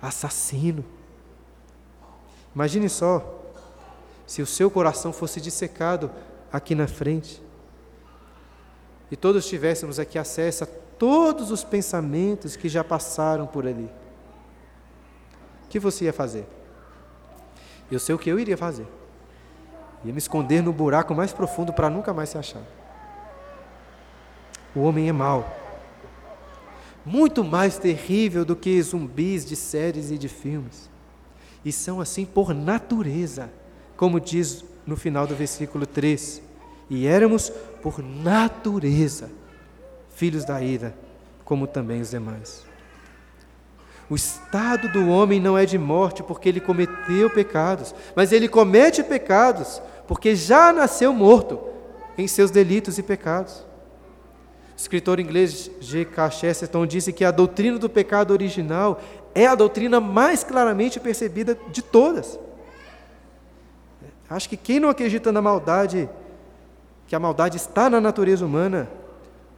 Assassino. 0.00 0.84
Imagine 2.54 2.88
só 2.88 3.40
se 4.26 4.42
o 4.42 4.46
seu 4.46 4.70
coração 4.70 5.12
fosse 5.12 5.40
dissecado 5.40 6.10
aqui 6.52 6.74
na 6.74 6.86
frente. 6.86 7.42
E 9.10 9.16
todos 9.16 9.46
tivéssemos 9.46 9.98
aqui 9.98 10.18
acesso 10.18 10.64
a 10.64 10.66
todos 10.98 11.50
os 11.50 11.64
pensamentos 11.64 12.56
que 12.56 12.68
já 12.68 12.82
passaram 12.82 13.46
por 13.46 13.66
ali. 13.66 13.90
O 15.64 15.68
que 15.68 15.78
você 15.78 16.04
ia 16.04 16.12
fazer? 16.12 16.46
Eu 17.90 17.98
sei 17.98 18.14
o 18.14 18.18
que 18.18 18.30
eu 18.30 18.38
iria 18.38 18.56
fazer. 18.56 18.86
Ia 20.04 20.12
me 20.12 20.18
esconder 20.18 20.62
no 20.62 20.72
buraco 20.72 21.14
mais 21.14 21.32
profundo 21.32 21.72
para 21.72 21.90
nunca 21.90 22.12
mais 22.12 22.30
se 22.30 22.38
achar. 22.38 22.62
O 24.74 24.80
homem 24.80 25.08
é 25.08 25.12
mau. 25.12 25.61
Muito 27.04 27.42
mais 27.42 27.78
terrível 27.78 28.44
do 28.44 28.54
que 28.54 28.80
zumbis 28.82 29.44
de 29.44 29.56
séries 29.56 30.10
e 30.10 30.18
de 30.18 30.28
filmes. 30.28 30.88
E 31.64 31.72
são 31.72 32.00
assim 32.00 32.24
por 32.24 32.54
natureza, 32.54 33.50
como 33.96 34.20
diz 34.20 34.64
no 34.86 34.96
final 34.96 35.26
do 35.26 35.34
versículo 35.34 35.86
3. 35.86 36.42
E 36.88 37.06
éramos, 37.06 37.50
por 37.82 38.02
natureza, 38.02 39.30
filhos 40.10 40.44
da 40.44 40.60
ira, 40.60 40.94
como 41.44 41.66
também 41.66 42.00
os 42.00 42.10
demais. 42.10 42.64
O 44.10 44.14
estado 44.14 44.88
do 44.88 45.08
homem 45.08 45.40
não 45.40 45.56
é 45.56 45.64
de 45.64 45.78
morte 45.78 46.22
porque 46.22 46.48
ele 46.48 46.60
cometeu 46.60 47.30
pecados, 47.30 47.94
mas 48.14 48.30
ele 48.30 48.48
comete 48.48 49.02
pecados 49.02 49.80
porque 50.06 50.36
já 50.36 50.72
nasceu 50.72 51.12
morto 51.12 51.58
em 52.18 52.28
seus 52.28 52.50
delitos 52.50 52.98
e 52.98 53.02
pecados. 53.02 53.64
Escritor 54.76 55.20
inglês 55.20 55.70
G.K. 55.80 56.30
Chesterton 56.30 56.86
disse 56.86 57.12
que 57.12 57.24
a 57.24 57.30
doutrina 57.30 57.78
do 57.78 57.88
pecado 57.88 58.32
original 58.32 59.00
é 59.34 59.46
a 59.46 59.54
doutrina 59.54 60.00
mais 60.00 60.42
claramente 60.42 60.98
percebida 61.00 61.56
de 61.70 61.82
todas 61.82 62.38
Acho 64.32 64.48
que 64.48 64.56
quem 64.56 64.80
não 64.80 64.88
acredita 64.88 65.30
na 65.30 65.42
maldade, 65.42 66.08
que 67.06 67.14
a 67.14 67.20
maldade 67.20 67.58
está 67.58 67.90
na 67.90 68.00
natureza 68.00 68.46
humana, 68.46 68.88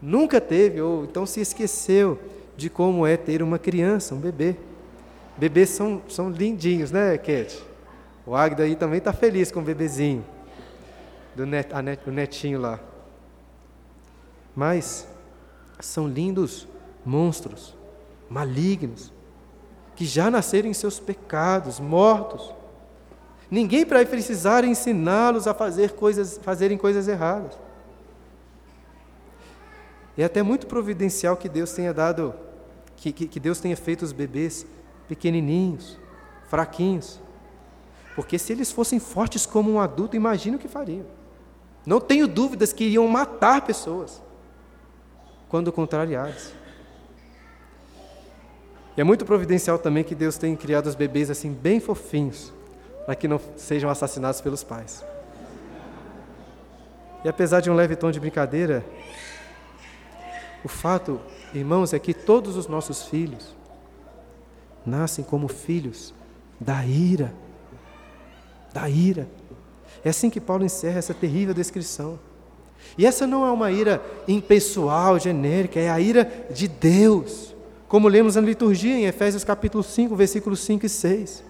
nunca 0.02 0.40
teve 0.40 0.80
ou 0.80 1.04
então 1.04 1.24
se 1.24 1.40
esqueceu 1.40 2.18
de 2.56 2.68
como 2.68 3.06
é 3.06 3.16
ter 3.16 3.40
uma 3.40 3.56
criança, 3.56 4.16
um 4.16 4.18
bebê. 4.18 4.56
Bebês 5.36 5.68
são, 5.68 6.02
são 6.08 6.28
lindinhos, 6.28 6.90
né, 6.90 7.16
Kate? 7.16 7.62
O 8.26 8.34
Agda 8.34 8.64
aí 8.64 8.74
também 8.74 8.98
está 8.98 9.12
feliz 9.12 9.52
com 9.52 9.60
o 9.60 9.62
bebezinho, 9.62 10.24
do 11.36 11.46
net, 11.46 11.72
net, 11.80 12.00
o 12.08 12.10
netinho 12.10 12.60
lá. 12.60 12.80
Mas 14.54 15.06
são 15.80 16.06
lindos 16.06 16.68
monstros, 17.04 17.74
malignos, 18.28 19.12
que 19.94 20.04
já 20.04 20.30
nasceram 20.30 20.68
em 20.68 20.74
seus 20.74 20.98
pecados, 20.98 21.78
mortos. 21.78 22.52
Ninguém 23.50 23.84
vai 23.84 24.04
precisar 24.04 24.64
ensiná-los 24.64 25.46
a 25.46 25.54
fazer 25.54 25.92
coisas, 25.92 26.38
fazerem 26.42 26.78
coisas 26.78 27.06
erradas. 27.06 27.58
É 30.16 30.24
até 30.24 30.42
muito 30.42 30.66
providencial 30.66 31.36
que 31.36 31.48
Deus 31.48 31.72
tenha 31.72 31.92
dado, 31.92 32.34
que, 32.96 33.12
que, 33.12 33.26
que 33.26 33.40
Deus 33.40 33.60
tenha 33.60 33.76
feito 33.76 34.02
os 34.02 34.12
bebês 34.12 34.64
pequenininhos, 35.08 35.98
fraquinhos. 36.48 37.20
Porque 38.14 38.38
se 38.38 38.52
eles 38.52 38.70
fossem 38.70 39.00
fortes 39.00 39.44
como 39.44 39.72
um 39.72 39.80
adulto, 39.80 40.16
imagina 40.16 40.56
o 40.56 40.60
que 40.60 40.68
fariam. 40.68 41.06
Não 41.84 42.00
tenho 42.00 42.26
dúvidas 42.26 42.72
que 42.72 42.84
iriam 42.84 43.06
matar 43.08 43.62
pessoas 43.62 44.23
quando 45.54 45.70
contrariados. 45.70 46.52
E 48.96 49.00
é 49.00 49.04
muito 49.04 49.24
providencial 49.24 49.78
também 49.78 50.02
que 50.02 50.12
Deus 50.12 50.36
tenha 50.36 50.56
criado 50.56 50.86
os 50.86 50.96
bebês 50.96 51.30
assim 51.30 51.52
bem 51.52 51.78
fofinhos, 51.78 52.52
para 53.06 53.14
que 53.14 53.28
não 53.28 53.40
sejam 53.56 53.88
assassinados 53.88 54.40
pelos 54.40 54.64
pais. 54.64 55.04
E 57.24 57.28
apesar 57.28 57.60
de 57.60 57.70
um 57.70 57.74
leve 57.74 57.94
tom 57.94 58.10
de 58.10 58.18
brincadeira, 58.18 58.84
o 60.64 60.68
fato, 60.68 61.20
irmãos, 61.54 61.92
é 61.92 62.00
que 62.00 62.12
todos 62.12 62.56
os 62.56 62.66
nossos 62.66 63.04
filhos 63.04 63.54
nascem 64.84 65.24
como 65.24 65.46
filhos 65.46 66.12
da 66.58 66.84
ira. 66.84 67.32
Da 68.72 68.88
ira. 68.88 69.28
É 70.04 70.08
assim 70.08 70.30
que 70.30 70.40
Paulo 70.40 70.64
encerra 70.64 70.98
essa 70.98 71.14
terrível 71.14 71.54
descrição. 71.54 72.18
E 72.96 73.06
essa 73.06 73.26
não 73.26 73.44
é 73.44 73.50
uma 73.50 73.70
ira 73.70 74.02
impessoal, 74.28 75.18
genérica, 75.18 75.80
é 75.80 75.90
a 75.90 76.00
ira 76.00 76.30
de 76.50 76.68
Deus. 76.68 77.54
Como 77.88 78.08
lemos 78.08 78.36
na 78.36 78.40
liturgia 78.40 78.94
em 78.94 79.06
Efésios 79.06 79.44
capítulo 79.44 79.82
5, 79.82 80.14
versículos 80.14 80.60
5 80.60 80.86
e 80.86 80.88
6. 80.88 81.44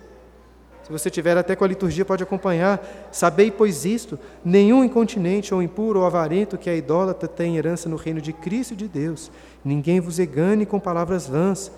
Se 0.84 0.92
você 0.92 1.08
tiver 1.08 1.36
até 1.38 1.56
com 1.56 1.64
a 1.64 1.68
liturgia, 1.68 2.04
pode 2.04 2.22
acompanhar. 2.22 3.08
Sabei, 3.10 3.50
pois, 3.50 3.86
isto: 3.86 4.18
nenhum 4.44 4.84
incontinente 4.84 5.54
ou 5.54 5.62
impuro 5.62 6.00
ou 6.00 6.06
avarento 6.06 6.58
que 6.58 6.68
é 6.68 6.76
idólatra 6.76 7.26
tem 7.26 7.56
herança 7.56 7.88
no 7.88 7.96
reino 7.96 8.20
de 8.20 8.34
Cristo 8.34 8.74
e 8.74 8.76
de 8.76 8.86
Deus. 8.86 9.30
Ninguém 9.64 9.98
vos 9.98 10.18
engane 10.18 10.66
com 10.66 10.78
palavras 10.78 11.26
vãs, 11.26 11.72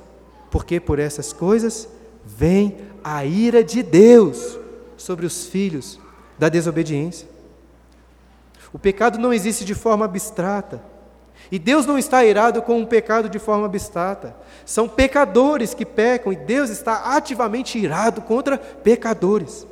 porque 0.51 0.81
por 0.81 0.99
essas 0.99 1.33
coisas 1.33 1.89
vem 2.25 2.79
a 3.05 3.25
ira 3.25 3.63
de 3.63 3.81
Deus 3.85 4.59
sobre 4.97 5.25
os 5.25 5.47
filhos 5.47 6.01
da 6.37 6.49
desobediência. 6.49 7.36
O 8.73 8.79
pecado 8.79 9.19
não 9.19 9.33
existe 9.33 9.65
de 9.65 9.75
forma 9.75 10.05
abstrata. 10.05 10.83
E 11.51 11.59
Deus 11.59 11.87
não 11.87 11.99
está 11.99 12.25
irado 12.25 12.61
com 12.63 12.83
o 12.83 12.87
pecado 12.87 13.29
de 13.29 13.39
forma 13.39 13.67
abstrata. 13.67 14.35
São 14.65 14.89
pecadores 14.89 15.75
que 15.75 15.85
pecam 15.85 16.33
e 16.33 16.37
Deus 16.37 16.71
está 16.71 17.17
ativamente 17.17 17.79
irado 17.79 18.21
contra 18.21 18.59
pecadores. 18.59 19.67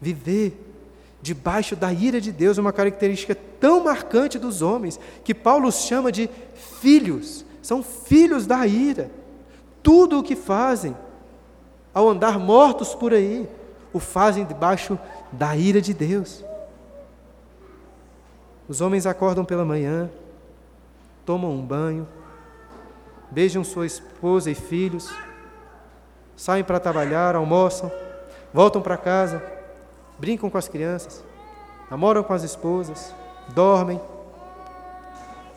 Viver 0.00 0.66
debaixo 1.20 1.74
da 1.74 1.92
ira 1.92 2.20
de 2.20 2.30
Deus 2.30 2.58
é 2.58 2.60
uma 2.60 2.72
característica 2.72 3.34
tão 3.58 3.82
marcante 3.82 4.38
dos 4.38 4.62
homens 4.62 5.00
que 5.24 5.34
Paulo 5.34 5.68
os 5.68 5.82
chama 5.86 6.12
de 6.12 6.28
filhos. 6.80 7.44
São 7.62 7.82
filhos 7.82 8.46
da 8.46 8.66
ira. 8.66 9.10
Tudo 9.82 10.18
o 10.18 10.22
que 10.22 10.36
fazem 10.36 10.96
ao 11.94 12.08
andar 12.08 12.38
mortos 12.38 12.94
por 12.94 13.12
aí, 13.12 13.48
o 13.92 13.98
fazem 13.98 14.44
debaixo 14.44 14.98
da 15.32 15.56
ira 15.56 15.80
de 15.80 15.94
Deus. 15.94 16.44
Os 18.68 18.80
homens 18.80 19.06
acordam 19.06 19.44
pela 19.44 19.64
manhã, 19.64 20.10
tomam 21.24 21.50
um 21.50 21.64
banho, 21.64 22.06
beijam 23.30 23.64
sua 23.64 23.86
esposa 23.86 24.50
e 24.50 24.54
filhos, 24.54 25.10
saem 26.36 26.62
para 26.62 26.78
trabalhar, 26.78 27.34
almoçam, 27.34 27.90
voltam 28.52 28.82
para 28.82 28.96
casa, 28.96 29.42
brincam 30.18 30.50
com 30.50 30.58
as 30.58 30.68
crianças, 30.68 31.24
namoram 31.90 32.22
com 32.22 32.34
as 32.34 32.42
esposas, 32.42 33.14
dormem 33.54 34.00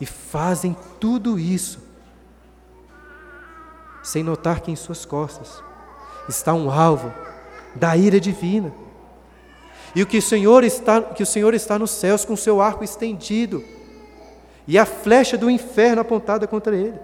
e 0.00 0.06
fazem 0.06 0.74
tudo 0.98 1.38
isso 1.38 1.92
sem 4.02 4.24
notar 4.24 4.60
que 4.60 4.70
em 4.70 4.76
suas 4.76 5.04
costas 5.04 5.62
está 6.28 6.52
um 6.52 6.70
alvo 6.70 7.12
da 7.74 7.96
ira 7.96 8.18
divina. 8.18 8.72
E 9.94 10.02
o 10.02 10.06
que 10.06 10.18
o 10.18 10.22
Senhor 10.22 10.64
está, 10.64 11.02
que 11.02 11.22
o 11.22 11.26
Senhor 11.26 11.52
está 11.54 11.78
nos 11.78 11.90
céus 11.90 12.24
com 12.24 12.32
o 12.32 12.36
seu 12.36 12.60
arco 12.60 12.82
estendido 12.82 13.62
e 14.66 14.78
a 14.78 14.86
flecha 14.86 15.36
do 15.36 15.50
inferno 15.50 16.00
apontada 16.00 16.46
contra 16.46 16.74
ele. 16.74 16.98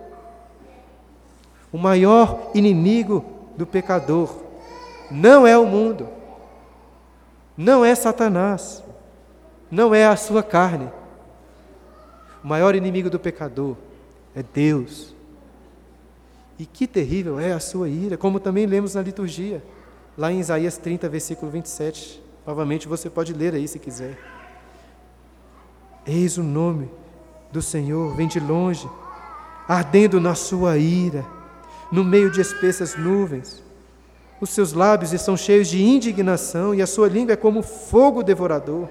O 1.73 1.77
maior 1.77 2.51
inimigo 2.55 3.25
do 3.57 3.67
pecador 3.67 4.35
não 5.11 5.47
é 5.47 5.57
o 5.59 5.67
mundo, 5.67 6.09
não 7.57 7.85
é 7.85 7.95
Satanás, 7.95 8.83
não 9.71 9.95
é 9.95 10.07
a 10.07 10.17
sua 10.17 10.43
carne. 10.43 10.91
O 12.43 12.49
maior 12.49 12.75
inimigo 12.75 13.11
do 13.11 13.19
pecador 13.19 13.77
é 14.35 14.43
Deus. 14.43 15.15
E 16.59 16.65
que 16.65 16.87
terrível 16.87 17.39
é 17.39 17.53
a 17.53 17.61
sua 17.61 17.89
ira, 17.89 18.17
como 18.17 18.41
também 18.41 18.65
lemos 18.65 18.95
na 18.95 19.03
liturgia, 19.03 19.63
lá 20.17 20.33
em 20.33 20.41
Isaías 20.41 20.79
30, 20.79 21.09
versículo 21.09 21.51
27. 21.51 22.28
Novamente 22.49 22.89
você 22.89 23.11
pode 23.11 23.35
ler 23.35 23.55
aí 23.55 23.69
se 23.69 23.79
quiser. 23.79 24.19
Eis 26.07 26.39
o 26.39 26.43
nome 26.43 26.89
do 27.53 27.61
Senhor, 27.61 28.17
vem 28.17 28.27
de 28.27 28.41
longe, 28.41 28.89
ardendo 29.69 30.19
na 30.19 30.35
sua 30.35 30.79
ira, 30.79 31.27
no 31.93 32.03
meio 32.03 32.31
de 32.31 32.41
espessas 32.41 32.97
nuvens. 32.97 33.63
Os 34.41 34.49
seus 34.49 34.73
lábios 34.73 35.13
estão 35.13 35.37
cheios 35.37 35.69
de 35.69 35.83
indignação 35.83 36.75
e 36.75 36.81
a 36.81 36.87
sua 36.87 37.07
língua 37.07 37.35
é 37.35 37.37
como 37.37 37.63
fogo 37.63 38.23
devorador. 38.23 38.89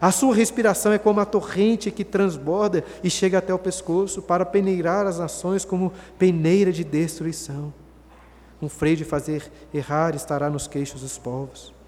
A 0.00 0.12
sua 0.12 0.32
respiração 0.32 0.92
é 0.92 0.98
como 0.98 1.18
a 1.18 1.24
torrente 1.24 1.90
que 1.90 2.04
transborda 2.04 2.84
e 3.02 3.10
chega 3.10 3.38
até 3.38 3.52
o 3.52 3.58
pescoço 3.58 4.22
para 4.22 4.46
peneirar 4.46 5.08
as 5.08 5.18
nações 5.18 5.64
como 5.64 5.92
peneira 6.16 6.70
de 6.70 6.84
destruição. 6.84 7.74
Um 8.62 8.68
freio 8.68 8.98
de 8.98 9.04
fazer 9.04 9.50
errar 9.74 10.14
estará 10.14 10.48
nos 10.48 10.68
queixos 10.68 11.00
dos 11.00 11.18
povos. 11.18 11.79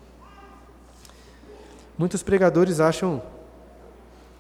Muitos 1.96 2.22
pregadores 2.22 2.80
acham 2.80 3.22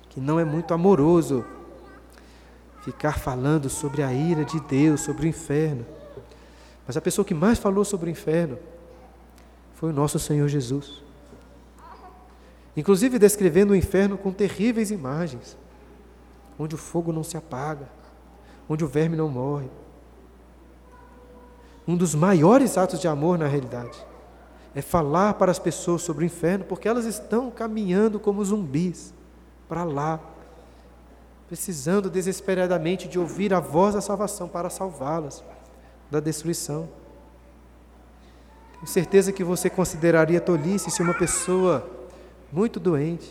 que 0.08 0.20
não 0.20 0.40
é 0.40 0.44
muito 0.44 0.72
amoroso 0.72 1.44
ficar 2.82 3.18
falando 3.18 3.68
sobre 3.68 4.02
a 4.02 4.12
ira 4.12 4.44
de 4.44 4.58
Deus, 4.60 5.02
sobre 5.02 5.26
o 5.26 5.28
inferno. 5.28 5.86
Mas 6.86 6.96
a 6.96 7.00
pessoa 7.00 7.24
que 7.24 7.34
mais 7.34 7.58
falou 7.58 7.84
sobre 7.84 8.08
o 8.08 8.10
inferno 8.10 8.58
foi 9.74 9.90
o 9.90 9.92
nosso 9.92 10.18
Senhor 10.18 10.48
Jesus. 10.48 11.02
Inclusive 12.76 13.18
descrevendo 13.18 13.72
o 13.72 13.76
inferno 13.76 14.16
com 14.16 14.32
terríveis 14.32 14.90
imagens, 14.90 15.56
onde 16.58 16.74
o 16.74 16.78
fogo 16.78 17.12
não 17.12 17.22
se 17.22 17.36
apaga, 17.36 17.88
onde 18.68 18.82
o 18.82 18.88
verme 18.88 19.16
não 19.16 19.28
morre. 19.28 19.68
Um 21.86 21.96
dos 21.96 22.14
maiores 22.14 22.78
atos 22.78 22.98
de 22.98 23.08
amor 23.08 23.38
na 23.38 23.46
realidade 23.46 24.11
é 24.74 24.80
falar 24.80 25.34
para 25.34 25.50
as 25.50 25.58
pessoas 25.58 26.02
sobre 26.02 26.24
o 26.24 26.26
inferno, 26.26 26.64
porque 26.64 26.88
elas 26.88 27.04
estão 27.04 27.50
caminhando 27.50 28.18
como 28.18 28.44
zumbis 28.44 29.12
para 29.68 29.84
lá, 29.84 30.18
precisando 31.46 32.08
desesperadamente 32.08 33.06
de 33.06 33.18
ouvir 33.18 33.52
a 33.52 33.60
voz 33.60 33.94
da 33.94 34.00
salvação 34.00 34.48
para 34.48 34.70
salvá-las 34.70 35.44
da 36.10 36.20
destruição. 36.20 36.88
Tenho 38.74 38.86
certeza 38.86 39.32
que 39.32 39.44
você 39.44 39.68
consideraria 39.68 40.40
tolice 40.40 40.90
se 40.90 41.02
uma 41.02 41.14
pessoa 41.14 41.88
muito 42.50 42.80
doente, 42.80 43.30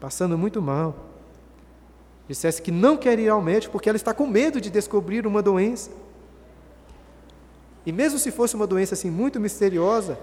passando 0.00 0.36
muito 0.36 0.62
mal, 0.62 0.94
dissesse 2.26 2.62
que 2.62 2.70
não 2.70 2.96
quer 2.96 3.18
ir 3.18 3.28
ao 3.28 3.42
médico 3.42 3.72
porque 3.72 3.88
ela 3.88 3.96
está 3.96 4.14
com 4.14 4.26
medo 4.26 4.60
de 4.60 4.70
descobrir 4.70 5.26
uma 5.26 5.42
doença 5.42 5.90
e 7.84 7.92
mesmo 7.92 8.18
se 8.18 8.30
fosse 8.30 8.54
uma 8.54 8.66
doença 8.66 8.94
assim 8.94 9.10
muito 9.10 9.40
misteriosa, 9.40 10.18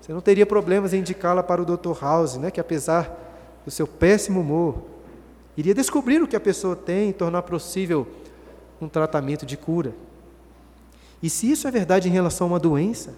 você 0.00 0.12
não 0.12 0.20
teria 0.20 0.46
problemas 0.46 0.92
em 0.92 0.98
indicá-la 0.98 1.42
para 1.42 1.62
o 1.62 1.64
Dr. 1.64 2.00
House, 2.00 2.36
né, 2.36 2.50
que 2.50 2.60
apesar 2.60 3.18
do 3.64 3.70
seu 3.70 3.86
péssimo 3.86 4.40
humor, 4.40 4.82
iria 5.56 5.74
descobrir 5.74 6.22
o 6.22 6.26
que 6.26 6.36
a 6.36 6.40
pessoa 6.40 6.74
tem 6.74 7.10
e 7.10 7.12
tornar 7.12 7.42
possível 7.42 8.06
um 8.80 8.88
tratamento 8.88 9.46
de 9.46 9.56
cura. 9.56 9.94
E 11.22 11.30
se 11.30 11.50
isso 11.50 11.68
é 11.68 11.70
verdade 11.70 12.08
em 12.08 12.12
relação 12.12 12.48
a 12.48 12.50
uma 12.50 12.58
doença, 12.58 13.14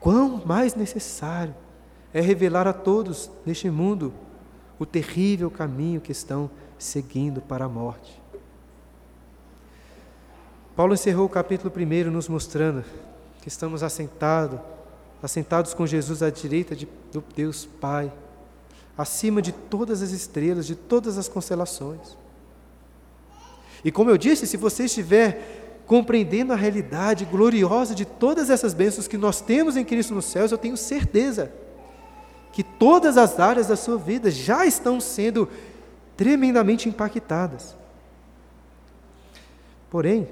quão 0.00 0.42
mais 0.46 0.74
necessário 0.74 1.54
é 2.14 2.20
revelar 2.20 2.66
a 2.66 2.72
todos 2.72 3.30
neste 3.44 3.68
mundo 3.68 4.14
o 4.78 4.86
terrível 4.86 5.50
caminho 5.50 6.00
que 6.00 6.12
estão 6.12 6.50
seguindo 6.78 7.40
para 7.42 7.66
a 7.66 7.68
morte. 7.68 8.20
Paulo 10.76 10.92
encerrou 10.92 11.24
o 11.24 11.30
capítulo 11.30 11.72
1 11.74 12.10
nos 12.10 12.28
mostrando 12.28 12.84
que 13.40 13.48
estamos 13.48 13.82
assentados, 13.82 14.60
assentados 15.22 15.72
com 15.72 15.86
Jesus 15.86 16.22
à 16.22 16.28
direita 16.28 16.76
de, 16.76 16.86
do 17.10 17.24
Deus 17.34 17.64
Pai, 17.64 18.12
acima 18.96 19.40
de 19.40 19.52
todas 19.52 20.02
as 20.02 20.10
estrelas, 20.10 20.66
de 20.66 20.74
todas 20.74 21.16
as 21.16 21.28
constelações. 21.28 22.14
E 23.82 23.90
como 23.90 24.10
eu 24.10 24.18
disse, 24.18 24.46
se 24.46 24.58
você 24.58 24.84
estiver 24.84 25.80
compreendendo 25.86 26.52
a 26.52 26.56
realidade 26.56 27.24
gloriosa 27.24 27.94
de 27.94 28.04
todas 28.04 28.50
essas 28.50 28.74
bênçãos 28.74 29.08
que 29.08 29.16
nós 29.16 29.40
temos 29.40 29.78
em 29.78 29.84
Cristo 29.84 30.14
nos 30.14 30.26
céus, 30.26 30.52
eu 30.52 30.58
tenho 30.58 30.76
certeza 30.76 31.50
que 32.52 32.62
todas 32.62 33.16
as 33.16 33.40
áreas 33.40 33.68
da 33.68 33.76
sua 33.76 33.96
vida 33.96 34.30
já 34.30 34.66
estão 34.66 35.00
sendo 35.00 35.48
tremendamente 36.18 36.86
impactadas. 36.86 37.74
Porém, 39.88 40.28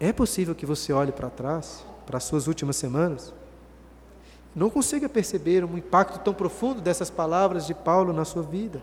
é 0.00 0.12
possível 0.12 0.54
que 0.54 0.66
você 0.66 0.92
olhe 0.92 1.12
para 1.12 1.28
trás, 1.28 1.84
para 2.06 2.18
as 2.18 2.24
suas 2.24 2.46
últimas 2.46 2.76
semanas, 2.76 3.34
não 4.54 4.70
consiga 4.70 5.08
perceber 5.08 5.64
um 5.64 5.76
impacto 5.76 6.18
tão 6.20 6.32
profundo 6.34 6.80
dessas 6.80 7.10
palavras 7.10 7.66
de 7.66 7.74
Paulo 7.74 8.12
na 8.12 8.24
sua 8.24 8.42
vida. 8.42 8.82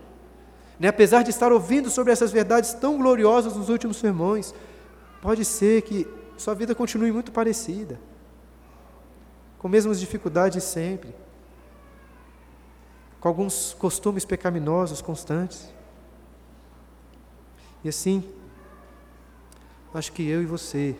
Né? 0.78 0.88
Apesar 0.88 1.22
de 1.22 1.30
estar 1.30 1.52
ouvindo 1.52 1.90
sobre 1.90 2.12
essas 2.12 2.30
verdades 2.30 2.72
tão 2.74 2.98
gloriosas 2.98 3.56
nos 3.56 3.68
últimos 3.68 3.96
sermões, 3.96 4.54
pode 5.20 5.44
ser 5.44 5.82
que 5.82 6.06
sua 6.36 6.54
vida 6.54 6.74
continue 6.74 7.10
muito 7.10 7.32
parecida, 7.32 7.98
com 9.58 9.68
mesmas 9.68 9.98
dificuldades 9.98 10.62
sempre, 10.64 11.14
com 13.20 13.28
alguns 13.28 13.74
costumes 13.74 14.24
pecaminosos 14.24 15.00
constantes. 15.00 15.68
E 17.82 17.88
assim, 17.88 18.22
acho 19.92 20.12
que 20.12 20.26
eu 20.26 20.42
e 20.42 20.46
você 20.46 20.94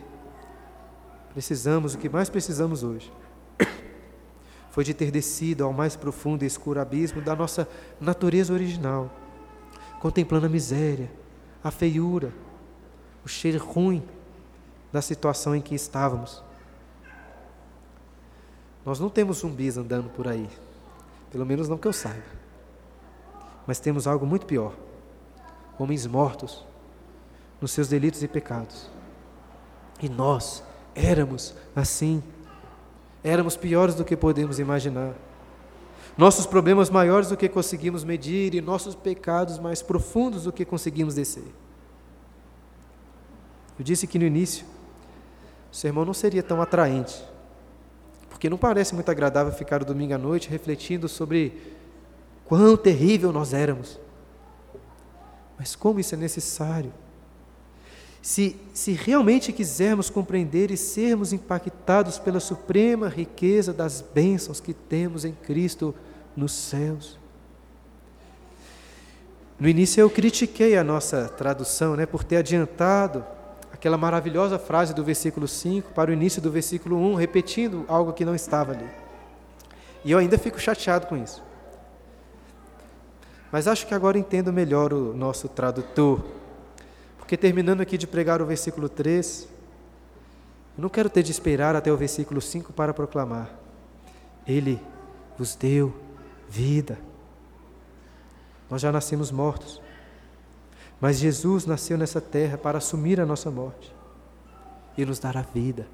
precisamos, 1.37 1.93
o 1.93 1.99
que 1.99 2.09
mais 2.09 2.31
precisamos 2.31 2.81
hoje, 2.83 3.13
foi 4.71 4.83
de 4.83 4.91
ter 4.91 5.11
descido 5.11 5.63
ao 5.63 5.71
mais 5.71 5.95
profundo 5.95 6.41
e 6.41 6.47
escuro 6.47 6.81
abismo 6.81 7.21
da 7.21 7.35
nossa 7.35 7.69
natureza 8.01 8.51
original, 8.51 9.11
contemplando 9.99 10.47
a 10.47 10.49
miséria, 10.49 11.11
a 11.63 11.69
feiura, 11.69 12.33
o 13.23 13.27
cheiro 13.27 13.63
ruim 13.63 14.03
da 14.91 14.99
situação 14.99 15.55
em 15.55 15.61
que 15.61 15.75
estávamos. 15.75 16.43
Nós 18.83 18.99
não 18.99 19.07
temos 19.07 19.37
zumbis 19.37 19.77
andando 19.77 20.09
por 20.09 20.27
aí, 20.27 20.49
pelo 21.29 21.45
menos 21.45 21.69
não 21.69 21.77
que 21.77 21.87
eu 21.87 21.93
saiba. 21.93 22.25
Mas 23.67 23.79
temos 23.79 24.07
algo 24.07 24.25
muito 24.25 24.47
pior: 24.47 24.73
homens 25.77 26.07
mortos 26.07 26.65
nos 27.61 27.69
seus 27.69 27.87
delitos 27.87 28.23
e 28.23 28.27
pecados. 28.27 28.89
E 30.01 30.09
nós 30.09 30.63
éramos 30.97 31.53
assim. 31.75 32.23
Éramos 33.23 33.55
piores 33.55 33.93
do 33.95 34.03
que 34.03 34.17
podemos 34.17 34.59
imaginar. 34.59 35.13
Nossos 36.17 36.47
problemas 36.47 36.89
maiores 36.89 37.29
do 37.29 37.37
que 37.37 37.47
conseguimos 37.47 38.03
medir 38.03 38.55
e 38.55 38.61
nossos 38.61 38.95
pecados 38.95 39.59
mais 39.59 39.83
profundos 39.83 40.43
do 40.43 40.51
que 40.51 40.65
conseguimos 40.65 41.13
descer. 41.13 41.45
Eu 43.77 43.85
disse 43.85 44.07
que 44.07 44.17
no 44.17 44.25
início 44.25 44.65
o 45.71 45.75
sermão 45.75 46.03
não 46.03 46.13
seria 46.13 46.41
tão 46.41 46.59
atraente, 46.59 47.23
porque 48.29 48.49
não 48.49 48.57
parece 48.57 48.95
muito 48.95 49.11
agradável 49.11 49.53
ficar 49.53 49.83
o 49.83 49.85
domingo 49.85 50.15
à 50.15 50.17
noite 50.17 50.49
refletindo 50.49 51.07
sobre 51.07 51.75
quão 52.45 52.75
terrível 52.75 53.31
nós 53.31 53.53
éramos. 53.53 53.99
Mas 55.59 55.75
como 55.75 55.99
isso 55.99 56.15
é 56.15 56.17
necessário? 56.17 56.91
Se, 58.27 58.57
se 58.73 58.91
realmente 58.91 59.53
quisermos 59.53 60.09
compreender 60.09 60.69
e 60.69 60.75
sermos 60.75 61.31
impactados 61.31 62.19
pela 62.19 62.41
suprema 62.41 63.07
riqueza 63.07 63.71
das 63.71 64.01
bênçãos 64.01 64.59
que 64.59 64.73
temos 64.73 65.23
em 65.23 65.31
Cristo 65.31 65.95
nos 66.35 66.51
céus. 66.51 67.17
No 69.57 69.69
início 69.69 70.01
eu 70.01 70.09
critiquei 70.09 70.77
a 70.77 70.83
nossa 70.83 71.29
tradução, 71.29 71.95
né, 71.95 72.05
por 72.05 72.21
ter 72.21 72.35
adiantado 72.35 73.23
aquela 73.71 73.97
maravilhosa 73.97 74.59
frase 74.59 74.93
do 74.93 75.05
versículo 75.05 75.47
5 75.47 75.93
para 75.93 76.11
o 76.11 76.13
início 76.13 76.41
do 76.41 76.51
versículo 76.51 76.97
1, 76.97 77.15
repetindo 77.15 77.85
algo 77.87 78.11
que 78.11 78.25
não 78.25 78.35
estava 78.35 78.73
ali. 78.73 78.89
E 80.03 80.11
eu 80.11 80.19
ainda 80.19 80.37
fico 80.37 80.59
chateado 80.59 81.07
com 81.07 81.15
isso. 81.15 81.41
Mas 83.53 83.69
acho 83.69 83.87
que 83.87 83.93
agora 83.93 84.19
entendo 84.19 84.51
melhor 84.51 84.91
o 84.91 85.13
nosso 85.13 85.47
tradutor. 85.47 86.36
Porque 87.27 87.35
terminando 87.35 87.81
aqui 87.81 87.97
de 87.97 88.07
pregar 88.07 88.41
o 88.41 88.45
versículo 88.45 88.87
3, 88.87 89.49
eu 90.77 90.81
não 90.81 90.87
quero 90.87 91.09
ter 91.09 91.21
de 91.23 91.29
esperar 91.29 91.75
até 91.75 91.91
o 91.91 91.97
versículo 91.97 92.39
5 92.39 92.71
para 92.71 92.93
proclamar: 92.93 93.49
Ele 94.47 94.81
vos 95.37 95.53
deu 95.53 95.93
vida. 96.47 96.97
Nós 98.69 98.81
já 98.81 98.93
nascemos 98.93 99.29
mortos. 99.29 99.81
Mas 101.01 101.17
Jesus 101.17 101.65
nasceu 101.65 101.97
nessa 101.97 102.21
terra 102.21 102.57
para 102.57 102.77
assumir 102.77 103.19
a 103.19 103.25
nossa 103.25 103.51
morte 103.51 103.93
e 104.97 105.03
nos 105.03 105.19
dar 105.19 105.35
a 105.35 105.41
vida. 105.41 105.85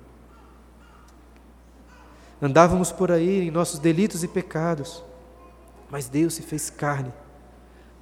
Andávamos 2.39 2.91
por 2.91 3.11
aí 3.11 3.47
em 3.47 3.49
nossos 3.49 3.79
delitos 3.79 4.23
e 4.23 4.27
pecados, 4.27 5.03
mas 5.89 6.07
Deus 6.07 6.35
se 6.35 6.43
fez 6.43 6.69
carne 6.69 7.11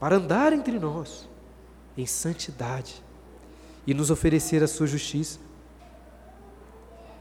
para 0.02 0.18
andar 0.18 0.52
entre 0.52 0.78
nós 0.78 1.30
em 1.98 2.06
santidade 2.06 3.02
e 3.86 3.94
nos 3.94 4.12
oferecer 4.12 4.64
a 4.64 4.68
sua 4.68 4.88
justiça. 4.88 5.40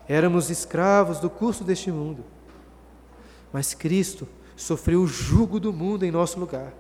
Éramos 0.09 0.51
escravos 0.51 1.21
do 1.21 1.31
curso 1.31 1.63
deste 1.63 1.91
mundo, 1.91 2.25
mas 3.53 3.75
Cristo 3.75 4.27
sofreu 4.57 5.03
o 5.03 5.07
jugo 5.07 5.59
do 5.59 5.73
mundo 5.73 6.05
em 6.05 6.11
nosso 6.11 6.39
lugar. 6.39 6.73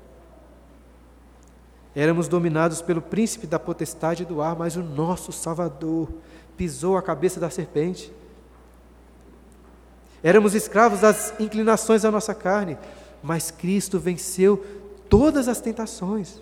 Éramos 1.95 2.29
dominados 2.29 2.83
pelo 2.83 3.03
príncipe 3.03 3.47
da 3.47 3.59
potestade 3.59 4.25
do 4.25 4.41
ar, 4.41 4.57
mas 4.57 4.77
o 4.77 4.83
nosso 4.83 5.33
Salvador 5.33 6.09
pisou 6.57 6.97
a 6.97 7.03
cabeça 7.03 7.41
da 7.41 7.51
serpente. 7.51 8.13
Éramos 10.23 10.55
escravos 10.55 11.01
das 11.01 11.33
inclinações 11.41 12.03
da 12.03 12.11
nossa 12.11 12.35
carne, 12.35 12.79
mas 13.23 13.51
Cristo 13.51 13.99
venceu 13.99 14.65
todas 15.09 15.49
as 15.49 15.61
tentações. 15.61 16.41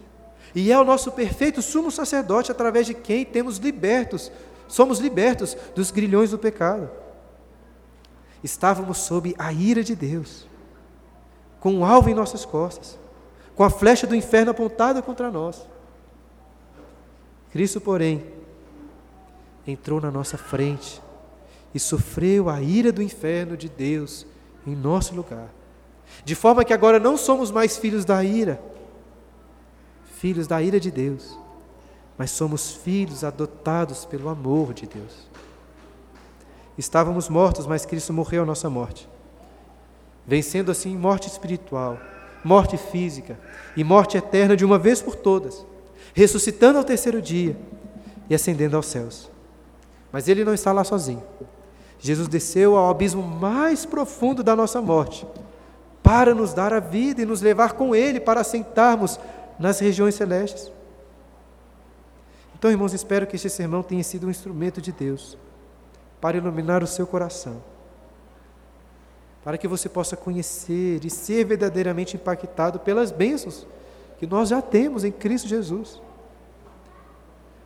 E 0.55 0.73
é 0.73 0.79
o 0.79 0.85
nosso 0.85 1.13
perfeito 1.13 1.61
sumo 1.61 1.91
sacerdote 1.91 2.51
através 2.51 2.87
de 2.87 2.95
quem 2.95 3.25
temos 3.25 3.59
libertos, 3.59 4.31
somos 4.67 4.99
libertos 4.99 5.57
dos 5.75 5.91
grilhões 5.91 6.31
do 6.31 6.39
pecado. 6.39 6.91
Estávamos 8.43 8.99
sob 8.99 9.35
a 9.39 9.53
ira 9.53 9.83
de 9.83 9.95
Deus, 9.95 10.47
com 11.61 11.73
um 11.73 11.85
alvo 11.85 12.09
em 12.09 12.15
nossas 12.15 12.45
costas, 12.45 12.99
com 13.55 13.65
a 13.65 13.71
flecha 13.71 14.07
do 14.07 14.15
inferno 14.15 14.53
apontada 14.53 15.03
contra 15.03 15.31
nós. 15.31 15.67
Cristo, 17.51 17.81
porém, 17.81 18.25
entrou 19.67 20.01
na 20.01 20.11
nossa 20.11 20.39
frente 20.39 21.03
e 21.75 21.81
sofreu 21.81 22.49
a 22.49 22.61
ira 22.63 22.93
do 22.93 23.03
inferno 23.03 23.57
de 23.57 23.69
Deus 23.69 24.27
em 24.67 24.75
nosso 24.75 25.15
lugar. 25.15 25.49
De 26.25 26.35
forma 26.35 26.65
que 26.65 26.73
agora 26.73 26.99
não 26.99 27.17
somos 27.17 27.51
mais 27.51 27.77
filhos 27.77 28.05
da 28.05 28.23
ira, 28.23 28.61
filhos 30.21 30.47
da 30.47 30.61
ira 30.61 30.81
de 30.81 30.91
Deus, 30.91 31.39
mas 32.17 32.31
somos 32.33 32.73
filhos 32.73 33.23
adotados 33.23 34.05
pelo 34.05 34.29
amor 34.29 34.75
de 34.75 34.87
Deus. 34.87 35.29
Estávamos 36.77 37.29
mortos, 37.29 37.67
mas 37.67 37.87
Cristo 37.87 38.13
morreu 38.13 38.43
a 38.43 38.47
nossa 38.47 38.69
morte, 38.69 39.09
vencendo 40.27 40.71
assim 40.71 40.97
morte 40.97 41.29
espiritual, 41.29 41.99
morte 42.45 42.77
física 42.77 43.39
e 43.77 43.85
morte 43.85 44.17
eterna 44.17 44.57
de 44.57 44.65
uma 44.65 44.79
vez 44.79 45.01
por 45.01 45.15
todas, 45.15 45.65
ressuscitando 46.15 46.79
ao 46.79 46.85
terceiro 46.85 47.23
dia 47.23 47.57
e 48.29 48.35
ascendendo 48.35 48.77
aos 48.77 48.87
céus. 48.87 49.31
Mas 50.11 50.27
Ele 50.27 50.45
não 50.45 50.55
está 50.55 50.73
lá 50.73 50.83
sozinho. 50.83 51.23
Jesus 52.01 52.29
desceu 52.29 52.77
ao 52.77 52.91
abismo 52.91 53.23
mais 53.23 53.85
profundo 53.85 54.43
da 54.43 54.57
nossa 54.57 54.81
morte, 54.81 55.27
para 56.03 56.35
nos 56.35 56.55
dar 56.55 56.73
a 56.73 56.81
vida 56.81 57.23
e 57.23 57.27
nos 57.27 57.41
levar 57.41 57.73
com 57.73 57.95
Ele 57.95 58.19
para 58.19 58.41
assentarmos 58.41 59.19
nas 59.59 59.79
regiões 59.81 60.15
celestes. 60.15 60.71
Então, 62.59 62.71
irmãos, 62.71 62.93
espero 62.93 63.27
que 63.27 63.37
este 63.37 63.49
sermão 63.49 63.83
tenha 63.83 64.03
sido 64.03 64.27
um 64.27 64.31
instrumento 64.31 64.81
de 64.81 64.93
Deus 64.93 65.39
para 66.21 66.37
iluminar 66.37 66.83
o 66.83 66.87
seu 66.87 67.07
coração, 67.07 67.63
para 69.45 69.57
que 69.57 69.69
você 69.69 69.89
possa 69.89 70.17
conhecer 70.17 71.05
e 71.05 71.11
ser 71.11 71.45
verdadeiramente 71.45 72.17
impactado 72.17 72.81
pelas 72.81 73.11
bênçãos 73.11 73.67
que 74.19 74.27
nós 74.27 74.49
já 74.49 74.61
temos 74.61 75.05
em 75.05 75.13
Cristo 75.13 75.47
Jesus. 75.47 76.01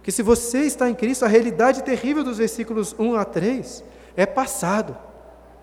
Que 0.03 0.12
se 0.12 0.22
você 0.22 0.61
está 0.61 0.90
em 0.90 0.95
Cristo, 0.95 1.24
a 1.24 1.28
realidade 1.28 1.82
terrível 1.82 2.22
dos 2.22 2.38
versículos 2.38 2.95
1 2.99 3.16
a 3.16 3.24
3 3.24 3.84
é 4.14 4.26
passado, 4.26 4.97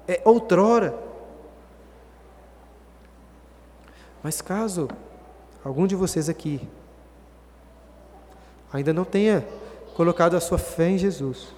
é 0.08 0.22
outrora. 0.26 0.98
Mas 4.24 4.42
caso 4.42 4.88
algum 5.64 5.86
de 5.86 5.96
vocês 5.96 6.30
aqui 6.30 6.68
ainda 8.72 8.94
não 8.94 9.04
tenha 9.04 9.46
colocado 9.96 10.36
a 10.36 10.40
sua 10.40 10.58
fé 10.58 10.90
em 10.90 10.98
Jesus, 10.98 11.54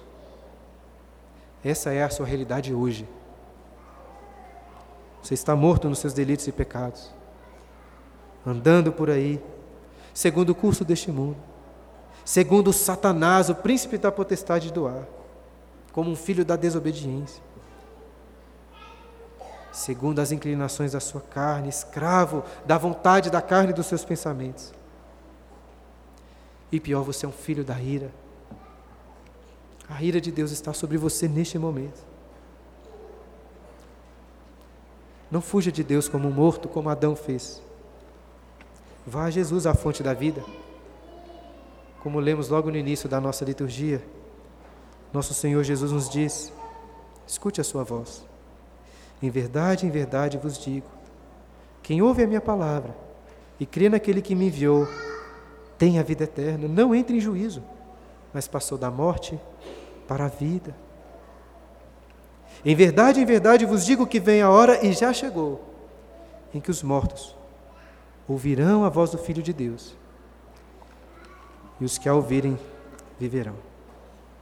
essa 1.64 1.92
é 1.92 2.02
a 2.02 2.10
sua 2.10 2.26
realidade 2.26 2.74
hoje. 2.74 3.08
Você 5.22 5.34
está 5.34 5.54
morto 5.54 5.88
nos 5.88 6.00
seus 6.00 6.12
delitos 6.12 6.48
e 6.48 6.52
pecados, 6.52 7.10
andando 8.44 8.92
por 8.92 9.08
aí, 9.08 9.40
segundo 10.12 10.50
o 10.50 10.54
curso 10.54 10.84
deste 10.84 11.12
mundo, 11.12 11.36
segundo 12.24 12.72
Satanás, 12.72 13.48
o 13.48 13.54
príncipe 13.54 13.96
da 13.96 14.10
potestade 14.10 14.72
do 14.72 14.88
ar, 14.88 15.06
como 15.92 16.10
um 16.10 16.16
filho 16.16 16.44
da 16.44 16.56
desobediência, 16.56 17.40
segundo 19.72 20.20
as 20.20 20.30
inclinações 20.30 20.92
da 20.92 21.00
sua 21.00 21.20
carne, 21.20 21.68
escravo 21.68 22.44
da 22.66 22.76
vontade 22.76 23.30
da 23.30 23.40
carne 23.40 23.70
e 23.70 23.74
dos 23.74 23.86
seus 23.86 24.04
pensamentos. 24.04 24.72
E 26.70 26.78
pior, 26.78 27.02
você 27.02 27.26
é 27.26 27.28
um 27.28 27.32
filho 27.32 27.64
da 27.64 27.80
ira. 27.80 28.10
A 29.88 30.02
ira 30.02 30.20
de 30.20 30.30
Deus 30.30 30.50
está 30.50 30.72
sobre 30.72 30.96
você 30.96 31.26
neste 31.26 31.58
momento. 31.58 32.00
Não 35.30 35.40
fuja 35.40 35.72
de 35.72 35.82
Deus 35.82 36.08
como 36.08 36.28
um 36.28 36.32
morto, 36.32 36.68
como 36.68 36.90
Adão 36.90 37.16
fez. 37.16 37.62
Vá 39.06 39.24
a 39.24 39.30
Jesus, 39.30 39.66
a 39.66 39.74
fonte 39.74 40.02
da 40.02 40.12
vida. 40.12 40.44
Como 42.02 42.20
lemos 42.20 42.48
logo 42.48 42.70
no 42.70 42.76
início 42.76 43.08
da 43.08 43.20
nossa 43.20 43.44
liturgia, 43.44 44.02
nosso 45.12 45.34
Senhor 45.34 45.62
Jesus 45.62 45.92
nos 45.92 46.08
diz: 46.08 46.52
escute 47.26 47.60
a 47.60 47.64
sua 47.64 47.84
voz. 47.84 48.24
Em 49.22 49.30
verdade, 49.30 49.86
em 49.86 49.90
verdade 49.90 50.36
vos 50.36 50.58
digo: 50.58 50.86
quem 51.82 52.02
ouve 52.02 52.24
a 52.24 52.26
minha 52.26 52.40
palavra 52.40 52.94
e 53.60 53.64
crê 53.64 53.88
naquele 53.88 54.20
que 54.20 54.34
me 54.34 54.48
enviou, 54.48 54.88
tem 55.78 55.98
a 55.98 56.02
vida 56.02 56.24
eterna, 56.24 56.66
não 56.66 56.94
entra 56.94 57.14
em 57.14 57.20
juízo, 57.20 57.62
mas 58.34 58.48
passou 58.48 58.76
da 58.76 58.90
morte 58.90 59.38
para 60.08 60.24
a 60.24 60.28
vida. 60.28 60.74
Em 62.64 62.74
verdade, 62.74 63.20
em 63.20 63.24
verdade 63.24 63.64
vos 63.64 63.84
digo 63.84 64.06
que 64.06 64.20
vem 64.20 64.42
a 64.42 64.50
hora 64.50 64.84
e 64.84 64.92
já 64.92 65.12
chegou 65.12 65.60
em 66.52 66.60
que 66.60 66.70
os 66.70 66.82
mortos 66.82 67.36
ouvirão 68.28 68.84
a 68.84 68.88
voz 68.88 69.10
do 69.10 69.18
Filho 69.18 69.42
de 69.42 69.52
Deus, 69.52 69.96
e 71.80 71.84
os 71.84 71.98
que 71.98 72.08
a 72.08 72.14
ouvirem 72.14 72.58
viverão. 73.18 73.71